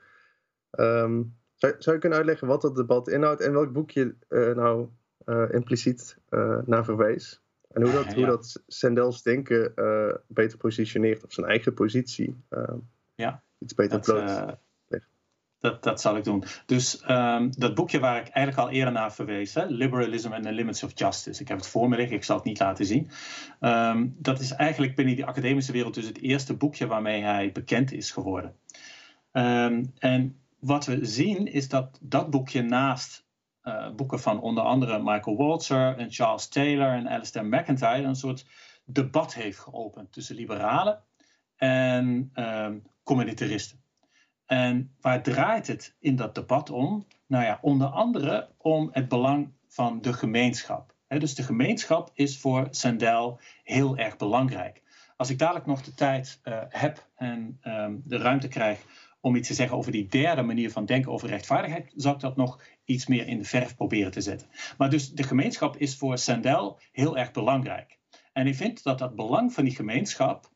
Um, 0.72 1.36
zou, 1.56 1.76
zou 1.78 1.96
je 1.96 2.02
kunnen 2.02 2.18
uitleggen 2.18 2.48
wat 2.48 2.62
dat 2.62 2.76
debat 2.76 3.08
inhoudt 3.08 3.42
en 3.42 3.54
welk 3.54 3.72
boek 3.72 3.92
je 3.92 4.16
uh, 4.30 4.56
nou 4.56 4.88
impliciet 5.52 6.18
naar 6.66 6.86
verwees? 6.86 7.42
En 7.72 7.82
hoe 7.82 7.92
dat, 7.92 8.06
ja. 8.12 8.16
hoe 8.16 8.26
dat 8.26 8.64
Sandels 8.68 9.24
denken 9.24 9.74
beter 10.28 10.58
positioneert 10.58 11.24
of 11.24 11.34
zijn 11.34 11.48
eigen 11.48 11.74
positie. 11.74 12.44
ja 13.16 13.44
iets 13.60 13.74
beter 13.74 14.16
uh, 14.16 14.48
dat, 15.66 15.84
dat 15.84 16.02
zal 16.02 16.18
ik 16.18 16.24
doen. 16.24 16.44
Dus 16.66 17.04
um, 17.08 17.52
dat 17.58 17.76
boekje 17.76 18.00
waar 18.00 18.18
ik 18.18 18.28
eigenlijk 18.28 18.68
al 18.68 18.74
eerder 18.74 18.94
naar 18.94 19.14
verwees, 19.14 19.56
Liberalism 19.68 20.32
and 20.32 20.44
the 20.44 20.52
Limits 20.52 20.84
of 20.84 20.92
Justice. 20.96 21.42
Ik 21.42 21.48
heb 21.48 21.58
het 21.58 21.68
voor 21.68 21.90
me 21.90 21.96
liggen, 21.96 22.16
ik 22.16 22.24
zal 22.24 22.36
het 22.36 22.46
niet 22.46 22.60
laten 22.60 22.86
zien. 22.86 23.10
Um, 23.60 24.16
dat 24.18 24.40
is 24.40 24.52
eigenlijk 24.52 24.96
binnen 24.96 25.16
die 25.16 25.26
academische 25.26 25.72
wereld 25.72 25.94
dus 25.94 26.06
het 26.06 26.22
eerste 26.22 26.58
boekje 26.58 26.88
waarmee 26.88 27.22
hij 27.22 27.52
bekend 27.52 27.92
is 27.92 28.12
geworden. 28.12 28.56
Um, 29.32 29.94
en 29.98 30.40
wat 30.60 30.86
we 30.86 31.06
zien 31.06 31.46
is 31.48 31.70
dat 31.70 32.00
dat 32.02 32.30
boekje 32.30 32.62
naast 32.62 33.26
uh, 33.64 33.92
boeken 33.96 34.20
van 34.20 34.42
onder 34.42 34.64
andere 34.64 35.04
Michael 35.04 35.38
Walzer 35.38 35.98
en 35.98 36.12
Charles 36.12 36.48
Taylor 36.48 36.92
en 36.94 37.08
Alistair 37.08 37.46
McIntyre 37.46 38.04
een 38.04 38.16
soort 38.16 38.46
debat 38.86 39.34
heeft 39.34 39.60
geopend 39.60 40.12
tussen 40.12 40.36
liberalen 40.36 41.04
en 41.56 42.32
communitaristen. 43.04 43.85
En 44.46 44.96
waar 45.02 45.24
draait 45.24 45.68
het 45.68 45.96
in 46.00 46.16
dat 46.16 46.36
debat 46.36 46.70
om? 46.70 47.08
Nou 47.28 47.44
ja, 47.44 47.60
onder 47.62 47.88
andere 47.88 48.50
om 48.58 48.90
het 48.92 49.08
belang 49.08 49.54
van 49.68 50.02
de 50.02 50.14
gemeenschap. 50.14 50.94
dus 51.08 51.36
de 51.36 51.44
gemeenschap 51.44 52.12
is 52.14 52.40
voor 52.40 52.68
Sandel 52.70 53.40
heel 53.64 53.98
erg 53.98 54.18
belangrijk. 54.18 54.84
Als 55.18 55.30
ik 55.30 55.40
dadelijk 55.40 55.66
nog 55.66 55.82
de 55.82 55.94
tijd 55.94 56.40
uh, 56.44 56.62
heb 56.70 57.08
en 57.16 57.60
um, 57.64 58.02
de 58.06 58.18
ruimte 58.18 58.48
krijg 58.48 58.86
om 59.20 59.36
iets 59.36 59.48
te 59.48 59.54
zeggen 59.54 59.78
over 59.78 59.92
die 59.92 60.08
derde 60.08 60.42
manier 60.42 60.72
van 60.72 60.86
denken 60.86 61.12
over 61.12 61.30
rechtvaardigheid, 61.30 61.94
zal 61.96 62.14
ik 62.14 62.20
dat 62.20 62.36
nog 62.36 62.62
iets 62.84 63.08
meer 63.08 63.28
in 63.28 63.38
de 63.38 63.44
verf 63.44 63.76
proberen 63.76 64.12
te 64.12 64.22
zetten. 64.22 64.48
Maar 64.78 64.90
dus 64.90 65.12
de 65.12 65.24
gemeenschap 65.24 65.78
is 65.78 65.98
voor 65.98 66.18
Sandel 66.18 66.80
heel 66.92 67.18
erg 67.18 67.32
belangrijk. 67.32 67.98
En 68.34 68.48
ik 68.48 68.56
vind 68.56 68.84
dat 68.84 69.00
dat 69.00 69.16
belang 69.16 69.54
van 69.54 69.64
die 69.64 69.76
gemeenschap 69.76 70.52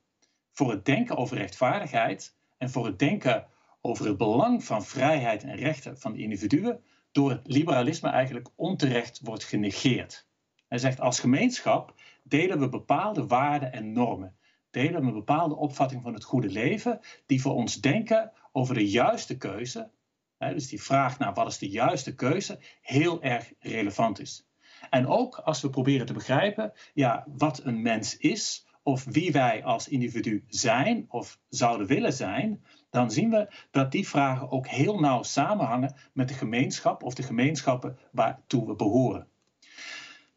voor 0.53 0.71
het 0.71 0.85
denken 0.85 1.17
over 1.17 1.37
rechtvaardigheid 1.37 2.35
en 2.57 2.69
voor 2.69 2.85
het 2.85 2.99
denken 2.99 3.47
over 3.89 4.05
het 4.05 4.17
belang 4.17 4.63
van 4.63 4.85
vrijheid 4.85 5.43
en 5.43 5.55
rechten 5.55 5.97
van 5.99 6.15
individuen 6.15 6.83
door 7.11 7.29
het 7.29 7.47
liberalisme 7.47 8.09
eigenlijk 8.09 8.49
onterecht 8.55 9.19
wordt 9.23 9.43
genegeerd. 9.43 10.27
Hij 10.67 10.77
zegt 10.77 10.99
als 10.99 11.19
gemeenschap 11.19 11.93
delen 12.23 12.59
we 12.59 12.69
bepaalde 12.69 13.27
waarden 13.27 13.71
en 13.71 13.91
normen, 13.91 14.35
delen 14.69 15.01
we 15.01 15.07
een 15.07 15.13
bepaalde 15.13 15.55
opvatting 15.55 16.01
van 16.01 16.13
het 16.13 16.23
goede 16.23 16.49
leven 16.49 16.99
die 17.25 17.41
voor 17.41 17.53
ons 17.53 17.75
denken 17.75 18.31
over 18.51 18.73
de 18.73 18.89
juiste 18.89 19.37
keuze, 19.37 19.91
dus 20.37 20.67
die 20.67 20.81
vraag 20.81 21.19
naar 21.19 21.33
wat 21.33 21.47
is 21.47 21.57
de 21.57 21.69
juiste 21.69 22.15
keuze, 22.15 22.59
heel 22.81 23.21
erg 23.21 23.53
relevant 23.59 24.19
is. 24.19 24.47
En 24.89 25.07
ook 25.07 25.37
als 25.37 25.61
we 25.61 25.69
proberen 25.69 26.05
te 26.05 26.13
begrijpen 26.13 26.73
ja, 26.93 27.25
wat 27.27 27.63
een 27.63 27.81
mens 27.81 28.17
is, 28.17 28.67
of 28.83 29.03
wie 29.03 29.31
wij 29.31 29.63
als 29.63 29.87
individu 29.87 30.43
zijn 30.47 31.05
of 31.07 31.39
zouden 31.49 31.87
willen 31.87 32.13
zijn, 32.13 32.63
dan 32.89 33.11
zien 33.11 33.29
we 33.29 33.53
dat 33.71 33.91
die 33.91 34.07
vragen 34.07 34.51
ook 34.51 34.67
heel 34.67 34.99
nauw 34.99 35.23
samenhangen 35.23 35.95
met 36.13 36.27
de 36.27 36.33
gemeenschap 36.33 37.03
of 37.03 37.13
de 37.13 37.23
gemeenschappen 37.23 37.97
waartoe 38.11 38.67
we 38.67 38.75
behoren. 38.75 39.27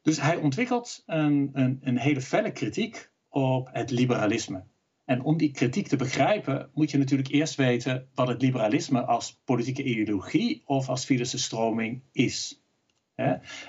Dus 0.03 0.21
hij 0.21 0.37
ontwikkelt 0.37 1.03
een, 1.07 1.51
een, 1.53 1.79
een 1.83 1.99
hele 1.99 2.21
felle 2.21 2.53
kritiek 2.53 3.11
op 3.29 3.69
het 3.73 3.91
liberalisme. 3.91 4.65
En 5.05 5.23
om 5.23 5.37
die 5.37 5.53
kritiek 5.53 5.89
te 5.89 5.97
begrijpen, 5.97 6.71
moet 6.75 6.91
je 6.91 6.99
natuurlijk 6.99 7.29
eerst 7.29 7.55
weten 7.55 8.09
wat 8.15 8.29
het 8.29 8.43
liberalisme 8.43 9.05
als 9.05 9.41
politieke 9.45 9.83
ideologie 9.83 10.63
of 10.65 10.89
als 10.89 11.07
stroming 11.21 12.03
is. 12.13 12.63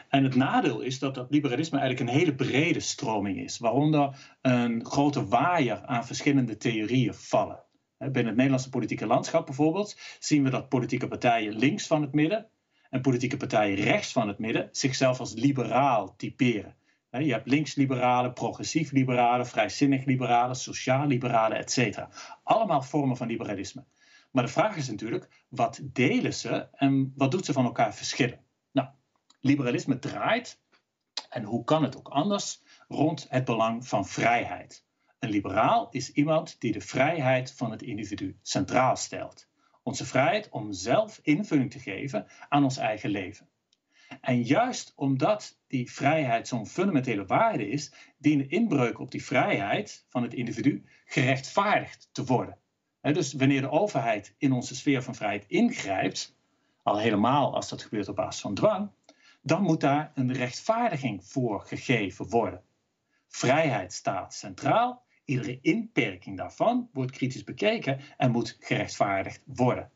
En 0.09 0.23
het 0.23 0.35
nadeel 0.35 0.81
is 0.81 0.99
dat 0.99 1.15
dat 1.15 1.31
liberalisme 1.31 1.79
eigenlijk 1.79 2.09
een 2.09 2.17
hele 2.17 2.35
brede 2.35 2.79
stroming 2.79 3.39
is, 3.39 3.57
waaronder 3.57 4.35
een 4.41 4.85
grote 4.85 5.27
waaier 5.27 5.85
aan 5.85 6.05
verschillende 6.05 6.57
theorieën 6.57 7.13
vallen. 7.13 7.63
Binnen 8.03 8.25
het 8.25 8.35
Nederlandse 8.35 8.69
politieke 8.69 9.05
landschap 9.05 9.45
bijvoorbeeld 9.45 9.97
zien 10.19 10.43
we 10.43 10.49
dat 10.49 10.69
politieke 10.69 11.07
partijen 11.07 11.55
links 11.55 11.87
van 11.87 12.01
het 12.01 12.13
midden 12.13 12.47
en 12.89 13.01
politieke 13.01 13.37
partijen 13.37 13.75
rechts 13.75 14.11
van 14.11 14.27
het 14.27 14.39
midden 14.39 14.69
zichzelf 14.71 15.19
als 15.19 15.33
liberaal 15.33 16.15
typeren. 16.15 16.75
Je 17.09 17.31
hebt 17.31 17.49
links-liberalen, 17.49 18.33
progressief-liberalen, 18.33 19.47
vrijzinnig-liberalen, 19.47 20.55
sociaal-liberalen, 20.55 21.57
etc. 21.57 21.99
Allemaal 22.43 22.81
vormen 22.81 23.17
van 23.17 23.27
liberalisme. 23.27 23.85
Maar 24.31 24.43
de 24.43 24.51
vraag 24.51 24.75
is 24.75 24.89
natuurlijk, 24.89 25.45
wat 25.49 25.79
delen 25.83 26.33
ze 26.33 26.67
en 26.73 27.13
wat 27.15 27.31
doet 27.31 27.45
ze 27.45 27.53
van 27.53 27.65
elkaar 27.65 27.95
verschillen? 27.95 28.39
Nou, 28.71 28.87
liberalisme 29.39 29.99
draait, 29.99 30.59
en 31.29 31.43
hoe 31.43 31.63
kan 31.63 31.83
het 31.83 31.97
ook 31.97 32.07
anders, 32.07 32.61
rond 32.87 33.25
het 33.29 33.45
belang 33.45 33.87
van 33.87 34.07
vrijheid. 34.07 34.85
Een 35.23 35.29
liberaal 35.29 35.87
is 35.91 36.11
iemand 36.11 36.55
die 36.59 36.71
de 36.71 36.81
vrijheid 36.81 37.51
van 37.51 37.71
het 37.71 37.81
individu 37.81 38.37
centraal 38.41 38.95
stelt. 38.95 39.47
Onze 39.83 40.05
vrijheid 40.05 40.49
om 40.49 40.73
zelf 40.73 41.19
invulling 41.21 41.71
te 41.71 41.79
geven 41.79 42.27
aan 42.49 42.63
ons 42.63 42.77
eigen 42.77 43.09
leven. 43.09 43.47
En 44.21 44.41
juist 44.41 44.93
omdat 44.95 45.59
die 45.67 45.91
vrijheid 45.91 46.47
zo'n 46.47 46.67
fundamentele 46.67 47.25
waarde 47.25 47.69
is, 47.69 47.93
dienen 48.17 48.49
inbreuken 48.49 48.99
op 48.99 49.11
die 49.11 49.23
vrijheid 49.23 50.05
van 50.09 50.23
het 50.23 50.33
individu 50.33 50.85
gerechtvaardigd 51.05 52.09
te 52.11 52.23
worden. 52.23 52.57
dus 53.01 53.33
wanneer 53.33 53.61
de 53.61 53.71
overheid 53.71 54.35
in 54.37 54.51
onze 54.51 54.75
sfeer 54.75 55.03
van 55.03 55.15
vrijheid 55.15 55.45
ingrijpt, 55.47 56.35
al 56.81 56.99
helemaal 56.99 57.55
als 57.55 57.69
dat 57.69 57.83
gebeurt 57.83 58.07
op 58.07 58.15
basis 58.15 58.41
van 58.41 58.53
dwang, 58.53 58.91
dan 59.41 59.61
moet 59.61 59.81
daar 59.81 60.11
een 60.15 60.33
rechtvaardiging 60.33 61.25
voor 61.25 61.61
gegeven 61.61 62.29
worden. 62.29 62.63
Vrijheid 63.27 63.93
staat 63.93 64.33
centraal, 64.33 65.02
iedere 65.25 65.59
inperking 65.61 66.37
daarvan 66.37 66.89
wordt 66.93 67.11
kritisch 67.11 67.43
bekeken 67.43 67.99
en 68.17 68.31
moet 68.31 68.57
gerechtvaardigd 68.59 69.41
worden. 69.45 69.91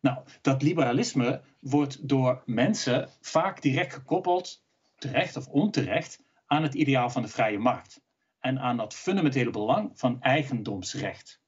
Nou, 0.00 0.24
dat 0.40 0.62
liberalisme 0.62 1.42
wordt 1.60 2.08
door 2.08 2.42
mensen 2.46 3.08
vaak 3.20 3.62
direct 3.62 3.92
gekoppeld, 3.92 4.64
terecht 4.98 5.36
of 5.36 5.48
onterecht, 5.48 6.22
aan 6.46 6.62
het 6.62 6.74
ideaal 6.74 7.10
van 7.10 7.22
de 7.22 7.28
vrije 7.28 7.58
markt 7.58 8.02
en 8.40 8.58
aan 8.58 8.76
dat 8.76 8.94
fundamentele 8.94 9.50
belang 9.50 9.90
van 9.94 10.20
eigendomsrecht. 10.20 11.40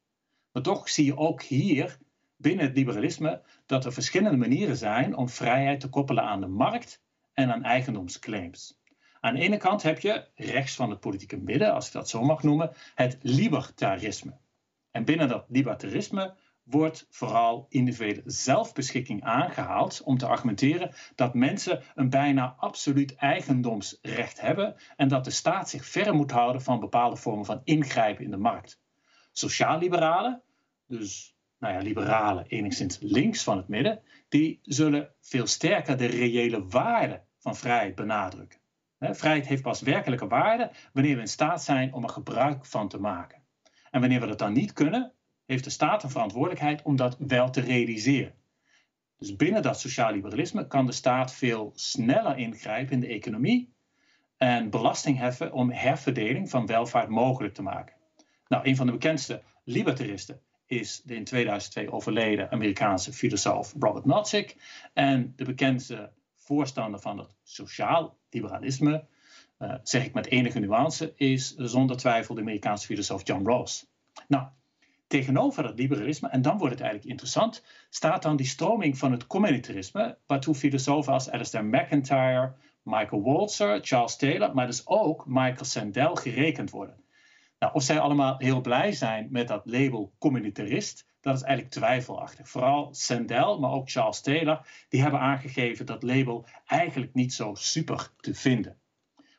Maar 0.52 0.62
toch 0.62 0.88
zie 0.88 1.04
je 1.04 1.16
ook 1.16 1.42
hier 1.42 1.98
binnen 2.36 2.66
het 2.66 2.76
liberalisme 2.76 3.42
dat 3.66 3.84
er 3.84 3.92
verschillende 3.92 4.36
manieren 4.36 4.76
zijn 4.76 5.16
om 5.16 5.28
vrijheid 5.28 5.80
te 5.80 5.88
koppelen 5.88 6.24
aan 6.24 6.40
de 6.40 6.46
markt 6.46 7.02
en 7.32 7.52
aan 7.52 7.62
eigendomsclaims. 7.62 8.80
Aan 9.26 9.34
de 9.34 9.40
ene 9.40 9.56
kant 9.56 9.82
heb 9.82 9.98
je, 9.98 10.24
rechts 10.34 10.74
van 10.74 10.90
het 10.90 11.00
politieke 11.00 11.36
midden, 11.36 11.72
als 11.72 11.86
ik 11.86 11.92
dat 11.92 12.08
zo 12.08 12.22
mag 12.22 12.42
noemen, 12.42 12.72
het 12.94 13.18
libertarisme. 13.22 14.38
En 14.90 15.04
binnen 15.04 15.28
dat 15.28 15.44
libertarisme 15.48 16.34
wordt 16.62 17.06
vooral 17.10 17.66
individuele 17.68 18.22
zelfbeschikking 18.24 19.24
aangehaald 19.24 20.02
om 20.02 20.18
te 20.18 20.26
argumenteren 20.26 20.94
dat 21.14 21.34
mensen 21.34 21.82
een 21.94 22.10
bijna 22.10 22.54
absoluut 22.58 23.14
eigendomsrecht 23.14 24.40
hebben 24.40 24.76
en 24.96 25.08
dat 25.08 25.24
de 25.24 25.30
staat 25.30 25.68
zich 25.68 25.86
ver 25.86 26.14
moet 26.14 26.30
houden 26.30 26.62
van 26.62 26.80
bepaalde 26.80 27.16
vormen 27.16 27.44
van 27.44 27.60
ingrijpen 27.64 28.24
in 28.24 28.30
de 28.30 28.36
markt. 28.36 28.80
Sociaal-liberalen, 29.32 30.42
dus 30.86 31.36
nou 31.58 31.74
ja, 31.74 31.80
liberalen, 31.80 32.46
enigszins 32.46 32.98
links 33.00 33.42
van 33.42 33.56
het 33.56 33.68
midden, 33.68 34.02
die 34.28 34.58
zullen 34.62 35.14
veel 35.20 35.46
sterker 35.46 35.96
de 35.96 36.06
reële 36.06 36.66
waarde 36.66 37.22
van 37.38 37.56
vrijheid 37.56 37.94
benadrukken. 37.94 38.64
Vrijheid 38.98 39.46
heeft 39.46 39.62
pas 39.62 39.80
werkelijke 39.80 40.26
waarde 40.26 40.70
wanneer 40.92 41.14
we 41.14 41.20
in 41.20 41.28
staat 41.28 41.62
zijn 41.62 41.92
om 41.92 42.02
er 42.02 42.08
gebruik 42.08 42.66
van 42.66 42.88
te 42.88 43.00
maken. 43.00 43.42
En 43.90 44.00
wanneer 44.00 44.20
we 44.20 44.26
dat 44.26 44.38
dan 44.38 44.52
niet 44.52 44.72
kunnen, 44.72 45.12
heeft 45.46 45.64
de 45.64 45.70
staat 45.70 46.02
een 46.02 46.10
verantwoordelijkheid 46.10 46.82
om 46.82 46.96
dat 46.96 47.16
wel 47.18 47.50
te 47.50 47.60
realiseren. 47.60 48.34
Dus 49.18 49.36
binnen 49.36 49.62
dat 49.62 49.80
sociaal 49.80 50.12
liberalisme 50.12 50.66
kan 50.66 50.86
de 50.86 50.92
staat 50.92 51.34
veel 51.34 51.72
sneller 51.74 52.36
ingrijpen 52.36 52.92
in 52.92 53.00
de 53.00 53.06
economie 53.06 53.74
en 54.36 54.70
belasting 54.70 55.18
heffen 55.18 55.52
om 55.52 55.70
herverdeling 55.70 56.50
van 56.50 56.66
welvaart 56.66 57.08
mogelijk 57.08 57.54
te 57.54 57.62
maken. 57.62 57.96
Nou, 58.48 58.68
een 58.68 58.76
van 58.76 58.86
de 58.86 58.92
bekendste 58.92 59.42
libertaristen 59.64 60.40
is 60.66 61.02
de 61.04 61.14
in 61.14 61.24
2002 61.24 61.92
overleden 61.92 62.50
Amerikaanse 62.50 63.12
filosoof 63.12 63.74
Robert 63.78 64.04
Nozick. 64.04 64.56
En 64.92 65.32
de 65.36 65.44
bekendste 65.44 66.12
voorstander 66.34 67.00
van 67.00 67.18
het 67.18 67.36
sociaal 67.42 68.18
liberalisme, 68.36 69.04
uh, 69.58 69.74
zeg 69.82 70.04
ik 70.04 70.14
met 70.14 70.26
enige 70.26 70.58
nuance, 70.58 71.12
is 71.16 71.54
zonder 71.54 71.96
twijfel 71.96 72.34
de 72.34 72.40
Amerikaanse 72.40 72.86
filosoof 72.86 73.26
John 73.26 73.46
Rawls. 73.46 73.86
Nou, 74.28 74.46
tegenover 75.06 75.62
dat 75.62 75.78
liberalisme, 75.78 76.28
en 76.28 76.42
dan 76.42 76.58
wordt 76.58 76.72
het 76.72 76.82
eigenlijk 76.82 77.10
interessant, 77.10 77.64
staat 77.90 78.22
dan 78.22 78.36
die 78.36 78.46
stroming 78.46 78.98
van 78.98 79.12
het 79.12 79.26
communitarisme, 79.26 80.18
waartoe 80.26 80.54
filosofen 80.54 81.12
als 81.12 81.30
Alistair 81.30 81.64
McIntyre, 81.64 82.54
Michael 82.82 83.22
Walzer, 83.22 83.80
Charles 83.82 84.16
Taylor, 84.16 84.54
maar 84.54 84.66
dus 84.66 84.86
ook 84.86 85.26
Michael 85.26 85.64
Sandel 85.64 86.14
gerekend 86.14 86.70
worden. 86.70 87.04
Nou, 87.58 87.72
of 87.74 87.82
zij 87.82 88.00
allemaal 88.00 88.34
heel 88.38 88.60
blij 88.60 88.92
zijn 88.92 89.28
met 89.30 89.48
dat 89.48 89.62
label 89.64 90.12
communitarist, 90.18 91.06
dat 91.26 91.36
is 91.36 91.42
eigenlijk 91.42 91.74
twijfelachtig. 91.74 92.48
Vooral 92.48 92.88
Sandel, 92.94 93.58
maar 93.58 93.70
ook 93.70 93.90
Charles 93.90 94.20
Taylor, 94.20 94.66
die 94.88 95.02
hebben 95.02 95.20
aangegeven 95.20 95.86
dat 95.86 96.02
label 96.02 96.46
eigenlijk 96.66 97.14
niet 97.14 97.32
zo 97.32 97.54
super 97.54 98.10
te 98.20 98.34
vinden. 98.34 98.76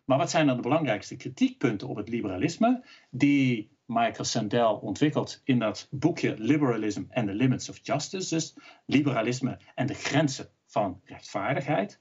Maar 0.05 0.17
wat 0.17 0.29
zijn 0.29 0.47
dan 0.47 0.55
de 0.55 0.61
belangrijkste 0.61 1.15
kritiekpunten 1.15 1.87
op 1.87 1.95
het 1.95 2.09
liberalisme 2.09 2.83
die 3.09 3.69
Michael 3.85 4.23
Sandel 4.23 4.75
ontwikkelt 4.75 5.41
in 5.43 5.59
dat 5.59 5.87
boekje 5.91 6.35
Liberalism 6.37 7.03
and 7.09 7.27
the 7.27 7.33
Limits 7.33 7.69
of 7.69 7.79
Justice, 7.81 8.35
dus 8.35 8.55
liberalisme 8.85 9.59
en 9.75 9.87
de 9.87 9.93
grenzen 9.93 10.49
van 10.65 11.01
rechtvaardigheid? 11.03 11.99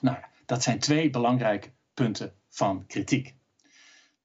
Nou 0.00 0.16
ja, 0.16 0.28
dat 0.46 0.62
zijn 0.62 0.78
twee 0.78 1.10
belangrijke 1.10 1.70
punten 1.94 2.34
van 2.48 2.86
kritiek. 2.86 3.34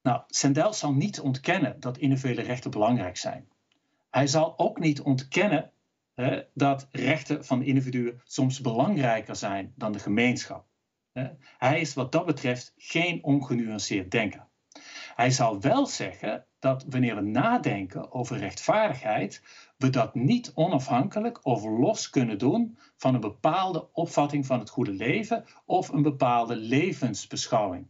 Nou, 0.02 0.22
Sandel 0.26 0.72
zal 0.72 0.92
niet 0.92 1.20
ontkennen 1.20 1.80
dat 1.80 1.98
individuele 1.98 2.42
rechten 2.42 2.70
belangrijk 2.70 3.16
zijn. 3.16 3.48
Hij 4.10 4.26
zal 4.26 4.58
ook 4.58 4.78
niet 4.78 5.00
ontkennen 5.00 5.72
hè, 6.14 6.42
dat 6.54 6.88
rechten 6.90 7.44
van 7.44 7.62
individuen 7.62 8.20
soms 8.24 8.60
belangrijker 8.60 9.36
zijn 9.36 9.72
dan 9.76 9.92
de 9.92 9.98
gemeenschap. 9.98 10.68
Hij 11.58 11.80
is 11.80 11.94
wat 11.94 12.12
dat 12.12 12.26
betreft 12.26 12.74
geen 12.76 13.24
ongenuanceerd 13.24 14.10
denker. 14.10 14.48
Hij 15.14 15.30
zal 15.30 15.60
wel 15.60 15.86
zeggen 15.86 16.46
dat 16.58 16.84
wanneer 16.88 17.14
we 17.14 17.20
nadenken 17.20 18.12
over 18.12 18.36
rechtvaardigheid, 18.36 19.42
we 19.76 19.90
dat 19.90 20.14
niet 20.14 20.52
onafhankelijk 20.54 21.46
of 21.46 21.64
los 21.64 22.10
kunnen 22.10 22.38
doen 22.38 22.78
van 22.96 23.14
een 23.14 23.20
bepaalde 23.20 23.92
opvatting 23.92 24.46
van 24.46 24.58
het 24.58 24.70
goede 24.70 24.92
leven 24.92 25.44
of 25.64 25.88
een 25.88 26.02
bepaalde 26.02 26.56
levensbeschouwing. 26.56 27.86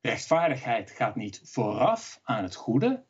Rechtvaardigheid 0.00 0.90
gaat 0.90 1.16
niet 1.16 1.40
vooraf 1.44 2.20
aan 2.22 2.42
het 2.42 2.54
goede, 2.54 3.04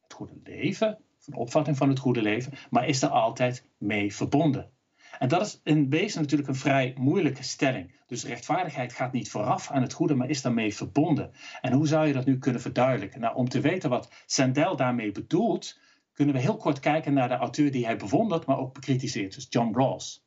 het 0.00 0.12
goede 0.12 0.40
leven, 0.42 0.98
een 1.30 1.38
opvatting 1.38 1.76
van 1.76 1.88
het 1.88 1.98
goede 1.98 2.22
leven, 2.22 2.52
maar 2.70 2.88
is 2.88 3.02
er 3.02 3.08
altijd 3.08 3.66
mee 3.78 4.14
verbonden. 4.14 4.70
En 5.18 5.28
dat 5.28 5.46
is 5.46 5.60
in 5.64 5.90
wezen 5.90 6.20
natuurlijk 6.20 6.48
een 6.48 6.54
vrij 6.56 6.94
moeilijke 6.98 7.42
stelling. 7.42 7.94
Dus 8.06 8.24
rechtvaardigheid 8.24 8.92
gaat 8.92 9.12
niet 9.12 9.30
vooraf 9.30 9.70
aan 9.70 9.82
het 9.82 9.92
goede, 9.92 10.14
maar 10.14 10.28
is 10.28 10.42
daarmee 10.42 10.74
verbonden. 10.74 11.32
En 11.60 11.72
hoe 11.72 11.86
zou 11.86 12.06
je 12.06 12.12
dat 12.12 12.26
nu 12.26 12.38
kunnen 12.38 12.60
verduidelijken? 12.60 13.20
Nou, 13.20 13.36
om 13.36 13.48
te 13.48 13.60
weten 13.60 13.90
wat 13.90 14.12
Sandel 14.26 14.76
daarmee 14.76 15.12
bedoelt, 15.12 15.78
kunnen 16.12 16.34
we 16.34 16.40
heel 16.40 16.56
kort 16.56 16.80
kijken 16.80 17.12
naar 17.12 17.28
de 17.28 17.34
auteur 17.34 17.70
die 17.70 17.84
hij 17.84 17.96
bewondert, 17.96 18.46
maar 18.46 18.58
ook 18.58 18.74
bekritiseert, 18.74 19.34
dus 19.34 19.46
John 19.50 19.74
Rawls. 19.78 20.24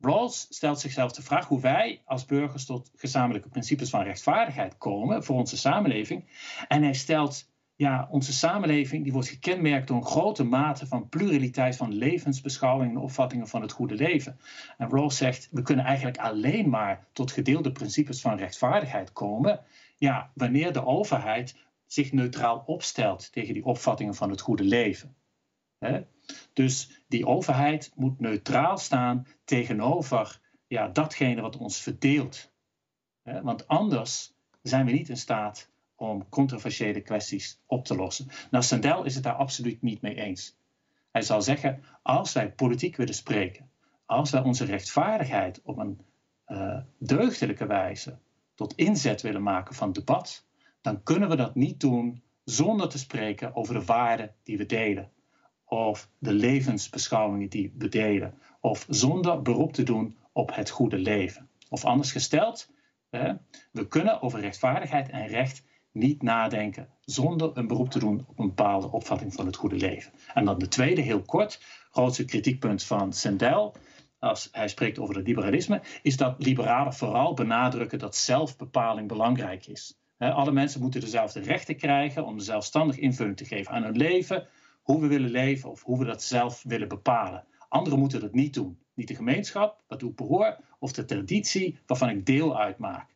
Rawls 0.00 0.46
stelt 0.50 0.80
zichzelf 0.80 1.12
de 1.12 1.22
vraag 1.22 1.48
hoe 1.48 1.60
wij 1.60 2.02
als 2.04 2.24
burgers 2.24 2.64
tot 2.64 2.90
gezamenlijke 2.94 3.48
principes 3.48 3.90
van 3.90 4.02
rechtvaardigheid 4.02 4.78
komen 4.78 5.24
voor 5.24 5.36
onze 5.36 5.56
samenleving. 5.56 6.24
En 6.68 6.82
hij 6.82 6.94
stelt, 6.94 7.52
ja, 7.76 8.08
onze 8.10 8.32
samenleving 8.32 9.02
die 9.02 9.12
wordt 9.12 9.28
gekenmerkt 9.28 9.88
door 9.88 9.96
een 9.96 10.06
grote 10.06 10.44
mate 10.44 10.86
van 10.86 11.08
pluraliteit 11.08 11.76
van 11.76 11.94
levensbeschouwingen 11.94 12.94
en 12.94 13.02
opvattingen 13.02 13.48
van 13.48 13.62
het 13.62 13.72
goede 13.72 13.94
leven. 13.94 14.38
En 14.78 14.90
Rawls 14.90 15.16
zegt, 15.16 15.48
we 15.50 15.62
kunnen 15.62 15.84
eigenlijk 15.84 16.18
alleen 16.18 16.68
maar 16.68 17.06
tot 17.12 17.32
gedeelde 17.32 17.72
principes 17.72 18.20
van 18.20 18.36
rechtvaardigheid 18.36 19.12
komen, 19.12 19.60
ja, 19.96 20.30
wanneer 20.34 20.72
de 20.72 20.84
overheid 20.84 21.56
zich 21.86 22.12
neutraal 22.12 22.62
opstelt 22.66 23.32
tegen 23.32 23.54
die 23.54 23.64
opvattingen 23.64 24.14
van 24.14 24.30
het 24.30 24.40
goede 24.40 24.64
leven. 24.64 25.16
Dus 26.52 27.04
die 27.08 27.26
overheid 27.26 27.92
moet 27.94 28.20
neutraal 28.20 28.78
staan 28.78 29.26
tegenover 29.44 30.40
ja, 30.66 30.88
datgene 30.88 31.40
wat 31.40 31.56
ons 31.56 31.80
verdeelt. 31.80 32.52
Want 33.22 33.68
anders 33.68 34.34
zijn 34.62 34.86
we 34.86 34.92
niet 34.92 35.08
in 35.08 35.16
staat 35.16 35.72
om 35.96 36.28
controversiële 36.28 37.00
kwesties 37.00 37.60
op 37.66 37.84
te 37.84 37.94
lossen. 37.94 38.28
Nou, 38.50 38.64
Sandel 38.64 39.04
is 39.04 39.14
het 39.14 39.24
daar 39.24 39.34
absoluut 39.34 39.82
niet 39.82 40.00
mee 40.00 40.14
eens. 40.14 40.56
Hij 41.10 41.22
zal 41.22 41.42
zeggen, 41.42 41.82
als 42.02 42.32
wij 42.32 42.52
politiek 42.52 42.96
willen 42.96 43.14
spreken, 43.14 43.70
als 44.06 44.30
wij 44.30 44.42
onze 44.42 44.64
rechtvaardigheid 44.64 45.60
op 45.62 45.78
een 45.78 46.00
uh, 46.46 46.80
deugdelijke 46.98 47.66
wijze 47.66 48.18
tot 48.54 48.74
inzet 48.74 49.22
willen 49.22 49.42
maken 49.42 49.74
van 49.74 49.92
debat, 49.92 50.46
dan 50.80 51.02
kunnen 51.02 51.28
we 51.28 51.36
dat 51.36 51.54
niet 51.54 51.80
doen 51.80 52.22
zonder 52.44 52.88
te 52.88 52.98
spreken 52.98 53.54
over 53.54 53.74
de 53.74 53.84
waarden 53.84 54.34
die 54.42 54.58
we 54.58 54.66
delen 54.66 55.12
of 55.64 56.08
de 56.18 56.32
levensbeschouwingen 56.32 57.48
die 57.48 57.72
we 57.78 57.88
delen, 57.88 58.38
of 58.60 58.86
zonder 58.88 59.42
beroep 59.42 59.72
te 59.72 59.82
doen 59.82 60.16
op 60.32 60.54
het 60.54 60.70
goede 60.70 60.98
leven. 60.98 61.48
Of 61.68 61.84
anders 61.84 62.12
gesteld, 62.12 62.70
we 63.70 63.88
kunnen 63.88 64.22
over 64.22 64.40
rechtvaardigheid 64.40 65.08
en 65.08 65.26
recht 65.26 65.62
niet 65.94 66.22
nadenken 66.22 66.88
zonder 67.00 67.50
een 67.54 67.66
beroep 67.66 67.90
te 67.90 67.98
doen 67.98 68.24
op 68.28 68.38
een 68.38 68.46
bepaalde 68.46 68.90
opvatting 68.90 69.34
van 69.34 69.46
het 69.46 69.56
goede 69.56 69.76
leven. 69.76 70.12
En 70.34 70.44
dan 70.44 70.58
de 70.58 70.68
tweede, 70.68 71.00
heel 71.00 71.22
kort, 71.22 71.60
grootste 71.90 72.24
kritiekpunt 72.24 72.84
van 72.84 73.12
Sandel, 73.12 73.74
als 74.18 74.48
hij 74.52 74.68
spreekt 74.68 74.98
over 74.98 75.16
het 75.16 75.26
liberalisme, 75.26 75.82
is 76.02 76.16
dat 76.16 76.44
liberalen 76.44 76.94
vooral 76.94 77.34
benadrukken 77.34 77.98
dat 77.98 78.16
zelfbepaling 78.16 79.08
belangrijk 79.08 79.66
is. 79.66 79.98
Alle 80.18 80.52
mensen 80.52 80.80
moeten 80.80 81.00
dezelfde 81.00 81.40
rechten 81.40 81.76
krijgen 81.76 82.24
om 82.24 82.38
zelfstandig 82.38 82.98
invulling 82.98 83.36
te 83.36 83.44
geven 83.44 83.72
aan 83.72 83.82
hun 83.82 83.96
leven, 83.96 84.46
hoe 84.82 85.00
we 85.00 85.06
willen 85.06 85.30
leven 85.30 85.70
of 85.70 85.82
hoe 85.82 85.98
we 85.98 86.04
dat 86.04 86.22
zelf 86.22 86.62
willen 86.62 86.88
bepalen. 86.88 87.44
Anderen 87.68 87.98
moeten 87.98 88.20
dat 88.20 88.34
niet 88.34 88.54
doen. 88.54 88.78
Niet 88.94 89.08
de 89.08 89.14
gemeenschap, 89.14 89.82
waartoe 89.88 90.10
ik 90.10 90.16
behoor, 90.16 90.58
of 90.78 90.92
de 90.92 91.04
traditie 91.04 91.78
waarvan 91.86 92.08
ik 92.08 92.26
deel 92.26 92.58
uitmaak. 92.58 93.13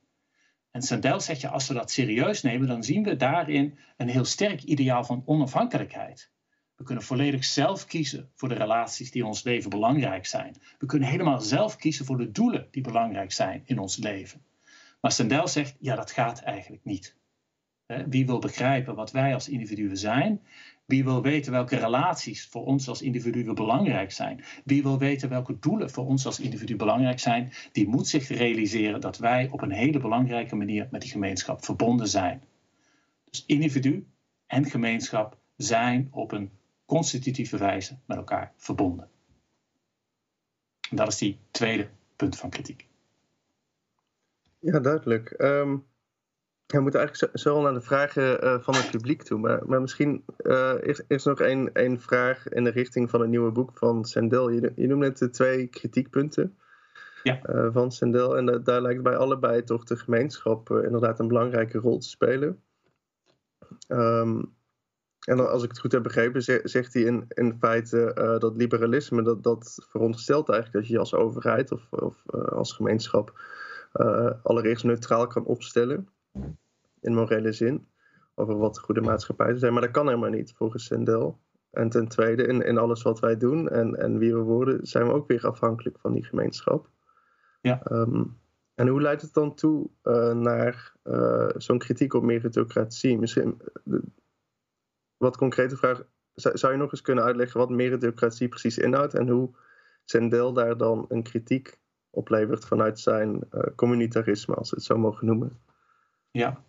En 0.79 0.85
Sandel 0.85 1.21
zegt 1.21 1.41
je, 1.41 1.49
als 1.49 1.69
we 1.69 1.75
dat 1.75 1.91
serieus 1.91 2.43
nemen, 2.43 2.69
dan 2.69 2.85
zien 2.85 3.03
we 3.03 3.17
daarin 3.17 3.79
een 3.97 4.09
heel 4.09 4.25
sterk 4.25 4.63
ideaal 4.63 5.05
van 5.05 5.23
onafhankelijkheid. 5.27 6.31
We 6.77 6.85
kunnen 6.85 7.05
volledig 7.05 7.45
zelf 7.45 7.87
kiezen 7.87 8.31
voor 8.35 8.49
de 8.49 8.55
relaties 8.55 9.11
die 9.11 9.23
in 9.23 9.29
ons 9.29 9.43
leven 9.43 9.71
belangrijk 9.71 10.27
zijn. 10.27 10.57
We 10.79 10.87
kunnen 10.87 11.09
helemaal 11.09 11.41
zelf 11.41 11.77
kiezen 11.77 12.05
voor 12.05 12.17
de 12.17 12.31
doelen 12.31 12.69
die 12.71 12.83
belangrijk 12.83 13.33
zijn 13.33 13.63
in 13.65 13.79
ons 13.79 13.97
leven. 13.97 14.43
Maar 15.01 15.13
Sandel 15.13 15.49
zegt, 15.49 15.77
ja, 15.81 15.95
dat 15.95 16.11
gaat 16.11 16.41
eigenlijk 16.41 16.85
niet. 16.85 17.17
Wie 18.09 18.27
wil 18.27 18.39
begrijpen 18.39 18.95
wat 18.95 19.11
wij 19.11 19.35
als 19.35 19.49
individuen 19.49 19.97
zijn, 19.97 20.43
wie 20.89 21.05
wil 21.05 21.23
weten 21.23 21.53
welke 21.53 21.77
relaties 21.77 22.47
voor 22.47 22.65
ons 22.65 22.89
als 22.89 23.03
individuen 23.03 23.55
belangrijk 23.55 24.13
zijn? 24.13 24.45
Wie 24.65 24.83
wil 24.83 24.99
weten 24.99 25.29
welke 25.29 25.59
doelen 25.59 25.91
voor 25.91 26.07
ons 26.07 26.27
als 26.27 26.41
individu 26.41 26.77
belangrijk 26.77 27.19
zijn? 27.21 27.53
Die 27.73 27.89
moet 27.89 28.09
zich 28.09 28.29
realiseren 28.29 29.01
dat 29.01 29.19
wij 29.19 29.49
op 29.51 29.63
een 29.63 29.71
hele 29.71 29.99
belangrijke 29.99 30.57
manier 30.57 30.89
met 30.91 31.01
die 31.01 31.11
gemeenschap 31.11 31.65
verbonden 31.65 32.09
zijn. 32.09 32.43
Dus 33.31 33.45
individu 33.47 34.07
en 34.47 34.65
gemeenschap 34.65 35.39
zijn 35.57 36.09
op 36.11 36.33
een 36.33 36.51
constitutieve 36.85 37.57
wijze 37.57 37.99
met 38.07 38.17
elkaar 38.17 38.53
verbonden. 38.57 39.09
En 40.91 40.97
dat 40.97 41.09
is 41.09 41.19
die 41.19 41.39
tweede 41.51 41.89
punt 42.17 42.37
van 42.37 42.51
kritiek. 42.51 42.87
Ja, 44.59 44.81
duidelijk. 44.81 45.35
Um, 45.39 45.87
we 46.69 46.81
moeten 46.81 47.01
eigenlijk 47.01 47.39
zo, 47.39 47.63
naar 47.63 47.73
de 47.73 47.81
vragen 47.81 48.45
uh, 48.45 48.59
van 48.61 48.75
het 48.75 48.91
publiek 48.91 49.23
toe. 49.23 49.39
Maar, 49.39 49.67
maar 49.67 49.81
misschien 49.81 50.25
uh, 50.39 50.75
is, 50.81 51.03
is 51.09 51.25
nog 51.25 51.41
één, 51.41 51.73
één 51.73 52.01
vraag 52.01 52.49
in 52.49 52.65
de 52.65 52.71
richting 52.71 53.11
van 53.11 53.21
het 53.21 53.29
nieuwe 53.29 53.51
boek 53.51 53.71
van 53.75 54.05
Sandel. 54.05 54.51
Je, 54.51 54.73
je 54.77 54.87
noemde 54.87 55.07
net 55.07 55.19
de 55.19 55.31
twee 55.31 55.67
kritiekpunten 55.67 56.59
ja. 57.23 57.41
uh, 57.51 57.69
van 57.73 57.93
Sandel. 57.93 58.37
En 58.37 58.63
daar 58.65 58.83
lijkt 58.83 59.03
bij 59.03 59.17
allebei 59.17 59.65
toch 59.65 59.85
de 59.85 59.97
gemeenschap 59.97 60.71
inderdaad 60.71 61.19
een 61.19 61.29
belangrijke 61.29 61.79
rol 61.79 61.99
te 61.99 62.09
spelen. 62.09 62.63
Um, 63.89 64.57
En 65.25 65.51
als 65.51 65.63
ik 65.63 65.69
het 65.69 65.81
goed 65.81 65.93
heb 65.93 66.03
begrepen, 66.03 66.43
zegt 66.63 66.95
hij 66.95 67.03
in, 67.03 67.25
in 67.29 67.57
feite 67.61 68.37
dat 68.39 68.57
liberalisme, 68.57 69.23
dat, 69.23 69.43
dat 69.43 69.87
veronderstelt 69.91 70.49
eigenlijk 70.49 70.83
dat 70.83 70.93
je 70.93 70.99
als 70.99 71.15
overheid 71.15 71.73
of, 71.73 71.93
of 71.93 72.23
als 72.31 72.73
gemeenschap 72.73 73.41
allereerst 74.43 74.85
neutraal 74.85 75.27
kan 75.27 75.45
opstellen, 75.45 76.09
in 77.01 77.15
morele 77.15 77.53
zin, 77.53 77.89
over 78.35 78.57
wat 78.57 78.75
de 78.75 78.81
goede 78.81 79.01
maatschappij 79.01 79.59
zijn. 79.59 79.73
Maar 79.73 79.83
dat 79.83 79.91
kan 79.91 80.07
helemaal 80.07 80.31
niet, 80.31 80.53
volgens 80.53 80.85
Sendel. 80.85 81.39
En 81.71 81.89
ten 81.89 82.09
tweede, 82.09 82.47
in, 82.47 82.63
in 82.63 82.79
alles 82.79 83.03
wat 83.03 83.21
wij 83.21 83.37
doen 83.37 83.69
en, 83.69 83.95
en 83.95 84.19
wie 84.19 84.35
we 84.35 84.41
worden, 84.41 84.87
zijn 84.87 85.07
we 85.07 85.13
ook 85.13 85.29
weer 85.29 85.47
afhankelijk 85.47 85.99
van 85.99 86.13
die 86.13 86.25
gemeenschap. 86.25 86.91
Ja. 87.61 87.81
Um, 87.91 88.41
en 88.75 88.89
hoe 88.89 89.01
leidt 89.01 89.23
het 89.23 89.35
dan 89.35 89.55
toe 89.55 89.91
uh, 90.03 90.33
naar 90.33 90.95
uh, 91.05 91.49
zo'n 91.57 91.79
kritiek 91.79 92.15
op 92.15 92.23
meritocratie? 92.23 93.19
Misschien 93.19 93.61
uh, 93.85 93.99
wat 95.17 95.37
concrete 95.37 95.77
vraag. 95.77 96.03
Zou 96.35 96.73
je 96.73 96.79
nog 96.79 96.91
eens 96.91 97.03
kunnen 97.03 97.25
uitleggen 97.25 97.61
wat 97.61 97.71
meritocratie 97.71 98.49
precies 98.49 98.79
inhoudt 98.79 99.15
en 99.15 99.29
hoe 99.29 99.51
Sendel 100.05 100.53
daar 100.53 100.77
dan 100.77 101.05
een 101.09 101.23
kritiek 101.23 101.79
oplevert 102.11 102.65
vanuit 102.65 103.01
zijn 103.01 103.49
communitarisme, 103.75 104.55
als 104.55 104.71
we 104.71 104.77
het 104.77 104.85
zo 104.85 104.99
mogen 104.99 105.27
noemen? 105.27 105.59
Ja, 106.39 106.63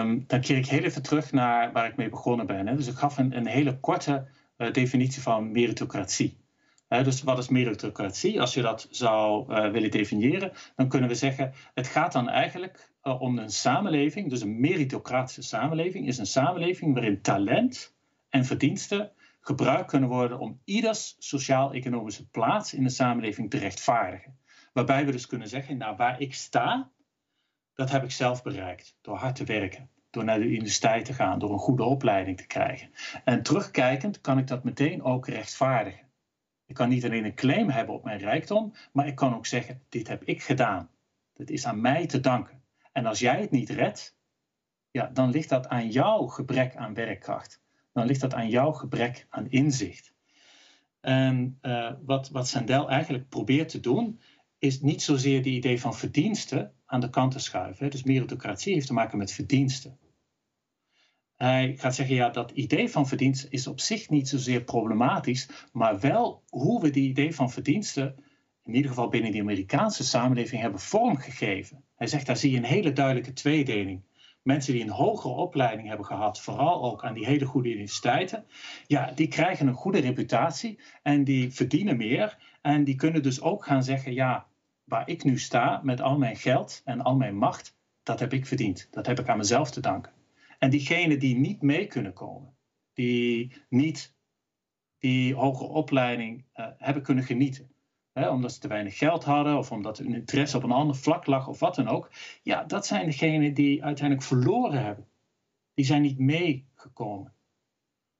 um, 0.00 0.24
dan 0.26 0.40
keer 0.40 0.56
ik 0.56 0.66
heel 0.66 0.82
even 0.82 1.02
terug 1.02 1.32
naar 1.32 1.72
waar 1.72 1.86
ik 1.86 1.96
mee 1.96 2.08
begonnen 2.08 2.46
ben. 2.46 2.66
Hè. 2.66 2.76
Dus 2.76 2.86
ik 2.86 2.94
gaf 2.94 3.18
een, 3.18 3.36
een 3.36 3.46
hele 3.46 3.80
korte 3.80 4.26
definitie 4.72 5.22
van 5.22 5.50
meritocratie 5.52 6.42
dus 7.00 7.22
wat 7.22 7.38
is 7.38 7.48
meritocratie? 7.48 8.40
Als 8.40 8.54
je 8.54 8.62
dat 8.62 8.86
zou 8.90 9.52
uh, 9.52 9.70
willen 9.70 9.90
definiëren, 9.90 10.52
dan 10.76 10.88
kunnen 10.88 11.08
we 11.08 11.14
zeggen: 11.14 11.52
het 11.74 11.86
gaat 11.86 12.12
dan 12.12 12.28
eigenlijk 12.28 12.92
uh, 13.02 13.20
om 13.20 13.38
een 13.38 13.50
samenleving. 13.50 14.30
Dus 14.30 14.40
een 14.40 14.60
meritocratische 14.60 15.42
samenleving 15.42 16.06
is 16.06 16.18
een 16.18 16.26
samenleving 16.26 16.94
waarin 16.94 17.22
talent 17.22 17.94
en 18.28 18.44
verdiensten 18.44 19.10
gebruikt 19.40 19.90
kunnen 19.90 20.08
worden 20.08 20.38
om 20.38 20.60
ieders 20.64 21.16
sociaal-economische 21.18 22.28
plaats 22.28 22.74
in 22.74 22.82
de 22.82 22.90
samenleving 22.90 23.50
te 23.50 23.58
rechtvaardigen. 23.58 24.36
Waarbij 24.72 25.06
we 25.06 25.12
dus 25.12 25.26
kunnen 25.26 25.48
zeggen: 25.48 25.76
nou, 25.76 25.96
waar 25.96 26.20
ik 26.20 26.34
sta, 26.34 26.90
dat 27.82 27.90
heb 27.90 28.04
ik 28.04 28.10
zelf 28.10 28.42
bereikt 28.42 28.96
door 29.00 29.16
hard 29.16 29.36
te 29.36 29.44
werken. 29.44 29.90
Door 30.10 30.24
naar 30.24 30.38
de 30.38 30.46
universiteit 30.46 31.04
te 31.04 31.12
gaan, 31.12 31.38
door 31.38 31.52
een 31.52 31.58
goede 31.58 31.82
opleiding 31.82 32.36
te 32.36 32.46
krijgen. 32.46 32.90
En 33.24 33.42
terugkijkend 33.42 34.20
kan 34.20 34.38
ik 34.38 34.46
dat 34.46 34.64
meteen 34.64 35.02
ook 35.02 35.28
rechtvaardigen. 35.28 36.08
Ik 36.66 36.74
kan 36.74 36.88
niet 36.88 37.04
alleen 37.04 37.24
een 37.24 37.34
claim 37.34 37.70
hebben 37.70 37.94
op 37.94 38.04
mijn 38.04 38.18
rijkdom, 38.18 38.74
maar 38.92 39.06
ik 39.06 39.14
kan 39.14 39.34
ook 39.34 39.46
zeggen: 39.46 39.82
dit 39.88 40.08
heb 40.08 40.24
ik 40.24 40.42
gedaan. 40.42 40.90
Dat 41.32 41.50
is 41.50 41.66
aan 41.66 41.80
mij 41.80 42.06
te 42.06 42.20
danken. 42.20 42.62
En 42.92 43.06
als 43.06 43.18
jij 43.18 43.40
het 43.40 43.50
niet 43.50 43.70
redt, 43.70 44.16
ja, 44.90 45.10
dan 45.12 45.30
ligt 45.30 45.48
dat 45.48 45.68
aan 45.68 45.90
jouw 45.90 46.26
gebrek 46.26 46.76
aan 46.76 46.94
werkkracht. 46.94 47.62
Dan 47.92 48.06
ligt 48.06 48.20
dat 48.20 48.34
aan 48.34 48.48
jouw 48.48 48.72
gebrek 48.72 49.26
aan 49.28 49.50
inzicht. 49.50 50.14
En 51.00 51.58
uh, 51.62 51.92
wat, 52.04 52.28
wat 52.28 52.48
Sandel 52.48 52.90
eigenlijk 52.90 53.28
probeert 53.28 53.68
te 53.68 53.80
doen, 53.80 54.20
is 54.62 54.80
niet 54.80 55.02
zozeer 55.02 55.36
het 55.36 55.46
idee 55.46 55.80
van 55.80 55.94
verdiensten 55.94 56.72
aan 56.86 57.00
de 57.00 57.10
kant 57.10 57.32
te 57.32 57.38
schuiven. 57.38 57.90
Dus 57.90 58.02
meritocratie 58.02 58.74
heeft 58.74 58.86
te 58.86 58.92
maken 58.92 59.18
met 59.18 59.32
verdiensten. 59.32 59.98
Hij 61.36 61.74
gaat 61.76 61.94
zeggen, 61.94 62.14
ja, 62.14 62.28
dat 62.28 62.50
idee 62.50 62.90
van 62.90 63.08
verdienst 63.08 63.46
is 63.50 63.66
op 63.66 63.80
zich 63.80 64.08
niet 64.08 64.28
zozeer 64.28 64.64
problematisch, 64.64 65.48
maar 65.72 66.00
wel 66.00 66.42
hoe 66.48 66.80
we 66.80 66.90
die 66.90 67.08
idee 67.08 67.34
van 67.34 67.50
verdiensten, 67.50 68.14
in 68.64 68.74
ieder 68.74 68.90
geval 68.90 69.08
binnen 69.08 69.32
de 69.32 69.40
Amerikaanse 69.40 70.04
samenleving, 70.04 70.60
hebben 70.60 70.80
vormgegeven. 70.80 71.84
Hij 71.94 72.06
zegt, 72.06 72.26
daar 72.26 72.36
zie 72.36 72.50
je 72.50 72.56
een 72.56 72.64
hele 72.64 72.92
duidelijke 72.92 73.32
tweedeling. 73.32 74.02
Mensen 74.42 74.72
die 74.72 74.82
een 74.82 74.90
hogere 74.90 75.34
opleiding 75.34 75.88
hebben 75.88 76.06
gehad, 76.06 76.40
vooral 76.40 76.82
ook 76.82 77.04
aan 77.04 77.14
die 77.14 77.26
hele 77.26 77.44
goede 77.44 77.70
universiteiten, 77.70 78.46
ja, 78.86 79.12
die 79.14 79.28
krijgen 79.28 79.66
een 79.66 79.74
goede 79.74 80.00
reputatie 80.00 80.80
en 81.02 81.24
die 81.24 81.52
verdienen 81.52 81.96
meer. 81.96 82.38
En 82.60 82.84
die 82.84 82.94
kunnen 82.94 83.22
dus 83.22 83.40
ook 83.40 83.64
gaan 83.64 83.84
zeggen, 83.84 84.14
ja, 84.14 84.50
waar 84.84 85.08
ik 85.08 85.24
nu 85.24 85.38
sta 85.38 85.80
met 85.82 86.00
al 86.00 86.18
mijn 86.18 86.36
geld 86.36 86.82
en 86.84 87.00
al 87.00 87.16
mijn 87.16 87.36
macht, 87.36 87.76
dat 88.02 88.20
heb 88.20 88.32
ik 88.32 88.46
verdiend. 88.46 88.88
Dat 88.90 89.06
heb 89.06 89.18
ik 89.18 89.28
aan 89.28 89.36
mezelf 89.36 89.70
te 89.70 89.80
danken. 89.80 90.12
En 90.58 90.70
diegenen 90.70 91.18
die 91.18 91.36
niet 91.36 91.62
mee 91.62 91.86
kunnen 91.86 92.12
komen, 92.12 92.56
die 92.92 93.52
niet 93.68 94.14
die 94.98 95.34
hogere 95.34 95.68
opleiding 95.68 96.44
uh, 96.54 96.66
hebben 96.78 97.02
kunnen 97.02 97.24
genieten, 97.24 97.72
hè, 98.12 98.28
omdat 98.28 98.52
ze 98.52 98.60
te 98.60 98.68
weinig 98.68 98.98
geld 98.98 99.24
hadden 99.24 99.58
of 99.58 99.72
omdat 99.72 99.98
hun 99.98 100.14
interesse 100.14 100.56
op 100.56 100.62
een 100.62 100.70
ander 100.70 100.96
vlak 100.96 101.26
lag 101.26 101.48
of 101.48 101.58
wat 101.58 101.74
dan 101.74 101.88
ook, 101.88 102.10
ja, 102.42 102.64
dat 102.64 102.86
zijn 102.86 103.06
degenen 103.06 103.54
die 103.54 103.84
uiteindelijk 103.84 104.26
verloren 104.26 104.84
hebben. 104.84 105.08
Die 105.74 105.84
zijn 105.84 106.02
niet 106.02 106.18
meegekomen. 106.18 107.34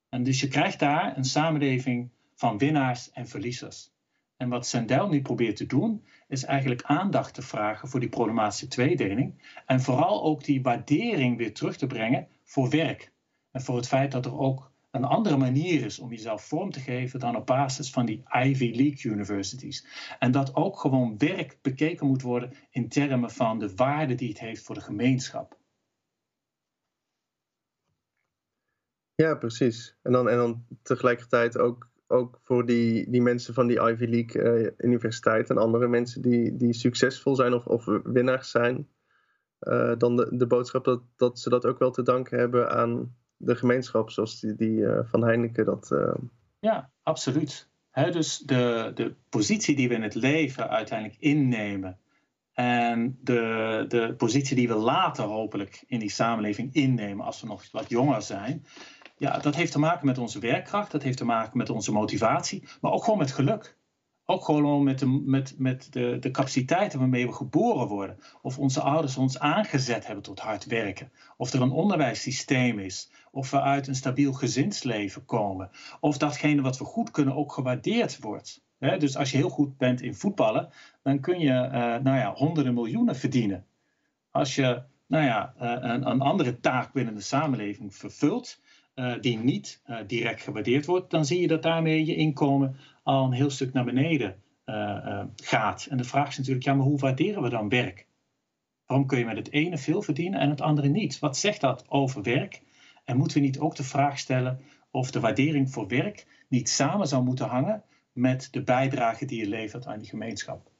En 0.08 0.22
dus 0.22 0.40
je 0.40 0.48
krijgt 0.48 0.78
daar 0.78 1.16
een 1.16 1.24
samenleving 1.24 2.10
van 2.34 2.58
winnaars 2.58 3.10
en 3.10 3.28
verliezers. 3.28 3.91
En 4.42 4.48
wat 4.48 4.66
Sandel 4.66 5.08
nu 5.08 5.22
probeert 5.22 5.56
te 5.56 5.66
doen, 5.66 6.04
is 6.28 6.44
eigenlijk 6.44 6.82
aandacht 6.82 7.34
te 7.34 7.42
vragen 7.42 7.88
voor 7.88 8.00
die 8.00 8.08
problematische 8.08 8.68
tweedeling. 8.68 9.34
En 9.66 9.80
vooral 9.80 10.22
ook 10.22 10.44
die 10.44 10.62
waardering 10.62 11.36
weer 11.36 11.54
terug 11.54 11.76
te 11.76 11.86
brengen 11.86 12.28
voor 12.44 12.70
werk. 12.70 13.12
En 13.50 13.62
voor 13.62 13.76
het 13.76 13.88
feit 13.88 14.12
dat 14.12 14.26
er 14.26 14.38
ook 14.38 14.70
een 14.90 15.04
andere 15.04 15.36
manier 15.36 15.84
is 15.84 15.98
om 15.98 16.10
jezelf 16.10 16.44
vorm 16.44 16.70
te 16.70 16.80
geven 16.80 17.20
dan 17.20 17.36
op 17.36 17.46
basis 17.46 17.90
van 17.90 18.06
die 18.06 18.22
Ivy 18.44 18.70
League 18.74 19.12
universities. 19.12 19.86
En 20.18 20.30
dat 20.30 20.54
ook 20.54 20.78
gewoon 20.78 21.18
werk 21.18 21.58
bekeken 21.60 22.06
moet 22.06 22.22
worden 22.22 22.52
in 22.70 22.88
termen 22.88 23.30
van 23.30 23.58
de 23.58 23.74
waarde 23.74 24.14
die 24.14 24.28
het 24.28 24.40
heeft 24.40 24.62
voor 24.62 24.74
de 24.74 24.80
gemeenschap. 24.80 25.58
Ja, 29.14 29.34
precies. 29.34 29.96
En 30.02 30.12
dan, 30.12 30.28
en 30.28 30.36
dan 30.36 30.64
tegelijkertijd 30.82 31.58
ook 31.58 31.90
ook 32.12 32.38
voor 32.42 32.66
die, 32.66 33.10
die 33.10 33.22
mensen 33.22 33.54
van 33.54 33.66
die 33.66 33.80
Ivy 33.80 34.04
League 34.04 34.42
uh, 34.42 34.70
universiteit 34.78 35.50
en 35.50 35.58
andere 35.58 35.88
mensen 35.88 36.22
die, 36.22 36.56
die 36.56 36.72
succesvol 36.72 37.34
zijn 37.34 37.54
of, 37.54 37.66
of 37.66 37.84
winnaars 38.04 38.50
zijn, 38.50 38.88
uh, 39.60 39.92
dan 39.98 40.16
de, 40.16 40.28
de 40.30 40.46
boodschap 40.46 40.84
dat, 40.84 41.02
dat 41.16 41.38
ze 41.38 41.48
dat 41.48 41.66
ook 41.66 41.78
wel 41.78 41.90
te 41.90 42.02
danken 42.02 42.38
hebben 42.38 42.70
aan 42.70 43.16
de 43.36 43.56
gemeenschap, 43.56 44.10
zoals 44.10 44.40
die, 44.40 44.54
die 44.54 44.78
uh, 44.78 44.98
van 45.04 45.24
Heineken 45.24 45.64
dat. 45.64 45.94
Ja, 46.60 46.90
absoluut. 47.02 47.68
Dus 47.92 48.38
de, 48.38 48.90
de 48.94 49.14
positie 49.28 49.76
die 49.76 49.88
we 49.88 49.94
in 49.94 50.02
het 50.02 50.14
leven 50.14 50.68
uiteindelijk 50.68 51.20
innemen 51.20 51.98
en 52.52 53.18
de, 53.20 53.84
de 53.88 54.14
positie 54.16 54.56
die 54.56 54.68
we 54.68 54.74
later 54.74 55.24
hopelijk 55.24 55.84
in 55.86 55.98
die 55.98 56.10
samenleving 56.10 56.74
innemen 56.74 57.24
als 57.24 57.40
we 57.40 57.46
nog 57.46 57.70
wat 57.70 57.88
jonger 57.88 58.22
zijn, 58.22 58.66
ja, 59.22 59.38
dat 59.38 59.54
heeft 59.54 59.72
te 59.72 59.78
maken 59.78 60.06
met 60.06 60.18
onze 60.18 60.38
werkkracht, 60.38 60.90
dat 60.90 61.02
heeft 61.02 61.16
te 61.16 61.24
maken 61.24 61.58
met 61.58 61.70
onze 61.70 61.92
motivatie, 61.92 62.62
maar 62.80 62.92
ook 62.92 63.04
gewoon 63.04 63.18
met 63.18 63.32
geluk. 63.32 63.76
Ook 64.24 64.44
gewoon 64.44 64.82
met 64.82 64.98
de, 64.98 65.06
met, 65.06 65.54
met 65.58 65.92
de, 65.92 66.16
de 66.20 66.30
capaciteiten 66.30 66.98
waarmee 66.98 67.26
we 67.26 67.32
geboren 67.32 67.86
worden. 67.86 68.18
Of 68.40 68.58
onze 68.58 68.80
ouders 68.80 69.16
ons 69.16 69.38
aangezet 69.38 70.06
hebben 70.06 70.24
tot 70.24 70.40
hard 70.40 70.64
werken. 70.66 71.12
Of 71.36 71.52
er 71.52 71.60
een 71.60 71.70
onderwijssysteem 71.70 72.78
is. 72.78 73.10
Of 73.30 73.50
we 73.50 73.60
uit 73.60 73.86
een 73.86 73.94
stabiel 73.94 74.32
gezinsleven 74.32 75.24
komen. 75.24 75.70
Of 76.00 76.18
datgene 76.18 76.62
wat 76.62 76.78
we 76.78 76.84
goed 76.84 77.10
kunnen 77.10 77.36
ook 77.36 77.52
gewaardeerd 77.52 78.18
wordt. 78.18 78.64
dus 78.78 79.16
als 79.16 79.30
je 79.30 79.36
heel 79.36 79.48
goed 79.48 79.76
bent 79.76 80.00
in 80.00 80.14
voetballen, 80.14 80.68
dan 81.02 81.20
kun 81.20 81.38
je 81.38 81.52
uh, 81.52 81.72
nou 81.80 82.16
ja, 82.16 82.32
honderden 82.34 82.74
miljoenen 82.74 83.16
verdienen. 83.16 83.66
Als 84.30 84.54
je 84.54 84.82
nou 85.06 85.24
ja, 85.24 85.54
uh, 85.62 85.76
een, 85.80 86.10
een 86.10 86.20
andere 86.20 86.60
taak 86.60 86.92
binnen 86.92 87.14
de 87.14 87.20
samenleving 87.20 87.94
vervult, 87.94 88.60
uh, 88.94 89.20
die 89.20 89.38
niet 89.38 89.82
uh, 89.86 89.98
direct 90.06 90.42
gewaardeerd 90.42 90.86
wordt, 90.86 91.10
dan 91.10 91.24
zie 91.24 91.40
je 91.40 91.46
dat 91.46 91.62
daarmee 91.62 92.06
je 92.06 92.14
inkomen 92.14 92.76
al 93.02 93.24
een 93.24 93.32
heel 93.32 93.50
stuk 93.50 93.72
naar 93.72 93.84
beneden 93.84 94.42
uh, 94.66 95.24
gaat. 95.36 95.86
En 95.90 95.96
de 95.96 96.04
vraag 96.04 96.28
is 96.28 96.38
natuurlijk, 96.38 96.64
ja, 96.64 96.74
maar 96.74 96.86
hoe 96.86 96.98
waarderen 96.98 97.42
we 97.42 97.48
dan 97.48 97.68
werk? 97.68 98.06
Waarom 98.86 99.06
kun 99.06 99.18
je 99.18 99.24
met 99.24 99.36
het 99.36 99.52
ene 99.52 99.78
veel 99.78 100.02
verdienen 100.02 100.40
en 100.40 100.50
het 100.50 100.60
andere 100.60 100.88
niet? 100.88 101.18
Wat 101.18 101.36
zegt 101.36 101.60
dat 101.60 101.84
over 101.88 102.22
werk? 102.22 102.62
En 103.04 103.16
moeten 103.16 103.36
we 103.36 103.46
niet 103.46 103.58
ook 103.58 103.76
de 103.76 103.84
vraag 103.84 104.18
stellen 104.18 104.60
of 104.90 105.10
de 105.10 105.20
waardering 105.20 105.70
voor 105.70 105.88
werk 105.88 106.26
niet 106.48 106.68
samen 106.68 107.08
zou 107.08 107.24
moeten 107.24 107.46
hangen 107.48 107.82
met 108.12 108.48
de 108.50 108.62
bijdrage 108.62 109.24
die 109.24 109.38
je 109.38 109.48
levert 109.48 109.86
aan 109.86 109.98
die 109.98 110.08
gemeenschap? 110.08 110.70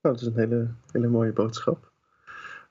Nou, 0.00 0.16
dat 0.16 0.20
is 0.20 0.26
een 0.26 0.38
hele, 0.38 0.74
hele 0.92 1.08
mooie 1.08 1.32
boodschap. 1.32 1.91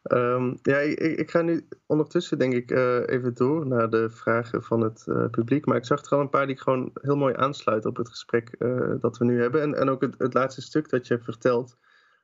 Um, 0.03 0.57
ja, 0.61 0.77
ik, 0.77 0.99
ik, 0.99 1.31
ga 1.31 1.41
nu 1.41 1.67
ondertussen 1.85 2.39
denk 2.39 2.53
ik 2.53 2.71
uh, 2.71 3.07
even 3.07 3.33
door 3.33 3.67
naar 3.67 3.89
de 3.89 4.09
vragen 4.09 4.63
van 4.63 4.81
het 4.81 5.05
uh, 5.07 5.29
publiek. 5.29 5.65
Maar 5.65 5.77
ik 5.77 5.85
zag 5.85 6.03
er 6.03 6.11
al 6.11 6.19
een 6.19 6.29
paar 6.29 6.47
die 6.47 6.57
gewoon 6.57 6.91
heel 6.93 7.15
mooi 7.15 7.33
aansluiten 7.35 7.89
op 7.89 7.97
het 7.97 8.09
gesprek 8.09 8.55
uh, 8.59 8.93
dat 8.99 9.17
we 9.17 9.25
nu 9.25 9.41
hebben. 9.41 9.61
En, 9.61 9.73
en 9.73 9.89
ook 9.89 10.01
het, 10.01 10.15
het, 10.17 10.33
laatste 10.33 10.61
stuk 10.61 10.89
dat 10.89 11.07
je 11.07 11.13
hebt 11.13 11.25
verteld. 11.25 11.77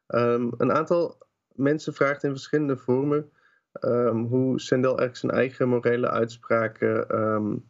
Um, 0.07 0.53
een 0.57 0.71
aantal 0.71 1.27
mensen 1.51 1.93
vraagt 1.93 2.23
in 2.23 2.29
verschillende 2.29 2.77
vormen 2.77 3.31
um, 3.81 4.25
hoe 4.25 4.59
Sendel 4.59 4.97
eigenlijk 4.97 5.17
zijn 5.17 5.31
eigen 5.31 5.69
morele 5.69 6.09
uitspraken 6.09 7.63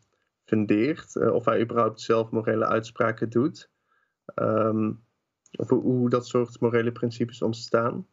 fundeert. 0.46 1.16
of 1.16 1.46
hij 1.46 1.62
überhaupt 1.62 2.02
zelf 2.02 2.30
morele 2.30 2.66
uitspraken 2.66 3.30
doet. 3.30 3.70
of 5.52 5.70
hoe 5.70 6.10
dat 6.10 6.28
soort 6.28 6.60
morele 6.60 6.92
principes 6.92 7.42
ontstaan. 7.42 8.08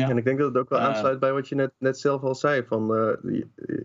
Ja. 0.00 0.08
En 0.08 0.16
ik 0.16 0.24
denk 0.24 0.38
dat 0.38 0.48
het 0.48 0.56
ook 0.56 0.68
wel 0.68 0.78
aansluit 0.78 1.18
bij 1.18 1.32
wat 1.32 1.48
je 1.48 1.54
net, 1.54 1.72
net 1.78 1.98
zelf 1.98 2.22
al 2.22 2.34
zei. 2.34 2.64
Van, 2.66 2.90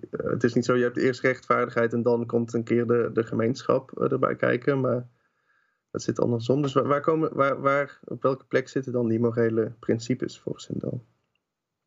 het 0.10 0.44
is 0.44 0.54
niet 0.54 0.66
zo, 0.66 0.76
je 0.76 0.84
hebt 0.84 0.98
eerst 0.98 1.22
rechtvaardigheid 1.22 1.94
en 1.94 2.02
dan 2.04 2.26
komt 2.26 2.54
een 2.54 2.64
keer 2.64 2.88
de, 2.88 3.10
de 3.14 3.24
gemeenschap 3.24 4.02
erbij 4.02 4.36
kijken. 4.36 4.82
Maar 4.82 5.08
dat 5.92 6.04
zit 6.04 6.20
andersom. 6.20 6.62
Dus 6.62 6.74
waar, 6.74 7.02
komen, 7.02 7.36
waar, 7.36 7.62
waar, 7.62 8.00
op 8.04 8.22
welke 8.22 8.46
plek 8.46 8.70
zitten 8.70 8.92
dan 8.92 9.08
die 9.08 9.20
morele 9.20 9.76
principes 9.80 10.40
voor 10.40 10.60
Sindel? 10.60 11.06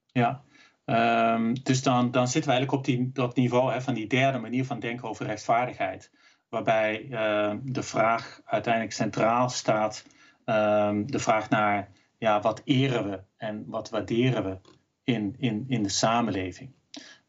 Ja, 0.06 0.42
um, 0.84 1.62
dus 1.62 1.82
dan, 1.82 2.10
dan 2.10 2.28
zitten 2.28 2.50
we 2.50 2.56
eigenlijk 2.56 2.72
op 2.72 2.84
die, 2.84 3.10
dat 3.12 3.36
niveau 3.36 3.72
hè, 3.72 3.80
van 3.80 3.94
die 3.94 4.06
derde 4.06 4.38
manier 4.38 4.64
van 4.64 4.80
denken 4.80 5.08
over 5.08 5.26
rechtvaardigheid. 5.26 6.10
Waarbij 6.48 7.06
uh, 7.10 7.54
de 7.62 7.82
vraag 7.82 8.40
uiteindelijk 8.44 8.94
centraal 8.94 9.48
staat: 9.48 10.04
um, 10.44 11.10
de 11.10 11.18
vraag 11.18 11.50
naar 11.50 11.88
ja, 12.18 12.40
wat 12.40 12.62
eren 12.64 13.10
we 13.10 13.20
en 13.36 13.64
wat 13.66 13.90
waarderen 13.90 14.44
we 14.44 14.58
in, 15.04 15.34
in, 15.38 15.64
in 15.68 15.82
de 15.82 15.88
samenleving. 15.88 16.76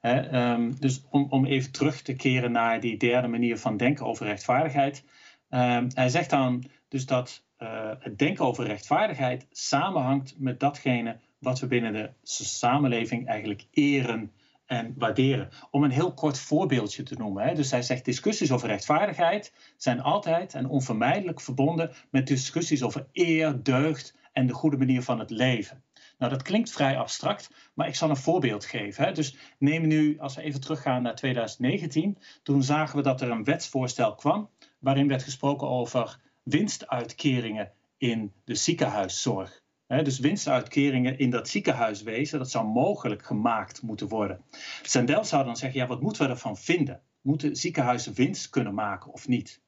Um, 0.01 0.79
dus 0.79 1.05
om, 1.09 1.25
om 1.29 1.45
even 1.45 1.71
terug 1.71 2.01
te 2.01 2.15
keren 2.15 2.51
naar 2.51 2.79
die 2.79 2.97
derde 2.97 3.27
manier 3.27 3.57
van 3.57 3.77
denken 3.77 4.05
over 4.05 4.25
rechtvaardigheid. 4.25 5.03
Um, 5.49 5.87
hij 5.93 6.09
zegt 6.09 6.29
dan 6.29 6.63
dus 6.87 7.05
dat 7.05 7.43
uh, 7.59 7.91
het 7.99 8.17
denken 8.17 8.45
over 8.45 8.65
rechtvaardigheid 8.65 9.47
samenhangt 9.51 10.35
met 10.37 10.59
datgene 10.59 11.17
wat 11.39 11.59
we 11.59 11.67
binnen 11.67 11.93
de 11.93 12.09
samenleving 12.21 13.27
eigenlijk 13.27 13.65
eren 13.71 14.31
en 14.65 14.93
waarderen. 14.97 15.49
Om 15.71 15.83
een 15.83 15.91
heel 15.91 16.13
kort 16.13 16.39
voorbeeldje 16.39 17.03
te 17.03 17.15
noemen. 17.15 17.55
Dus 17.55 17.71
hij 17.71 17.81
zegt 17.81 18.05
discussies 18.05 18.51
over 18.51 18.67
rechtvaardigheid 18.67 19.53
zijn 19.77 20.01
altijd 20.01 20.53
en 20.53 20.69
onvermijdelijk 20.69 21.41
verbonden 21.41 21.91
met 22.09 22.27
discussies 22.27 22.83
over 22.83 23.07
eer, 23.13 23.63
deugd 23.63 24.17
en 24.39 24.47
de 24.47 24.53
goede 24.53 24.77
manier 24.77 25.03
van 25.03 25.19
het 25.19 25.29
leven. 25.29 25.83
Nou, 26.17 26.31
dat 26.31 26.41
klinkt 26.41 26.71
vrij 26.71 26.97
abstract, 26.97 27.49
maar 27.73 27.87
ik 27.87 27.95
zal 27.95 28.09
een 28.09 28.17
voorbeeld 28.17 28.65
geven. 28.65 29.03
Hè. 29.03 29.11
Dus 29.11 29.37
neem 29.57 29.87
nu, 29.87 30.19
als 30.19 30.35
we 30.35 30.41
even 30.41 30.61
teruggaan 30.61 31.01
naar 31.01 31.15
2019, 31.15 32.17
toen 32.43 32.63
zagen 32.63 32.95
we 32.95 33.03
dat 33.03 33.21
er 33.21 33.31
een 33.31 33.43
wetsvoorstel 33.43 34.15
kwam 34.15 34.49
waarin 34.79 35.07
werd 35.07 35.23
gesproken 35.23 35.67
over 35.67 36.19
winstuitkeringen 36.43 37.71
in 37.97 38.33
de 38.43 38.55
ziekenhuiszorg. 38.55 39.61
dus 39.87 40.19
winstuitkeringen 40.19 41.17
in 41.17 41.29
dat 41.29 41.49
ziekenhuiswezen, 41.49 42.39
dat 42.39 42.51
zou 42.51 42.67
mogelijk 42.67 43.25
gemaakt 43.25 43.81
moeten 43.81 44.07
worden. 44.07 44.41
Sandel 44.81 45.23
zou 45.23 45.45
dan 45.45 45.57
zeggen, 45.57 45.79
ja, 45.79 45.87
wat 45.87 46.01
moeten 46.01 46.23
we 46.23 46.29
ervan 46.29 46.57
vinden? 46.57 47.01
Moeten 47.21 47.55
ziekenhuizen 47.55 48.13
winst 48.13 48.49
kunnen 48.49 48.73
maken 48.73 49.11
of 49.11 49.27
niet? 49.27 49.61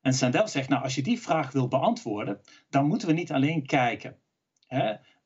En 0.00 0.14
Sandel 0.14 0.48
zegt, 0.48 0.68
nou, 0.68 0.82
als 0.82 0.94
je 0.94 1.02
die 1.02 1.20
vraag 1.20 1.52
wil 1.52 1.68
beantwoorden, 1.68 2.40
dan 2.68 2.86
moeten 2.86 3.08
we 3.08 3.14
niet 3.14 3.32
alleen 3.32 3.66
kijken 3.66 4.18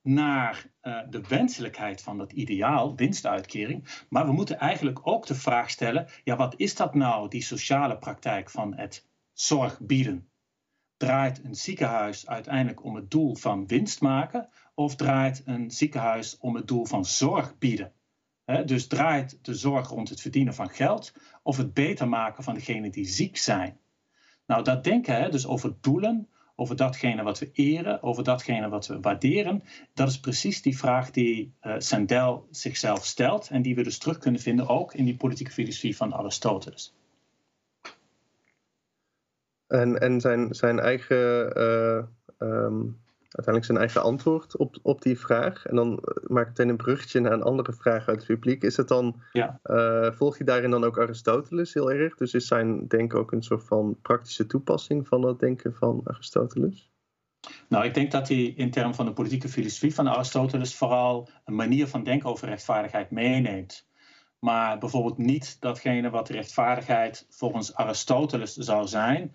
naar 0.04 0.70
uh, 0.82 1.00
de 1.10 1.20
wenselijkheid 1.28 2.02
van 2.02 2.18
dat 2.18 2.32
ideaal, 2.32 2.96
winstuitkering. 2.96 4.04
Maar 4.08 4.26
we 4.26 4.32
moeten 4.32 4.58
eigenlijk 4.58 5.06
ook 5.06 5.26
de 5.26 5.34
vraag 5.34 5.70
stellen: 5.70 6.08
ja, 6.24 6.36
wat 6.36 6.54
is 6.56 6.74
dat 6.74 6.94
nou, 6.94 7.28
die 7.28 7.42
sociale 7.42 7.98
praktijk 7.98 8.50
van 8.50 8.74
het 8.76 9.08
zorg 9.32 9.80
bieden? 9.80 10.28
Draait 10.96 11.44
een 11.44 11.54
ziekenhuis 11.54 12.26
uiteindelijk 12.26 12.84
om 12.84 12.94
het 12.94 13.10
doel 13.10 13.34
van 13.34 13.66
winst 13.66 14.00
maken, 14.00 14.48
of 14.74 14.96
draait 14.96 15.42
een 15.44 15.70
ziekenhuis 15.70 16.38
om 16.38 16.54
het 16.54 16.68
doel 16.68 16.84
van 16.84 17.04
zorg 17.04 17.58
bieden? 17.58 17.92
dus 18.64 18.86
draait 18.86 19.38
de 19.42 19.54
zorg 19.54 19.88
rond 19.88 20.08
het 20.08 20.20
verdienen 20.20 20.54
van 20.54 20.68
geld 20.68 21.12
of 21.42 21.56
het 21.56 21.74
beter 21.74 22.08
maken 22.08 22.44
van 22.44 22.54
degenen 22.54 22.90
die 22.90 23.06
ziek 23.06 23.36
zijn? 23.36 23.78
Nou, 24.46 24.64
dat 24.64 24.84
denken, 24.84 25.30
dus 25.30 25.46
over 25.46 25.74
doelen, 25.80 26.28
over 26.56 26.76
datgene 26.76 27.22
wat 27.22 27.38
we 27.38 27.50
eren, 27.52 28.02
over 28.02 28.24
datgene 28.24 28.68
wat 28.68 28.86
we 28.86 29.00
waarderen. 29.00 29.62
Dat 29.94 30.08
is 30.08 30.20
precies 30.20 30.62
die 30.62 30.78
vraag 30.78 31.10
die 31.10 31.54
uh, 31.62 31.74
Sandel 31.78 32.46
zichzelf 32.50 33.04
stelt 33.04 33.48
en 33.48 33.62
die 33.62 33.74
we 33.74 33.82
dus 33.82 33.98
terug 33.98 34.18
kunnen 34.18 34.40
vinden 34.40 34.68
ook 34.68 34.94
in 34.94 35.04
die 35.04 35.16
politieke 35.16 35.52
filosofie 35.52 35.96
van 35.96 36.12
Aristoteles. 36.12 36.94
En, 39.66 40.00
en 40.00 40.20
zijn, 40.20 40.54
zijn 40.54 40.78
eigen 40.78 41.58
uh, 41.58 42.04
uiteindelijk 43.34 43.64
zijn 43.64 43.78
eigen 43.78 44.02
antwoord 44.02 44.56
op, 44.56 44.76
op 44.82 45.02
die 45.02 45.18
vraag. 45.18 45.66
En 45.66 45.76
dan 45.76 45.98
eh, 45.98 46.28
maak 46.28 46.42
ik 46.42 46.48
meteen 46.48 46.68
een 46.68 46.76
bruggetje 46.76 47.20
naar 47.20 47.32
een 47.32 47.42
andere 47.42 47.72
vraag 47.72 48.08
uit 48.08 48.16
het 48.16 48.26
publiek. 48.26 48.62
Is 48.62 48.76
het 48.76 48.88
dan, 48.88 49.22
ja. 49.32 49.60
uh, 49.64 50.12
volg 50.12 50.38
je 50.38 50.44
daarin 50.44 50.70
dan 50.70 50.84
ook 50.84 50.98
Aristoteles 50.98 51.74
heel 51.74 51.92
erg? 51.92 52.14
Dus 52.14 52.34
is 52.34 52.46
zijn 52.46 52.86
denken 52.86 53.18
ook 53.18 53.32
een 53.32 53.42
soort 53.42 53.64
van 53.64 53.96
praktische 54.02 54.46
toepassing 54.46 55.08
van 55.08 55.22
het 55.22 55.38
denken 55.38 55.74
van 55.74 56.00
Aristoteles? 56.04 56.92
Nou, 57.68 57.84
ik 57.84 57.94
denk 57.94 58.10
dat 58.10 58.28
hij 58.28 58.44
in 58.44 58.70
termen 58.70 58.94
van 58.94 59.06
de 59.06 59.12
politieke 59.12 59.48
filosofie 59.48 59.94
van 59.94 60.08
Aristoteles 60.08 60.74
vooral 60.74 61.28
een 61.44 61.54
manier 61.54 61.86
van 61.86 62.04
denken 62.04 62.28
over 62.28 62.48
rechtvaardigheid 62.48 63.10
meeneemt. 63.10 63.86
Maar 64.38 64.78
bijvoorbeeld 64.78 65.18
niet 65.18 65.56
datgene 65.60 66.10
wat 66.10 66.28
rechtvaardigheid 66.28 67.26
volgens 67.30 67.74
Aristoteles 67.74 68.54
zou 68.54 68.86
zijn, 68.86 69.34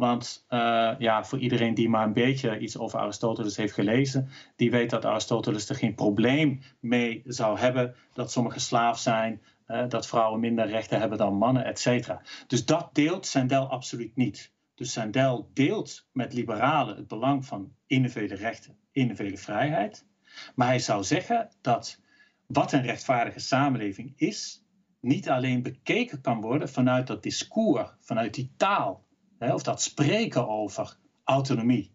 want 0.00 0.46
uh, 0.48 0.94
ja, 0.98 1.24
voor 1.24 1.38
iedereen 1.38 1.74
die 1.74 1.88
maar 1.88 2.06
een 2.06 2.12
beetje 2.12 2.58
iets 2.58 2.78
over 2.78 2.98
Aristoteles 2.98 3.56
heeft 3.56 3.72
gelezen, 3.72 4.28
die 4.56 4.70
weet 4.70 4.90
dat 4.90 5.04
Aristoteles 5.04 5.68
er 5.68 5.74
geen 5.74 5.94
probleem 5.94 6.60
mee 6.80 7.22
zou 7.24 7.58
hebben 7.58 7.94
dat 8.12 8.32
sommigen 8.32 8.60
slaaf 8.60 8.98
zijn, 8.98 9.42
uh, 9.66 9.88
dat 9.88 10.06
vrouwen 10.06 10.40
minder 10.40 10.66
rechten 10.66 11.00
hebben 11.00 11.18
dan 11.18 11.34
mannen, 11.34 11.64
et 11.64 11.78
cetera. 11.78 12.22
Dus 12.46 12.64
dat 12.64 12.90
deelt 12.92 13.26
Sandel 13.26 13.68
absoluut 13.68 14.16
niet. 14.16 14.52
Dus 14.74 14.92
Sandel 14.92 15.50
deelt 15.54 16.08
met 16.12 16.32
liberalen 16.32 16.96
het 16.96 17.08
belang 17.08 17.46
van 17.46 17.72
individuele 17.86 18.34
rechten, 18.34 18.76
individuele 18.92 19.38
vrijheid. 19.38 20.06
Maar 20.54 20.66
hij 20.66 20.78
zou 20.78 21.04
zeggen 21.04 21.48
dat 21.60 22.00
wat 22.46 22.72
een 22.72 22.82
rechtvaardige 22.82 23.40
samenleving 23.40 24.12
is, 24.16 24.64
niet 25.00 25.28
alleen 25.28 25.62
bekeken 25.62 26.20
kan 26.20 26.40
worden 26.40 26.68
vanuit 26.68 27.06
dat 27.06 27.22
discours, 27.22 27.90
vanuit 28.00 28.34
die 28.34 28.52
taal 28.56 29.08
hè, 29.40 29.54
of 29.54 29.62
dat 29.62 29.82
spreken 29.82 30.48
over 30.48 30.96
autonomie, 31.24 31.92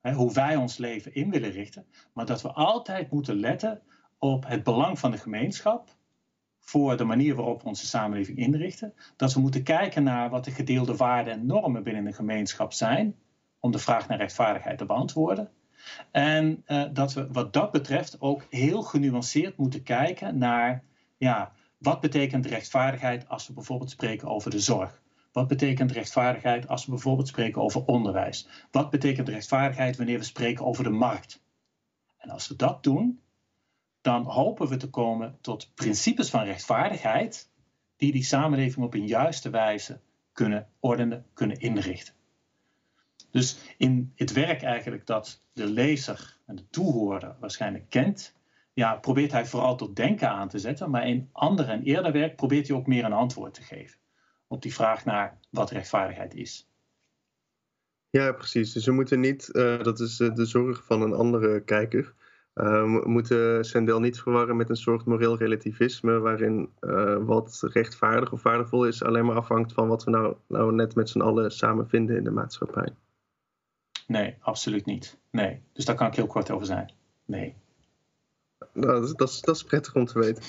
hè, 0.00 0.12
hoe 0.12 0.32
wij 0.32 0.56
ons 0.56 0.76
leven 0.76 1.14
in 1.14 1.30
willen 1.30 1.50
richten, 1.50 1.86
maar 2.12 2.26
dat 2.26 2.42
we 2.42 2.52
altijd 2.52 3.10
moeten 3.10 3.40
letten 3.40 3.82
op 4.18 4.46
het 4.46 4.62
belang 4.62 4.98
van 4.98 5.10
de 5.10 5.18
gemeenschap 5.18 5.96
voor 6.60 6.96
de 6.96 7.04
manier 7.04 7.34
waarop 7.34 7.62
we 7.62 7.68
onze 7.68 7.86
samenleving 7.86 8.38
inrichten. 8.38 8.94
Dat 9.16 9.32
we 9.32 9.40
moeten 9.40 9.62
kijken 9.62 10.02
naar 10.02 10.30
wat 10.30 10.44
de 10.44 10.50
gedeelde 10.50 10.96
waarden 10.96 11.32
en 11.32 11.46
normen 11.46 11.82
binnen 11.82 12.04
de 12.04 12.12
gemeenschap 12.12 12.72
zijn, 12.72 13.16
om 13.60 13.70
de 13.70 13.78
vraag 13.78 14.08
naar 14.08 14.18
rechtvaardigheid 14.18 14.78
te 14.78 14.86
beantwoorden. 14.86 15.50
En 16.10 16.64
uh, 16.66 16.84
dat 16.92 17.12
we 17.12 17.32
wat 17.32 17.52
dat 17.52 17.70
betreft 17.70 18.20
ook 18.20 18.46
heel 18.50 18.82
genuanceerd 18.82 19.56
moeten 19.56 19.82
kijken 19.82 20.38
naar 20.38 20.84
ja, 21.16 21.52
wat 21.78 22.00
betekent 22.00 22.46
rechtvaardigheid 22.46 23.28
als 23.28 23.46
we 23.46 23.52
bijvoorbeeld 23.52 23.90
spreken 23.90 24.28
over 24.28 24.50
de 24.50 24.60
zorg. 24.60 25.02
Wat 25.36 25.48
betekent 25.48 25.92
rechtvaardigheid 25.92 26.68
als 26.68 26.84
we 26.84 26.90
bijvoorbeeld 26.90 27.28
spreken 27.28 27.62
over 27.62 27.84
onderwijs? 27.84 28.48
Wat 28.70 28.90
betekent 28.90 29.28
rechtvaardigheid 29.28 29.96
wanneer 29.96 30.18
we 30.18 30.24
spreken 30.24 30.64
over 30.64 30.84
de 30.84 30.90
markt? 30.90 31.42
En 32.16 32.30
als 32.30 32.48
we 32.48 32.56
dat 32.56 32.82
doen, 32.82 33.20
dan 34.00 34.24
hopen 34.24 34.68
we 34.68 34.76
te 34.76 34.90
komen 34.90 35.38
tot 35.40 35.74
principes 35.74 36.30
van 36.30 36.44
rechtvaardigheid 36.44 37.50
die 37.96 38.12
die 38.12 38.24
samenleving 38.24 38.84
op 38.84 38.94
een 38.94 39.06
juiste 39.06 39.50
wijze 39.50 40.00
kunnen 40.32 40.68
ordenen, 40.80 41.26
kunnen 41.34 41.60
inrichten. 41.60 42.14
Dus 43.30 43.58
in 43.76 44.12
het 44.14 44.32
werk 44.32 44.62
eigenlijk 44.62 45.06
dat 45.06 45.42
de 45.52 45.66
lezer 45.66 46.36
en 46.46 46.56
de 46.56 46.68
toehoorder 46.70 47.36
waarschijnlijk 47.40 47.90
kent, 47.90 48.34
ja, 48.72 48.94
probeert 48.94 49.32
hij 49.32 49.46
vooral 49.46 49.76
tot 49.76 49.96
denken 49.96 50.30
aan 50.30 50.48
te 50.48 50.58
zetten, 50.58 50.90
maar 50.90 51.08
in 51.08 51.28
ander 51.32 51.68
en 51.68 51.82
eerder 51.82 52.12
werk 52.12 52.36
probeert 52.36 52.68
hij 52.68 52.76
ook 52.76 52.86
meer 52.86 53.04
een 53.04 53.12
antwoord 53.12 53.54
te 53.54 53.62
geven 53.62 53.98
op 54.46 54.62
die 54.62 54.74
vraag 54.74 55.04
naar 55.04 55.38
wat 55.50 55.70
rechtvaardigheid 55.70 56.34
is. 56.34 56.68
Ja, 58.10 58.32
precies. 58.32 58.72
Dus 58.72 58.86
we 58.86 58.92
moeten 58.92 59.20
niet, 59.20 59.48
uh, 59.52 59.82
dat 59.82 60.00
is 60.00 60.20
uh, 60.20 60.34
de 60.34 60.44
zorg 60.44 60.84
van 60.84 61.02
een 61.02 61.12
andere 61.12 61.60
kijker, 61.60 62.14
uh, 62.54 62.82
we 62.82 63.02
moeten 63.04 63.64
Sendel 63.64 64.00
niet 64.00 64.20
verwarren 64.20 64.56
met 64.56 64.70
een 64.70 64.76
soort 64.76 65.04
moreel 65.04 65.36
relativisme, 65.36 66.18
waarin 66.18 66.70
wat 67.24 67.60
rechtvaardig 67.72 68.32
of 68.32 68.42
waardevol 68.42 68.86
is 68.86 69.02
alleen 69.02 69.24
maar 69.26 69.36
afhangt 69.36 69.72
van 69.72 69.88
wat 69.88 70.04
we 70.04 70.10
nou, 70.10 70.36
nou 70.48 70.74
net 70.74 70.94
met 70.94 71.08
z'n 71.08 71.20
allen 71.20 71.50
samen 71.50 71.88
vinden 71.88 72.16
in 72.16 72.24
de 72.24 72.30
maatschappij. 72.30 72.88
Nee, 74.06 74.36
absoluut 74.40 74.86
niet. 74.86 75.18
Nee. 75.30 75.62
Dus 75.72 75.84
daar 75.84 75.96
kan 75.96 76.06
ik 76.06 76.14
heel 76.14 76.26
kort 76.26 76.50
over 76.50 76.66
zijn. 76.66 76.92
Nee. 77.24 77.54
Nou, 78.72 78.92
dat, 78.92 79.04
is, 79.04 79.14
dat, 79.14 79.28
is, 79.28 79.40
dat 79.40 79.56
is 79.56 79.64
prettig 79.64 79.94
om 79.94 80.04
te 80.04 80.18
weten. 80.18 80.42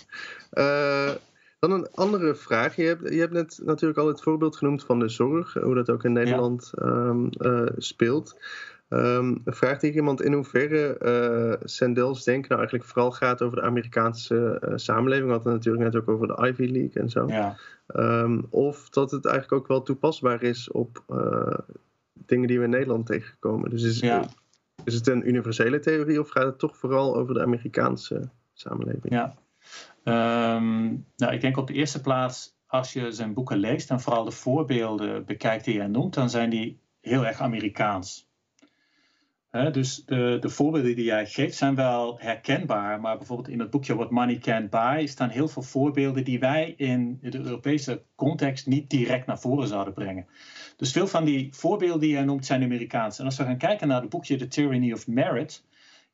Dan 1.59 1.71
een 1.71 1.87
andere 1.91 2.35
vraag. 2.35 2.75
Je 2.75 2.83
hebt, 2.83 3.13
je 3.13 3.19
hebt 3.19 3.33
net 3.33 3.59
natuurlijk 3.63 3.99
al 3.99 4.07
het 4.07 4.21
voorbeeld 4.21 4.55
genoemd 4.55 4.83
van 4.83 4.99
de 4.99 5.09
zorg, 5.09 5.53
hoe 5.53 5.75
dat 5.75 5.89
ook 5.89 6.03
in 6.03 6.13
Nederland 6.13 6.71
ehm, 6.75 7.27
eh, 7.27 7.65
speelt. 7.77 8.39
Um, 8.89 9.41
vraagt 9.45 9.81
hier 9.81 9.93
iemand 9.93 10.21
in 10.21 10.33
hoeverre 10.33 10.97
uh, 11.01 11.67
Sandels 11.67 12.23
denken 12.23 12.47
nou 12.47 12.59
eigenlijk 12.59 12.89
vooral 12.89 13.11
gaat 13.11 13.41
over 13.41 13.57
de 13.57 13.63
Amerikaanse 13.63 14.61
uh, 14.63 14.71
samenleving. 14.75 15.25
We 15.25 15.33
hadden 15.33 15.53
het 15.53 15.65
natuurlijk 15.65 15.93
net 15.93 16.01
ook 16.01 16.09
over 16.09 16.27
de 16.27 16.47
Ivy 16.47 16.71
League 16.71 17.01
en 17.01 17.09
zo. 17.09 17.27
Ja. 17.27 17.55
Um, 17.95 18.47
of 18.49 18.89
dat 18.89 19.11
het 19.11 19.25
eigenlijk 19.25 19.61
ook 19.61 19.67
wel 19.67 19.81
toepasbaar 19.81 20.43
is 20.43 20.71
op 20.71 21.03
dingen 22.13 22.47
die 22.47 22.57
we 22.57 22.63
in 22.63 22.69
Nederland 22.69 23.05
tegenkomen. 23.05 23.69
Dus 23.69 23.83
is, 23.83 23.99
ja. 23.99 24.25
is 24.83 24.93
het 24.93 25.07
een 25.07 25.27
universele 25.27 25.79
theorie 25.79 26.19
of 26.19 26.29
gaat 26.29 26.45
het 26.45 26.59
toch 26.59 26.77
vooral 26.77 27.15
over 27.15 27.33
de 27.33 27.41
Amerikaanse 27.41 28.29
samenleving? 28.53 29.13
Ja, 29.13 29.35
ehm, 30.07 30.85
nou, 31.15 31.33
ik 31.33 31.41
denk 31.41 31.57
op 31.57 31.67
de 31.67 31.73
eerste 31.73 32.01
plaats, 32.01 32.55
als 32.67 32.93
je 32.93 33.11
zijn 33.11 33.33
boeken 33.33 33.57
leest 33.57 33.89
en 33.89 33.99
vooral 33.99 34.23
de 34.23 34.31
voorbeelden 34.31 35.25
bekijkt 35.25 35.65
die 35.65 35.77
hij 35.77 35.87
noemt, 35.87 36.13
dan 36.13 36.29
zijn 36.29 36.49
die 36.49 36.79
heel 37.01 37.25
erg 37.25 37.41
Amerikaans 37.41 38.27
dus 39.51 40.05
de, 40.05 40.37
de 40.39 40.49
voorbeelden 40.49 40.95
die 40.95 41.05
jij 41.05 41.25
geeft 41.25 41.55
zijn 41.55 41.75
wel 41.75 42.19
herkenbaar, 42.19 42.99
maar 42.99 43.17
bijvoorbeeld 43.17 43.49
in 43.49 43.59
het 43.59 43.69
boekje 43.69 43.95
What 43.95 44.11
Money 44.11 44.37
Can't 44.37 44.69
Buy 44.69 45.05
staan 45.05 45.29
heel 45.29 45.47
veel 45.47 45.61
voorbeelden 45.61 46.23
die 46.23 46.39
wij 46.39 46.73
in 46.77 47.17
de 47.21 47.37
Europese 47.37 48.03
context 48.15 48.67
niet 48.67 48.89
direct 48.89 49.25
naar 49.25 49.39
voren 49.39 49.67
zouden 49.67 49.93
brengen. 49.93 50.25
Dus 50.75 50.91
veel 50.91 51.07
van 51.07 51.25
die 51.25 51.53
voorbeelden 51.53 51.99
die 51.99 52.11
jij 52.11 52.23
noemt 52.23 52.45
zijn 52.45 52.63
Amerikaans. 52.63 53.19
En 53.19 53.25
als 53.25 53.37
we 53.37 53.43
gaan 53.43 53.57
kijken 53.57 53.87
naar 53.87 54.01
het 54.01 54.09
boekje 54.09 54.35
The 54.35 54.47
Tyranny 54.47 54.91
of 54.91 55.07
Merit, 55.07 55.63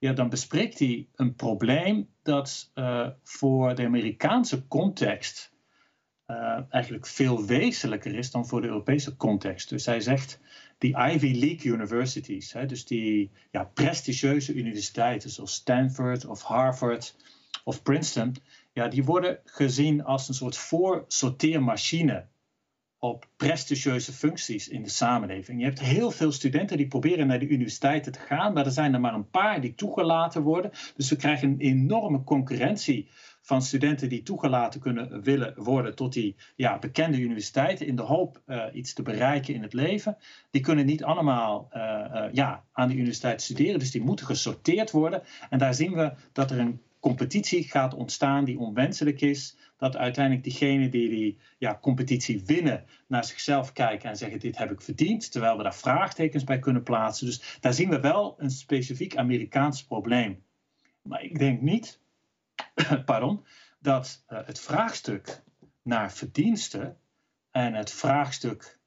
ja, 0.04 0.14
dan 0.14 0.30
bespreekt 0.30 0.80
hij 0.80 1.08
een 1.16 1.36
probleem 1.36 2.10
dat 2.24 2.72
uh, 2.76 3.08
voor 3.24 3.76
de 3.76 3.86
Amerikaanse 3.86 4.68
context 4.68 5.54
uh, 6.28 6.60
eigenlijk 6.70 7.08
veel 7.08 7.46
wezenlijker 7.46 8.16
is 8.16 8.32
dan 8.32 8.48
voor 8.48 8.62
de 8.62 8.68
Europese 8.68 9.16
context. 9.16 9.70
Dus 9.70 9.86
hij 9.86 10.02
zegt 10.02 10.40
die 10.78 10.98
Ivy 10.98 11.40
League 11.40 11.72
universities, 11.72 12.54
hè, 12.54 12.66
dus 12.66 12.86
die 12.86 13.32
ja, 13.52 13.64
prestigieuze 13.64 14.54
universiteiten 14.54 15.30
zoals 15.30 15.54
Stanford 15.54 16.26
of 16.26 16.42
Harvard 16.42 17.16
of 17.64 17.84
Princeton, 17.84 18.36
ja, 18.74 18.88
die 18.88 19.04
worden 19.04 19.40
gezien 19.46 20.04
als 20.04 20.28
een 20.28 20.34
soort 20.34 20.58
voorsorteermachine 20.58 22.26
op 23.04 23.28
prestigieuze 23.38 24.14
functies 24.14 24.68
in 24.68 24.84
de 24.84 24.90
samenleving. 24.90 25.60
Je 25.60 25.66
hebt 25.66 25.80
heel 25.80 26.12
veel 26.12 26.32
studenten 26.32 26.78
die 26.78 26.88
proberen 26.88 27.28
naar 27.28 27.40
de 27.40 27.48
universiteiten 27.48 28.12
te 28.12 28.20
gaan, 28.20 28.54
maar 28.54 28.66
er 28.66 28.72
zijn 28.72 28.94
er 28.94 29.00
maar 29.00 29.14
een 29.14 29.30
paar 29.30 29.62
die 29.62 29.76
toegelaten 29.76 30.42
worden. 30.42 30.72
Dus 30.96 31.10
we 31.10 31.16
krijgen 31.16 31.48
een 31.48 31.60
enorme 31.60 32.24
concurrentie 32.24 33.10
van 33.42 33.62
studenten 33.62 34.10
die 34.10 34.24
toegelaten 34.24 34.80
kunnen 34.80 35.22
willen 35.22 35.54
worden 35.56 35.96
tot 35.96 36.14
die 36.14 36.36
ja, 36.56 36.80
bekende 36.80 37.18
universiteiten 37.18 37.88
in 37.88 37.96
de 37.96 38.02
hoop 38.02 38.42
uh, 38.48 38.64
iets 38.74 38.94
te 38.94 39.02
bereiken 39.02 39.54
in 39.54 39.62
het 39.62 39.74
leven. 39.74 40.18
Die 40.52 40.62
kunnen 40.62 40.86
niet 40.86 41.04
allemaal 41.04 41.70
uh, 41.74 41.82
uh, 41.82 42.26
ja, 42.32 42.64
aan 42.72 42.88
de 42.88 42.96
universiteit 42.96 43.42
studeren, 43.42 43.80
dus 43.80 43.92
die 43.92 44.04
moeten 44.04 44.26
gesorteerd 44.26 44.92
worden. 44.92 45.24
En 45.50 45.60
daar 45.60 45.74
zien 45.74 45.94
we 45.94 46.14
dat 46.32 46.52
er 46.52 46.60
een 46.60 46.82
competitie 47.04 47.64
gaat 47.64 47.94
ontstaan 47.94 48.46
die 48.46 48.60
onwenselijk 48.60 49.22
is. 49.22 49.58
Dat 49.78 49.96
uiteindelijk 49.96 50.44
diegenen 50.44 50.92
die 50.92 51.10
die 51.10 51.40
ja, 51.58 51.78
competitie 51.82 52.44
winnen 52.46 52.86
naar 53.08 53.26
zichzelf 53.26 53.74
kijken 53.74 54.10
en 54.10 54.18
zeggen 54.18 54.40
dit 54.40 54.58
heb 54.58 54.72
ik 54.72 54.82
verdiend. 54.82 55.32
Terwijl 55.32 55.58
we 55.58 55.64
daar 55.64 55.76
vraagtekens 55.76 56.44
bij 56.44 56.60
kunnen 56.60 56.84
plaatsen. 56.84 57.26
Dus 57.26 57.58
daar 57.60 57.74
zien 57.74 57.90
we 57.90 58.00
wel 58.00 58.36
een 58.38 58.50
specifiek 58.50 59.16
Amerikaans 59.16 59.84
probleem. 59.84 60.44
Maar 61.02 61.24
ik 61.24 61.40
denk 61.40 61.62
niet 61.62 62.00
pardon, 63.06 63.46
dat 63.80 64.26
uh, 64.30 64.40
het 64.46 64.60
vraagstuk 64.60 65.44
naar 65.82 66.12
verdiensten 66.12 66.98
en 67.52 67.74
het 67.74 67.92
vraagstuk 67.92 68.80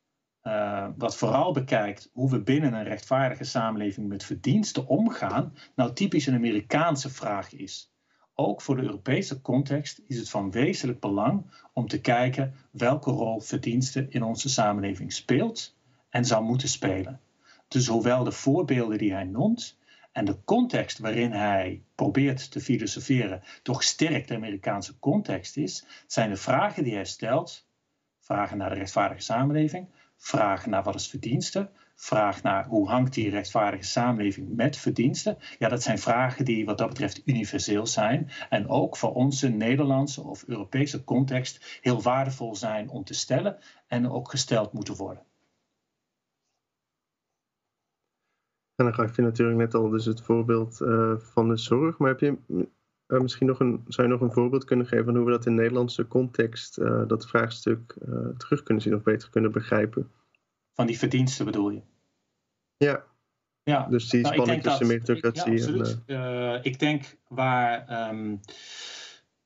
uh, 0.43 0.89
wat 0.97 1.17
vooral 1.17 1.53
bekijkt 1.53 2.11
hoe 2.13 2.31
we 2.31 2.43
binnen 2.43 2.75
een 2.75 2.85
rechtvaardige 2.85 3.45
samenleving 3.45 4.09
met 4.09 4.25
verdiensten 4.25 4.87
omgaan, 4.87 5.55
nou 5.75 5.93
typisch 5.93 6.27
een 6.27 6.35
Amerikaanse 6.35 7.11
vraag 7.11 7.53
is. 7.53 7.95
Ook 8.39 8.63
voor 8.63 8.77
de 8.77 8.83
Europese 8.83 9.41
context 9.41 10.01
is 10.07 10.19
het 10.19 10.31
van 10.31 10.51
wezenlijk 10.51 11.01
belang 11.01 11.47
om 11.73 11.89
te 11.89 12.01
kijken 12.01 12.55
welke 12.71 13.11
rol 13.11 13.41
verdiensten 13.41 14.11
in 14.11 14.23
onze 14.23 14.49
samenleving 14.49 15.13
speelt 15.13 15.77
en 16.09 16.25
zou 16.25 16.45
moeten 16.45 16.69
spelen. 16.69 17.21
Dus 17.69 17.87
hoewel 17.87 18.25
de 18.25 18.33
voorbeelden 18.33 18.99
die 18.99 19.13
hij 19.13 19.25
noemt 19.25 19.79
en 20.13 20.25
de 20.25 20.45
context 20.45 20.99
waarin 20.99 21.33
hij 21.33 21.83
probeert 21.95 22.51
te 22.51 22.61
filosoferen 22.61 23.43
toch 23.63 23.83
sterk 23.83 24.29
de 24.29 24.35
Amerikaanse 24.35 24.99
context 24.99 25.57
is, 25.57 25.85
zijn 26.07 26.31
de 26.31 26.37
vragen 26.37 26.85
die 26.85 26.95
hij 26.95 27.05
stelt, 27.05 27.67
vragen 28.21 28.59
naar 28.59 28.69
de 28.69 28.75
rechtvaardige 28.75 29.23
samenleving, 29.23 29.89
vragen 30.17 30.71
naar 30.71 30.83
wat 30.83 30.95
is 30.95 31.09
verdiensten, 31.09 31.71
vraag 31.97 32.43
naar 32.43 32.67
hoe 32.67 32.89
hangt 32.89 33.15
die 33.15 33.31
rechtvaardige 33.31 33.85
samenleving 33.85 34.57
met 34.57 34.77
verdiensten. 34.77 35.37
Ja, 35.59 35.69
dat 35.69 35.83
zijn 35.83 35.99
vragen 35.99 36.45
die 36.45 36.65
wat 36.65 36.79
dat 36.79 36.89
betreft 36.89 37.23
universeel 37.25 37.87
zijn 37.87 38.31
en 38.49 38.69
ook 38.69 38.97
voor 38.97 39.13
onze 39.13 39.49
Nederlandse 39.49 40.23
of 40.23 40.45
Europese 40.47 41.05
context 41.05 41.79
heel 41.81 42.03
waardevol 42.03 42.57
zijn 42.57 42.89
om 42.89 43.05
te 43.05 43.15
stellen 43.15 43.59
en 43.87 44.11
ook 44.11 44.31
gesteld 44.31 44.73
moeten 44.73 44.97
worden. 44.97 45.23
En 48.75 48.85
dan 48.85 48.95
gaf 48.95 49.17
je 49.17 49.23
natuurlijk 49.23 49.59
net 49.59 49.75
al 49.75 49.89
dus 49.89 50.05
het 50.05 50.23
voorbeeld 50.23 50.81
uh, 50.81 51.19
van 51.19 51.49
de 51.49 51.57
zorg. 51.57 51.99
Maar 51.99 52.09
heb 52.09 52.21
je 52.21 52.37
uh, 52.47 53.21
misschien 53.21 53.47
nog 53.47 53.61
een, 53.61 53.85
zou 53.87 54.07
je 54.07 54.13
nog 54.13 54.23
een 54.23 54.33
voorbeeld 54.33 54.65
kunnen 54.65 54.87
geven 54.87 55.05
van 55.05 55.17
hoe 55.17 55.25
we 55.25 55.31
dat 55.31 55.47
in 55.47 55.55
Nederlandse 55.55 56.09
context, 56.09 56.79
uh, 56.79 57.03
dat 57.07 57.29
vraagstuk, 57.29 57.97
terug 58.37 58.63
kunnen 58.63 58.83
zien 58.83 58.95
of 58.95 59.03
beter 59.03 59.31
kunnen 59.31 59.53
begrijpen? 59.53 60.11
Van 60.77 60.87
die 60.87 60.99
verdiensten 60.99 61.45
bedoel 61.45 61.71
je? 61.71 61.83
Ja. 62.77 63.05
ja. 63.63 63.87
Dus 63.87 64.09
die 64.09 64.21
nou, 64.21 64.35
spanning 64.35 64.63
tussen 64.63 64.87
meritocratie 64.87 66.03
ja, 66.07 66.55
en... 66.55 66.65
ik 66.65 66.79
denk 66.79 67.17
waar 67.29 68.09
um, 68.11 68.41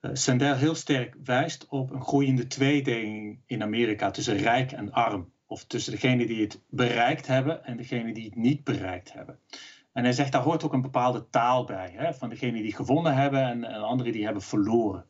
Sandel 0.00 0.54
heel 0.54 0.74
sterk 0.74 1.16
wijst 1.24 1.66
op 1.68 1.90
een 1.90 2.02
groeiende 2.02 2.46
tweedeling 2.46 3.40
in 3.46 3.62
Amerika 3.62 4.10
tussen 4.10 4.36
rijk 4.36 4.72
en 4.72 4.92
arm 4.92 5.32
of 5.46 5.64
tussen 5.64 5.92
degenen 5.92 6.26
die 6.26 6.40
het 6.40 6.60
bereikt 6.68 7.26
hebben 7.26 7.64
en 7.64 7.76
degenen 7.76 8.14
die 8.14 8.24
het 8.24 8.36
niet 8.36 8.64
bereikt 8.64 9.12
hebben. 9.12 9.38
En 9.92 10.04
hij 10.04 10.12
zegt, 10.12 10.32
daar 10.32 10.42
hoort 10.42 10.64
ook 10.64 10.72
een 10.72 10.80
bepaalde 10.80 11.28
taal 11.30 11.64
bij, 11.64 11.92
hè, 11.96 12.14
van 12.14 12.28
degenen 12.28 12.62
die 12.62 12.74
gewonnen 12.74 13.14
hebben 13.14 13.42
en, 13.42 13.64
en 13.64 13.80
anderen 13.80 14.12
die 14.12 14.24
hebben 14.24 14.42
verloren. 14.42 15.04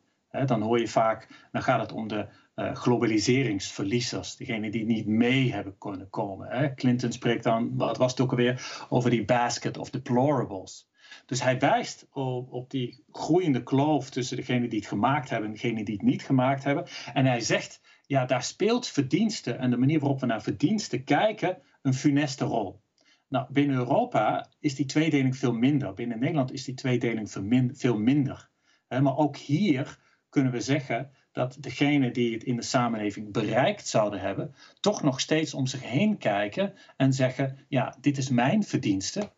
Dan 0.45 0.61
hoor 0.61 0.79
je 0.79 0.87
vaak, 0.87 1.47
dan 1.51 1.61
gaat 1.61 1.79
het 1.79 1.91
om 1.91 2.07
de 2.07 2.27
uh, 2.55 2.75
globaliseringsverliezers, 2.75 4.35
degenen 4.35 4.71
die 4.71 4.85
niet 4.85 5.07
mee 5.07 5.53
hebben 5.53 5.77
kunnen 5.77 6.09
komen. 6.09 6.75
Clinton 6.75 7.11
spreekt 7.11 7.43
dan, 7.43 7.77
wat 7.77 7.97
was 7.97 8.11
het 8.11 8.21
ook 8.21 8.31
alweer, 8.31 8.85
over 8.89 9.09
die 9.09 9.25
basket 9.25 9.77
of 9.77 9.89
deplorables. 9.89 10.89
Dus 11.25 11.43
hij 11.43 11.59
wijst 11.59 12.07
op, 12.11 12.53
op, 12.53 12.69
die 12.69 13.03
groeiende 13.11 13.63
kloof 13.63 14.09
tussen 14.09 14.37
degenen 14.37 14.69
die 14.69 14.79
het 14.79 14.87
gemaakt 14.87 15.29
hebben 15.29 15.47
en 15.49 15.55
degenen 15.55 15.85
die 15.85 15.95
het 15.95 16.03
niet 16.03 16.23
gemaakt 16.23 16.63
hebben. 16.63 16.85
En 17.13 17.25
hij 17.25 17.39
zegt, 17.39 17.81
ja, 18.05 18.25
daar 18.25 18.43
speelt 18.43 18.87
verdiensten 18.87 19.59
en 19.59 19.69
de 19.69 19.77
manier 19.77 19.99
waarop 19.99 20.19
we 20.19 20.25
naar 20.25 20.41
verdiensten 20.41 21.03
kijken 21.03 21.57
een 21.81 21.93
funeste 21.93 22.45
rol. 22.45 22.81
Nou, 23.27 23.45
binnen 23.49 23.75
Europa 23.75 24.49
is 24.59 24.75
die 24.75 24.85
tweedeling 24.85 25.37
veel 25.37 25.53
minder. 25.53 25.93
Binnen 25.93 26.19
Nederland 26.19 26.51
is 26.51 26.63
die 26.63 26.73
tweedeling 26.73 27.31
veel 27.73 27.97
minder. 27.97 28.49
Maar 28.87 29.17
ook 29.17 29.37
hier 29.37 29.99
kunnen 30.31 30.51
we 30.51 30.61
zeggen 30.61 31.11
dat 31.31 31.57
degenen 31.59 32.13
die 32.13 32.33
het 32.33 32.43
in 32.43 32.55
de 32.55 32.61
samenleving 32.61 33.31
bereikt 33.31 33.87
zouden 33.87 34.19
hebben, 34.19 34.55
toch 34.79 35.01
nog 35.01 35.19
steeds 35.19 35.53
om 35.53 35.67
zich 35.67 35.83
heen 35.83 36.17
kijken 36.17 36.73
en 36.97 37.13
zeggen: 37.13 37.65
ja, 37.67 37.95
dit 38.01 38.17
is 38.17 38.29
mijn 38.29 38.63
verdienste. 38.63 39.31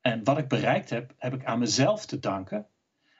En 0.00 0.24
wat 0.24 0.38
ik 0.38 0.48
bereikt 0.48 0.90
heb, 0.90 1.14
heb 1.18 1.34
ik 1.34 1.44
aan 1.44 1.58
mezelf 1.58 2.06
te 2.06 2.18
danken. 2.18 2.66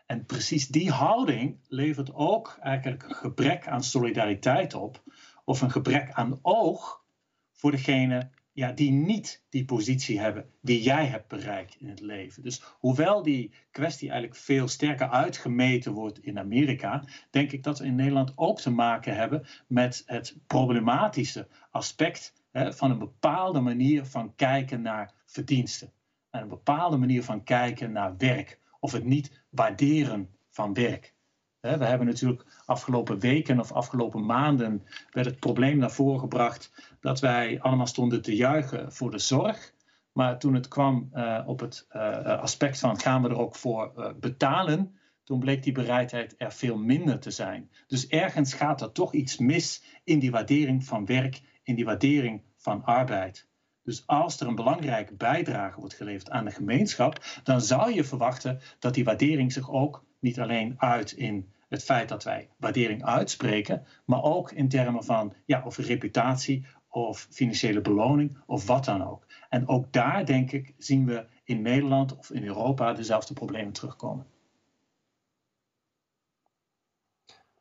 En 0.06 0.26
precies 0.26 0.68
die 0.68 0.90
houding 0.90 1.58
levert 1.68 2.14
ook 2.14 2.56
eigenlijk 2.60 3.02
een 3.02 3.14
gebrek 3.14 3.68
aan 3.68 3.82
solidariteit 3.82 4.74
op, 4.74 5.02
of 5.44 5.60
een 5.60 5.70
gebrek 5.70 6.12
aan 6.12 6.38
oog 6.42 7.04
voor 7.52 7.70
degene 7.70 8.30
ja, 8.53 8.72
die 8.72 8.90
niet 8.90 9.42
die 9.48 9.64
positie 9.64 10.20
hebben 10.20 10.50
die 10.61 10.82
jij 10.82 11.07
hebt 11.07 11.28
bereikt 11.28 11.76
in 11.80 11.88
het 11.88 12.00
leven. 12.00 12.42
Dus 12.42 12.62
hoewel 12.78 13.22
die 13.22 13.53
kwestie 13.70 14.11
eigenlijk 14.11 14.40
veel 14.40 14.68
sterker 14.68 15.09
uitgemeten 15.09 15.92
wordt 15.92 16.22
in 16.22 16.38
Amerika, 16.38 17.05
denk 17.30 17.53
ik 17.53 17.62
dat 17.62 17.78
we 17.78 17.84
in 17.84 17.94
Nederland 17.94 18.32
ook 18.34 18.61
te 18.61 18.70
maken 18.70 19.16
hebben 19.16 19.46
met 19.66 20.03
het 20.07 20.36
problematische 20.46 21.48
aspect 21.70 22.32
hè, 22.50 22.72
van 22.72 22.90
een 22.90 22.98
bepaalde 22.98 23.61
manier 23.61 24.05
van 24.05 24.34
kijken 24.34 24.82
naar 24.82 25.14
verdiensten. 25.26 25.92
En 26.30 26.42
een 26.42 26.48
bepaalde 26.48 26.96
manier 26.96 27.22
van 27.22 27.44
kijken 27.44 27.92
naar 27.92 28.16
werk 28.16 28.59
of 28.80 28.92
het 28.92 29.05
niet 29.05 29.44
waarderen 29.50 30.28
van 30.50 30.74
werk. 30.74 31.14
We 31.62 31.84
hebben 31.84 32.06
natuurlijk 32.06 32.44
afgelopen 32.64 33.18
weken 33.18 33.60
of 33.60 33.72
afgelopen 33.72 34.26
maanden 34.26 34.82
werd 35.10 35.26
het 35.26 35.38
probleem 35.38 35.78
naar 35.78 35.90
voren 35.90 36.20
gebracht 36.20 36.72
dat 37.00 37.20
wij 37.20 37.60
allemaal 37.60 37.86
stonden 37.86 38.22
te 38.22 38.36
juichen 38.36 38.92
voor 38.92 39.10
de 39.10 39.18
zorg. 39.18 39.72
Maar 40.12 40.38
toen 40.38 40.54
het 40.54 40.68
kwam 40.68 41.10
uh, 41.14 41.42
op 41.46 41.60
het 41.60 41.86
uh, 41.92 42.24
aspect 42.24 42.78
van 42.78 43.00
gaan 43.00 43.22
we 43.22 43.28
er 43.28 43.38
ook 43.38 43.56
voor 43.56 44.14
betalen, 44.20 44.98
toen 45.24 45.38
bleek 45.38 45.62
die 45.62 45.72
bereidheid 45.72 46.34
er 46.38 46.52
veel 46.52 46.76
minder 46.76 47.18
te 47.18 47.30
zijn. 47.30 47.70
Dus 47.86 48.06
ergens 48.06 48.54
gaat 48.54 48.80
er 48.80 48.92
toch 48.92 49.14
iets 49.14 49.38
mis 49.38 49.84
in 50.04 50.18
die 50.18 50.30
waardering 50.30 50.84
van 50.84 51.06
werk, 51.06 51.40
in 51.62 51.74
die 51.74 51.84
waardering 51.84 52.42
van 52.56 52.84
arbeid. 52.84 53.48
Dus 53.82 54.06
als 54.06 54.40
er 54.40 54.46
een 54.46 54.54
belangrijke 54.54 55.14
bijdrage 55.14 55.80
wordt 55.80 55.94
geleverd 55.94 56.30
aan 56.30 56.44
de 56.44 56.50
gemeenschap, 56.50 57.24
dan 57.42 57.60
zou 57.60 57.92
je 57.92 58.04
verwachten 58.04 58.60
dat 58.78 58.94
die 58.94 59.04
waardering 59.04 59.52
zich 59.52 59.70
ook 59.70 60.04
niet 60.22 60.40
alleen 60.40 60.74
uit 60.76 61.12
in 61.12 61.50
het 61.68 61.84
feit 61.84 62.08
dat 62.08 62.24
wij 62.24 62.48
waardering 62.56 63.04
uitspreken, 63.04 63.86
maar 64.04 64.22
ook 64.22 64.52
in 64.52 64.68
termen 64.68 65.04
van 65.04 65.34
ja, 65.44 65.62
of 65.64 65.76
reputatie 65.76 66.66
of 66.88 67.26
financiële 67.30 67.80
beloning 67.80 68.38
of 68.46 68.66
wat 68.66 68.84
dan 68.84 69.06
ook. 69.06 69.26
En 69.48 69.68
ook 69.68 69.92
daar, 69.92 70.26
denk 70.26 70.52
ik, 70.52 70.74
zien 70.78 71.06
we 71.06 71.26
in 71.44 71.62
Nederland 71.62 72.16
of 72.16 72.30
in 72.30 72.46
Europa 72.46 72.92
dezelfde 72.92 73.34
problemen 73.34 73.72
terugkomen. 73.72 74.26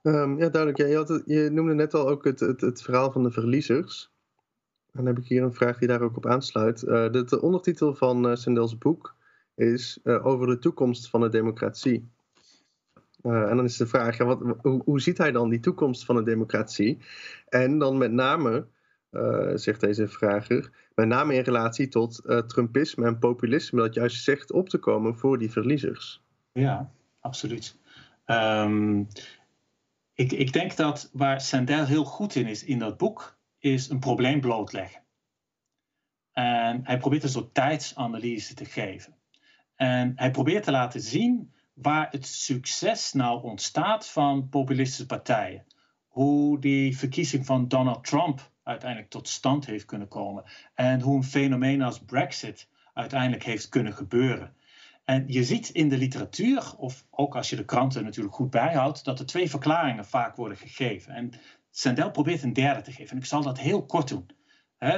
Um, 0.01 0.38
ja, 0.38 0.49
duidelijk. 0.49 0.78
Je, 0.78 1.24
je, 1.26 1.49
noemde 1.49 1.74
net 1.74 1.93
al 1.93 2.09
ook 2.09 2.24
het, 2.24 2.39
het, 2.39 2.62
het, 2.62 2.82
verhaal 2.82 3.12
van 3.12 3.24
de 3.24 3.32
verliezers. 3.32 4.12
Dan 4.91 5.05
heb 5.05 5.18
ik 5.18 5.28
hier 5.28 5.43
een 5.43 5.53
vraag 5.53 5.78
die 5.78 5.88
daar 5.88 6.01
ook 6.01 6.18
op 6.18 6.26
aansluit. 6.26 6.82
Uh, 6.82 7.12
de, 7.12 7.24
de, 7.24 7.41
ondertitel 7.41 7.95
van 7.95 8.30
uh, 8.30 8.36
Sendel's 8.36 8.78
boek 8.78 9.16
is 9.55 9.99
uh, 10.03 10.26
over 10.26 10.47
de 10.47 10.59
toekomst 10.59 11.09
van 11.09 11.22
de 11.22 11.30
democratie. 11.30 12.09
En 13.22 13.56
dan 13.56 13.64
is 13.64 13.78
de 13.78 13.88
vraag, 13.88 14.18
wat, 14.18 14.40
hoe, 14.62 14.82
hoe, 14.86 15.02
ziet 15.02 15.18
hij 15.18 15.32
dan 15.32 15.50
die 15.50 15.60
toekomst 15.60 16.06
van 16.06 16.16
de 16.16 16.24
democratie? 16.24 16.98
En 17.48 17.80
dan 17.80 17.98
met 17.98 18.12
name, 18.12 18.68
zegt 19.54 19.80
deze 19.80 20.08
vrager, 20.08 20.72
met 20.96 21.08
name 21.08 21.34
in 21.34 21.44
relatie 21.44 21.88
tot 21.88 22.22
Trumpisme 22.48 23.06
en 23.06 23.20
populisme, 23.20 23.82
dat 23.82 23.94
juist 23.94 24.24
zegt 24.24 24.52
op 24.52 24.70
te 24.70 24.78
komen 24.78 25.18
voor 25.18 25.38
die 25.38 25.52
verliezers. 25.52 26.24
Ja, 26.52 26.92
absoluut. 27.20 27.80
Um, 28.26 29.08
ik, 30.14 30.32
ik 30.32 30.54
denk 30.54 30.76
dat 30.76 31.10
waar 31.14 31.42
Sandel 31.42 31.86
heel 31.86 32.04
goed 32.04 32.36
in 32.36 32.48
is 32.48 32.64
in 32.64 32.80
dat 32.80 32.98
boek, 32.98 33.38
is 33.60 33.90
een 33.90 34.00
probleem 34.00 34.42
blootleggen. 34.42 35.02
En 36.32 36.82
hij 36.84 36.98
probeert 36.98 37.24
een 37.24 37.30
soort 37.30 37.54
tijdsanalyse 37.54 38.54
te 38.54 38.66
geven. 38.66 39.16
En 39.76 40.14
hij 40.16 40.32
probeert 40.32 40.64
te 40.64 40.72
laten 40.72 41.02
zien 41.02 41.54
waar 41.82 42.08
het 42.12 42.28
succes 42.28 43.14
nou 43.14 43.44
ontstaat 43.44 44.08
van 44.08 44.50
populistische 44.50 45.06
partijen. 45.06 45.66
Hoe 46.08 46.60
die 46.60 46.98
verkiezing 46.98 47.46
van 47.46 47.68
Donald 47.68 48.04
Trump 48.04 48.52
uiteindelijk 48.64 49.10
tot 49.10 49.28
stand 49.28 49.66
heeft 49.66 49.86
kunnen 49.86 50.08
komen. 50.08 50.44
En 50.76 51.02
hoe 51.02 51.16
een 51.16 51.24
fenomeen 51.24 51.82
als 51.82 52.00
Brexit 52.00 52.68
uiteindelijk 52.94 53.44
heeft 53.44 53.70
kunnen 53.70 53.94
gebeuren. 53.94 54.56
En 55.06 55.24
je 55.28 55.44
ziet 55.44 55.70
in 55.70 55.90
de 55.90 55.98
literatuur, 55.98 56.76
of 56.78 57.06
ook 57.10 57.36
als 57.36 57.50
je 57.50 57.56
de 57.56 57.66
kranten 57.66 58.04
natuurlijk 58.04 58.36
goed 58.36 58.50
bijhoudt, 58.50 59.04
dat 59.04 59.20
er 59.20 59.26
twee 59.26 59.50
verklaringen 59.50 60.06
vaak 60.06 60.36
worden 60.36 60.58
gegeven. 60.58 61.14
En 61.14 61.32
Sandel 61.72 62.12
probeert 62.12 62.44
een 62.44 62.54
derde 62.54 62.82
te 62.82 62.92
geven. 62.92 63.12
En 63.12 63.18
ik 63.18 63.26
zal 63.26 63.42
dat 63.42 63.60
heel 63.60 63.86
kort 63.86 64.08
doen. 64.08 64.30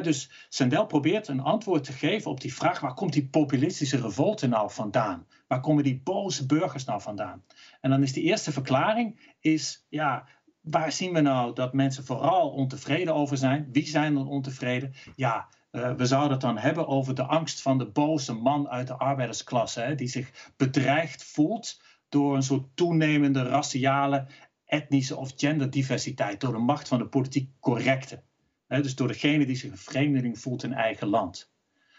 dus 0.01 0.47
Sandel 0.49 0.85
probeert 0.85 1.27
een 1.27 1.39
antwoord 1.39 1.83
te 1.83 1.93
geven 1.93 2.31
op 2.31 2.41
die 2.41 2.53
vraag: 2.53 2.79
waar 2.79 2.93
komt 2.93 3.13
die 3.13 3.27
populistische 3.27 4.01
revolte 4.01 4.47
nou 4.47 4.71
vandaan? 4.71 5.27
Waar 5.53 5.61
komen 5.61 5.83
die 5.83 6.01
boze 6.03 6.45
burgers 6.45 6.85
nou 6.85 7.01
vandaan? 7.01 7.43
En 7.81 7.89
dan 7.89 8.03
is 8.03 8.13
de 8.13 8.21
eerste 8.21 8.51
verklaring: 8.51 9.35
is, 9.39 9.85
ja, 9.89 10.27
waar 10.61 10.91
zien 10.91 11.13
we 11.13 11.21
nou 11.21 11.55
dat 11.55 11.73
mensen 11.73 12.05
vooral 12.05 12.49
ontevreden 12.49 13.13
over 13.13 13.37
zijn? 13.37 13.69
Wie 13.71 13.87
zijn 13.87 14.15
er 14.15 14.27
ontevreden? 14.27 14.93
Ja, 15.15 15.47
uh, 15.71 15.93
we 15.93 16.05
zouden 16.05 16.31
het 16.31 16.41
dan 16.41 16.57
hebben 16.57 16.87
over 16.87 17.15
de 17.15 17.23
angst 17.23 17.61
van 17.61 17.77
de 17.77 17.85
boze 17.85 18.33
man 18.33 18.69
uit 18.69 18.87
de 18.87 18.97
arbeidersklasse, 18.97 19.79
hè, 19.79 19.95
die 19.95 20.07
zich 20.07 20.51
bedreigd 20.57 21.23
voelt 21.23 21.81
door 22.09 22.35
een 22.35 22.43
soort 22.43 22.75
toenemende 22.75 23.43
raciale, 23.43 24.27
etnische 24.65 25.17
of 25.17 25.33
genderdiversiteit, 25.35 26.41
door 26.41 26.53
de 26.53 26.59
macht 26.59 26.87
van 26.87 26.99
de 26.99 27.07
politiek 27.07 27.49
correcte. 27.59 28.23
Dus 28.67 28.95
door 28.95 29.07
degene 29.07 29.45
die 29.45 29.55
zich 29.55 29.71
een 29.71 29.77
vreemdeling 29.77 30.39
voelt 30.39 30.63
in 30.63 30.73
eigen 30.73 31.07
land. 31.07 31.51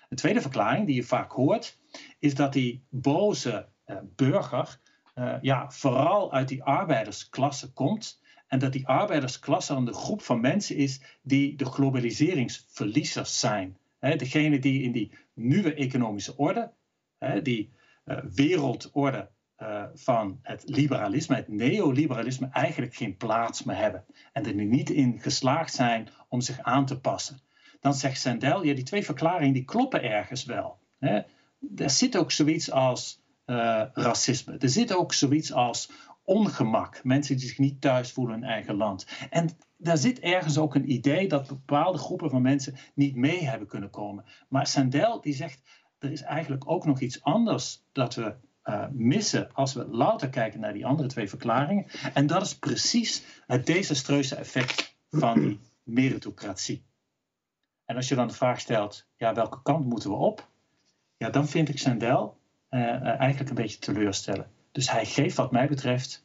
Een 0.08 0.16
tweede 0.16 0.40
verklaring 0.40 0.86
die 0.86 0.94
je 0.94 1.02
vaak 1.02 1.32
hoort, 1.32 1.82
is 2.18 2.34
dat 2.34 2.52
die 2.52 2.84
boze 2.88 3.68
uh, 3.86 3.96
burger 4.16 4.80
uh, 5.14 5.34
ja, 5.40 5.70
vooral 5.70 6.32
uit 6.32 6.48
die 6.48 6.62
arbeidersklasse 6.62 7.72
komt 7.72 8.20
en 8.46 8.58
dat 8.58 8.72
die 8.72 8.86
arbeidersklasse 8.86 9.74
een 9.74 9.92
groep 9.92 10.22
van 10.22 10.40
mensen 10.40 10.76
is 10.76 11.00
die 11.22 11.56
de 11.56 11.64
globaliseringsverliezers 11.64 13.40
zijn. 13.40 13.76
degene 13.98 14.58
die 14.58 14.82
in 14.82 14.92
die 14.92 15.12
nieuwe 15.34 15.74
economische 15.74 16.36
orde, 16.36 16.72
die 17.42 17.72
uh, 18.04 18.18
wereldorde 18.34 19.30
van 19.94 20.38
het 20.42 20.62
liberalisme, 20.68 21.36
het 21.36 21.48
neoliberalisme, 21.48 22.48
eigenlijk 22.52 22.94
geen 22.94 23.16
plaats 23.16 23.62
meer 23.62 23.76
hebben. 23.76 24.04
En 24.32 24.46
er 24.46 24.54
niet 24.54 24.90
in 24.90 25.20
geslaagd 25.20 25.74
zijn 25.74 26.08
om 26.28 26.40
zich 26.40 26.58
aan 26.60 26.86
te 26.86 27.00
passen. 27.00 27.40
Dan 27.80 27.94
zegt 27.94 28.20
Sandel, 28.20 28.64
ja, 28.64 28.74
die 28.74 28.84
twee 28.84 29.04
verklaringen 29.04 29.54
die 29.54 29.64
kloppen 29.64 30.02
ergens 30.02 30.44
wel. 30.44 30.78
Hè. 30.98 31.20
Er 31.76 31.90
zit 31.90 32.16
ook 32.16 32.30
zoiets 32.30 32.70
als 32.70 33.20
uh, 33.46 33.82
racisme. 33.92 34.56
Er 34.58 34.68
zit 34.68 34.94
ook 34.94 35.12
zoiets 35.12 35.52
als 35.52 35.90
ongemak. 36.24 37.04
Mensen 37.04 37.36
die 37.36 37.48
zich 37.48 37.58
niet 37.58 37.80
thuis 37.80 38.12
voelen 38.12 38.36
in 38.36 38.44
eigen 38.44 38.74
land. 38.74 39.06
En 39.30 39.48
daar 39.76 39.98
zit 39.98 40.20
ergens 40.20 40.58
ook 40.58 40.74
een 40.74 40.92
idee 40.92 41.28
dat 41.28 41.46
bepaalde 41.46 41.98
groepen 41.98 42.30
van 42.30 42.42
mensen 42.42 42.74
niet 42.94 43.16
mee 43.16 43.44
hebben 43.44 43.68
kunnen 43.68 43.90
komen. 43.90 44.24
Maar 44.48 44.66
Sandel 44.66 45.20
die 45.20 45.34
zegt, 45.34 45.62
er 45.98 46.12
is 46.12 46.22
eigenlijk 46.22 46.70
ook 46.70 46.86
nog 46.86 47.00
iets 47.00 47.22
anders 47.22 47.84
dat 47.92 48.14
we 48.14 48.34
uh, 48.64 48.86
missen 48.92 49.52
als 49.52 49.74
we 49.74 49.86
louter 49.86 50.28
kijken 50.28 50.60
naar 50.60 50.72
die 50.72 50.86
andere 50.86 51.08
twee 51.08 51.28
verklaringen. 51.28 51.86
En 52.14 52.26
dat 52.26 52.42
is 52.42 52.58
precies 52.58 53.24
het 53.46 53.66
desastreuze 53.66 54.34
effect 54.34 54.96
van 55.10 55.40
die 55.40 55.60
meritocratie. 55.82 56.84
En 57.84 57.96
als 57.96 58.08
je 58.08 58.14
dan 58.14 58.28
de 58.28 58.34
vraag 58.34 58.60
stelt, 58.60 59.06
ja, 59.16 59.34
welke 59.34 59.62
kant 59.62 59.86
moeten 59.86 60.10
we 60.10 60.16
op? 60.16 60.48
Ja, 61.16 61.30
dan 61.30 61.48
vind 61.48 61.68
ik 61.68 61.78
Sandel 61.78 62.38
uh, 62.70 62.80
uh, 62.80 63.04
eigenlijk 63.04 63.48
een 63.48 63.54
beetje 63.54 63.78
teleurstellen. 63.78 64.50
Dus 64.72 64.90
hij 64.90 65.06
geeft 65.06 65.36
wat 65.36 65.52
mij 65.52 65.68
betreft 65.68 66.24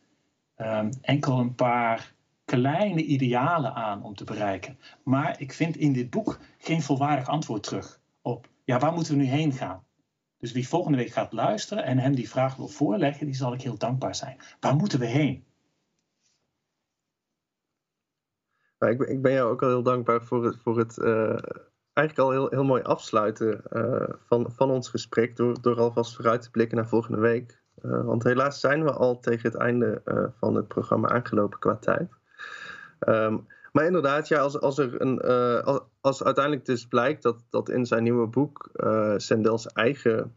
um, 0.58 0.90
enkel 1.02 1.40
een 1.40 1.56
paar 1.56 2.14
kleine 2.46 3.04
idealen 3.04 3.74
aan 3.74 4.04
om 4.04 4.16
te 4.16 4.24
bereiken. 4.24 4.80
Maar 5.04 5.42
ik 5.42 5.54
vind 5.54 5.78
in 5.78 5.94
dit 5.94 6.10
boek 6.10 6.40
geen 6.58 6.82
volwaardig 6.82 7.28
antwoord 7.28 7.64
terug 7.64 8.00
op, 8.22 8.48
ja, 8.64 8.80
waar 8.80 8.94
moeten 8.94 9.14
we 9.14 9.20
nu 9.20 9.28
heen 9.28 9.52
gaan? 9.52 9.84
Dus 10.40 10.52
wie 10.52 10.68
volgende 10.68 10.98
week 10.98 11.12
gaat 11.12 11.34
luisteren 11.34 11.84
en 11.84 11.98
hem 11.98 12.16
die 12.16 12.30
vraag 12.30 12.56
wil 12.56 12.68
voorleggen, 12.68 13.26
die 13.26 13.36
zal 13.36 13.54
ik 13.54 13.62
heel 13.62 13.78
dankbaar 13.78 14.16
zijn. 14.16 14.38
Waar 14.60 14.76
moeten 14.76 15.00
we 15.00 15.06
heen? 15.06 15.46
Nou, 18.80 19.06
ik, 19.06 19.22
ben, 19.22 19.34
jou 19.34 19.52
ook 19.52 19.62
al 19.62 19.68
heel 19.68 19.84
dankbaar 19.84 20.22
voor 20.22 20.46
het, 20.46 20.58
voor 20.58 20.78
het 20.78 20.98
uh, 20.98 21.38
eigenlijk 22.00 22.30
al 22.30 22.32
heel, 22.32 22.50
heel 22.50 22.64
mooi 22.64 22.82
afsluiten 22.82 23.62
uh, 23.72 24.10
van, 24.26 24.52
van 24.52 24.70
ons 24.72 24.90
gesprek. 24.90 25.36
Door, 25.36 25.62
door 25.62 25.80
alvast 25.80 26.16
vooruit 26.16 26.42
te 26.42 26.52
blikken 26.52 26.78
naar 26.78 26.88
volgende 26.88 27.20
week. 27.20 27.62
Uh, 27.86 28.06
want 28.06 28.24
helaas 28.24 28.60
zijn 28.60 28.84
we 28.84 28.92
al 28.92 29.20
tegen 29.20 29.52
het 29.52 29.60
einde 29.60 30.02
uh, 30.06 30.26
van 30.40 30.56
het 30.56 30.68
programma 30.68 31.10
aangelopen 31.10 31.60
qua 31.60 31.76
tijd. 31.76 32.10
Um, 33.08 33.48
maar 33.72 33.86
inderdaad, 33.86 34.28
ja, 34.28 34.40
als, 34.40 34.60
als, 34.60 34.78
er 34.78 35.02
een, 35.02 35.22
als, 35.64 35.80
als, 36.02 36.24
uiteindelijk 36.24 36.66
dus 36.66 36.88
blijkt 36.88 37.24
dat, 37.24 37.46
dat 37.50 37.70
in 37.70 37.86
zijn 37.86 38.04
nieuwe 38.04 38.28
boek 38.28 38.70
Sendel's 39.18 39.68
eigen 39.68 40.36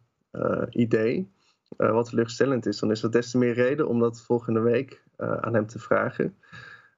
idee 0.71 1.33
wat 1.77 2.09
teleurstellend 2.09 2.67
is, 2.67 2.79
dan 2.79 2.91
is 2.91 3.03
er 3.03 3.11
des 3.11 3.31
te 3.31 3.39
meer 3.39 3.55
reden 3.55 3.89
om 3.89 4.01
dat 4.01 4.23
volgende 4.23 4.61
week 4.61 5.03
aan 5.17 5.55
hem 5.55 5.67
te 5.67 5.79
vragen. 5.79 6.37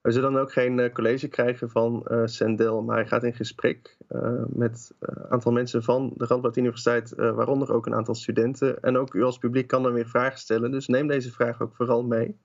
We 0.05 0.13
zullen 0.13 0.33
dan 0.33 0.41
ook 0.41 0.53
geen 0.53 0.79
uh, 0.79 0.93
college 0.93 1.29
krijgen 1.29 1.71
van 1.71 2.07
uh, 2.11 2.23
Sendel, 2.25 2.83
maar 2.83 2.97
hij 2.97 3.07
gaat 3.07 3.23
in 3.23 3.35
gesprek 3.35 3.97
uh, 4.11 4.43
met 4.49 4.93
een 4.99 5.31
aantal 5.31 5.53
mensen 5.53 5.83
van 5.83 6.13
de 6.17 6.27
Radboud 6.27 6.57
Universiteit, 6.57 7.15
waaronder 7.15 7.73
ook 7.73 7.87
een 7.87 7.95
aantal 7.95 8.15
studenten. 8.15 8.81
En 8.83 8.97
ook 8.97 9.15
u 9.15 9.23
als 9.23 9.39
publiek 9.39 9.67
kan 9.67 9.83
dan 9.83 9.93
weer 9.93 10.09
vragen 10.09 10.39
stellen, 10.39 10.71
dus 10.71 10.87
neem 10.87 11.07
deze 11.07 11.33
vraag 11.33 11.61
ook 11.61 11.75
vooral 11.75 12.03
mee. 12.03 12.39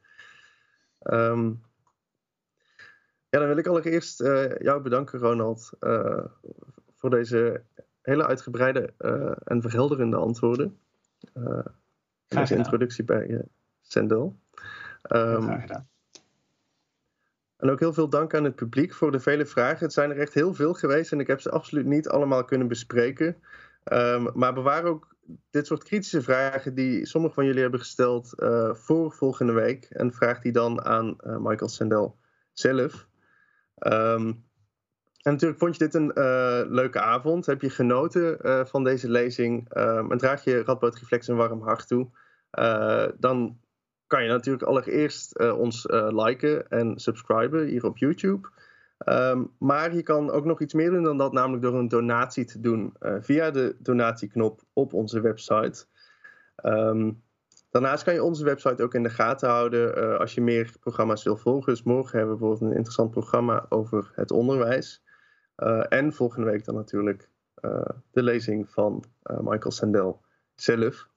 Um, 1.04 1.62
ja, 3.30 3.40
dan 3.40 3.48
wil 3.48 3.58
ik 3.58 3.68
allereerst 3.68 4.20
jou 4.60 4.82
bedanken, 4.82 5.20
Ronald, 5.20 5.70
voor 6.96 7.10
deze 7.10 7.62
hele 8.02 8.26
uitgebreide 8.26 8.94
en 9.44 9.62
verhelderende 9.62 10.18
antwoorden. 10.18 10.80
deze 12.28 12.56
introductie 12.56 13.04
bij 13.04 13.42
Sendel. 13.82 14.36
Um, 15.12 15.42
Graag 15.42 15.62
gedaan. 15.62 15.89
En 17.60 17.70
ook 17.70 17.80
heel 17.80 17.94
veel 17.94 18.10
dank 18.10 18.34
aan 18.34 18.44
het 18.44 18.56
publiek 18.56 18.94
voor 18.94 19.12
de 19.12 19.20
vele 19.20 19.46
vragen. 19.46 19.80
Het 19.80 19.94
zijn 19.94 20.10
er 20.10 20.18
echt 20.18 20.34
heel 20.34 20.54
veel 20.54 20.74
geweest 20.74 21.12
en 21.12 21.20
ik 21.20 21.28
heb 21.28 21.42
ze 21.42 21.52
absoluut 21.52 21.86
niet 21.86 22.10
allemaal 22.10 22.46
kunnen 22.46 22.68
bespreken. 22.68 23.38
Um, 23.94 24.30
maar 24.34 24.54
bewaar 24.54 24.84
ook 24.84 25.16
dit 25.50 25.68
soort 25.68 25.84
kritische 25.84 26.22
vragen 26.22 26.76
die 26.76 27.06
sommige 27.06 27.34
van 27.34 27.46
jullie 27.46 27.62
hebben 27.62 27.80
gesteld 27.80 28.34
uh, 28.38 28.74
voor 28.74 29.12
volgende 29.12 29.54
week. 29.54 29.86
En 29.90 30.14
vraag 30.14 30.42
die 30.42 30.52
dan 30.52 30.86
aan 30.86 31.18
uh, 31.26 31.38
Michael 31.38 31.70
Sandel 31.70 32.18
zelf. 32.54 33.08
Um, 33.80 34.48
en 35.22 35.32
natuurlijk 35.32 35.60
vond 35.60 35.78
je 35.78 35.84
dit 35.84 35.94
een 35.94 36.12
uh, 36.16 36.62
leuke 36.68 37.00
avond. 37.00 37.46
Heb 37.46 37.62
je 37.62 37.70
genoten 37.70 38.38
van 38.68 38.84
deze 38.84 39.10
lezing 39.10 39.78
um, 39.78 40.12
en 40.12 40.18
draag 40.18 40.44
je 40.44 40.64
Radboud 40.64 40.96
Reflex 40.96 41.28
een 41.28 41.36
warm 41.36 41.62
hart 41.62 41.88
toe. 41.88 42.10
dan 43.18 43.60
kan 44.10 44.24
je 44.24 44.30
natuurlijk 44.30 44.64
allereerst 44.64 45.40
uh, 45.40 45.60
ons 45.60 45.86
uh, 45.86 46.26
liken 46.26 46.70
en 46.70 47.00
subscriben 47.00 47.66
hier 47.66 47.86
op 47.86 47.98
YouTube. 47.98 48.50
Um, 49.06 49.52
maar 49.58 49.96
je 49.96 50.04
kan 50.04 50.32
ook 50.32 50.46
nog 50.46 50.62
iets 50.62 50.74
meer 50.74 50.90
doen 50.90 51.04
dan 51.04 51.18
dat, 51.18 51.34
namelijk 51.34 51.64
door 51.64 51.74
een 51.74 51.88
donatie 51.88 52.46
te 52.46 52.60
doen 52.60 52.94
uh, 53.00 53.16
via 53.20 53.52
de 53.52 53.76
donatieknop 53.80 54.62
op 54.74 54.94
onze 54.94 55.22
website. 55.22 55.86
Um, 56.64 57.22
daarnaast 57.70 58.04
kan 58.04 58.14
je 58.14 58.24
onze 58.24 58.44
website 58.44 58.84
ook 58.84 58.94
in 58.94 59.04
de 59.04 59.10
gaten 59.10 59.50
houden 59.50 60.20
als 60.20 60.34
je 60.34 60.42
meer 60.42 60.74
programma's 60.80 61.24
wil 61.24 61.38
volgen. 61.38 61.74
Dus 61.74 61.84
morgen 61.84 62.18
hebben 62.18 62.36
we 62.36 62.40
bijvoorbeeld 62.40 62.72
een 62.72 62.78
interessant 62.78 63.12
programma 63.12 63.66
over 63.70 64.12
het 64.16 64.32
onderwijs. 64.32 65.04
en 65.90 66.14
volgende 66.14 66.50
week 66.50 66.66
dan 66.66 66.76
natuurlijk 66.76 67.30
de 68.12 68.24
lezing 68.24 68.70
van 68.70 69.04
Michael 69.24 69.72
Sandel 69.72 70.22
zelf. 70.56 71.09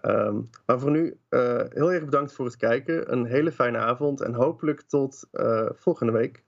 Ehm, 0.00 0.40
maar 0.66 0.80
voor 0.80 0.90
nu 0.90 1.18
heel 1.72 1.92
erg 1.92 2.04
bedankt 2.04 2.32
voor 2.32 2.44
het 2.44 2.56
kijken. 2.56 3.12
Een 3.12 3.24
hele 3.24 3.52
fijne 3.52 3.78
avond 3.78 4.20
en 4.20 4.34
hopelijk 4.34 4.80
tot 4.80 5.28
volgende 5.74 6.12
week. 6.12 6.44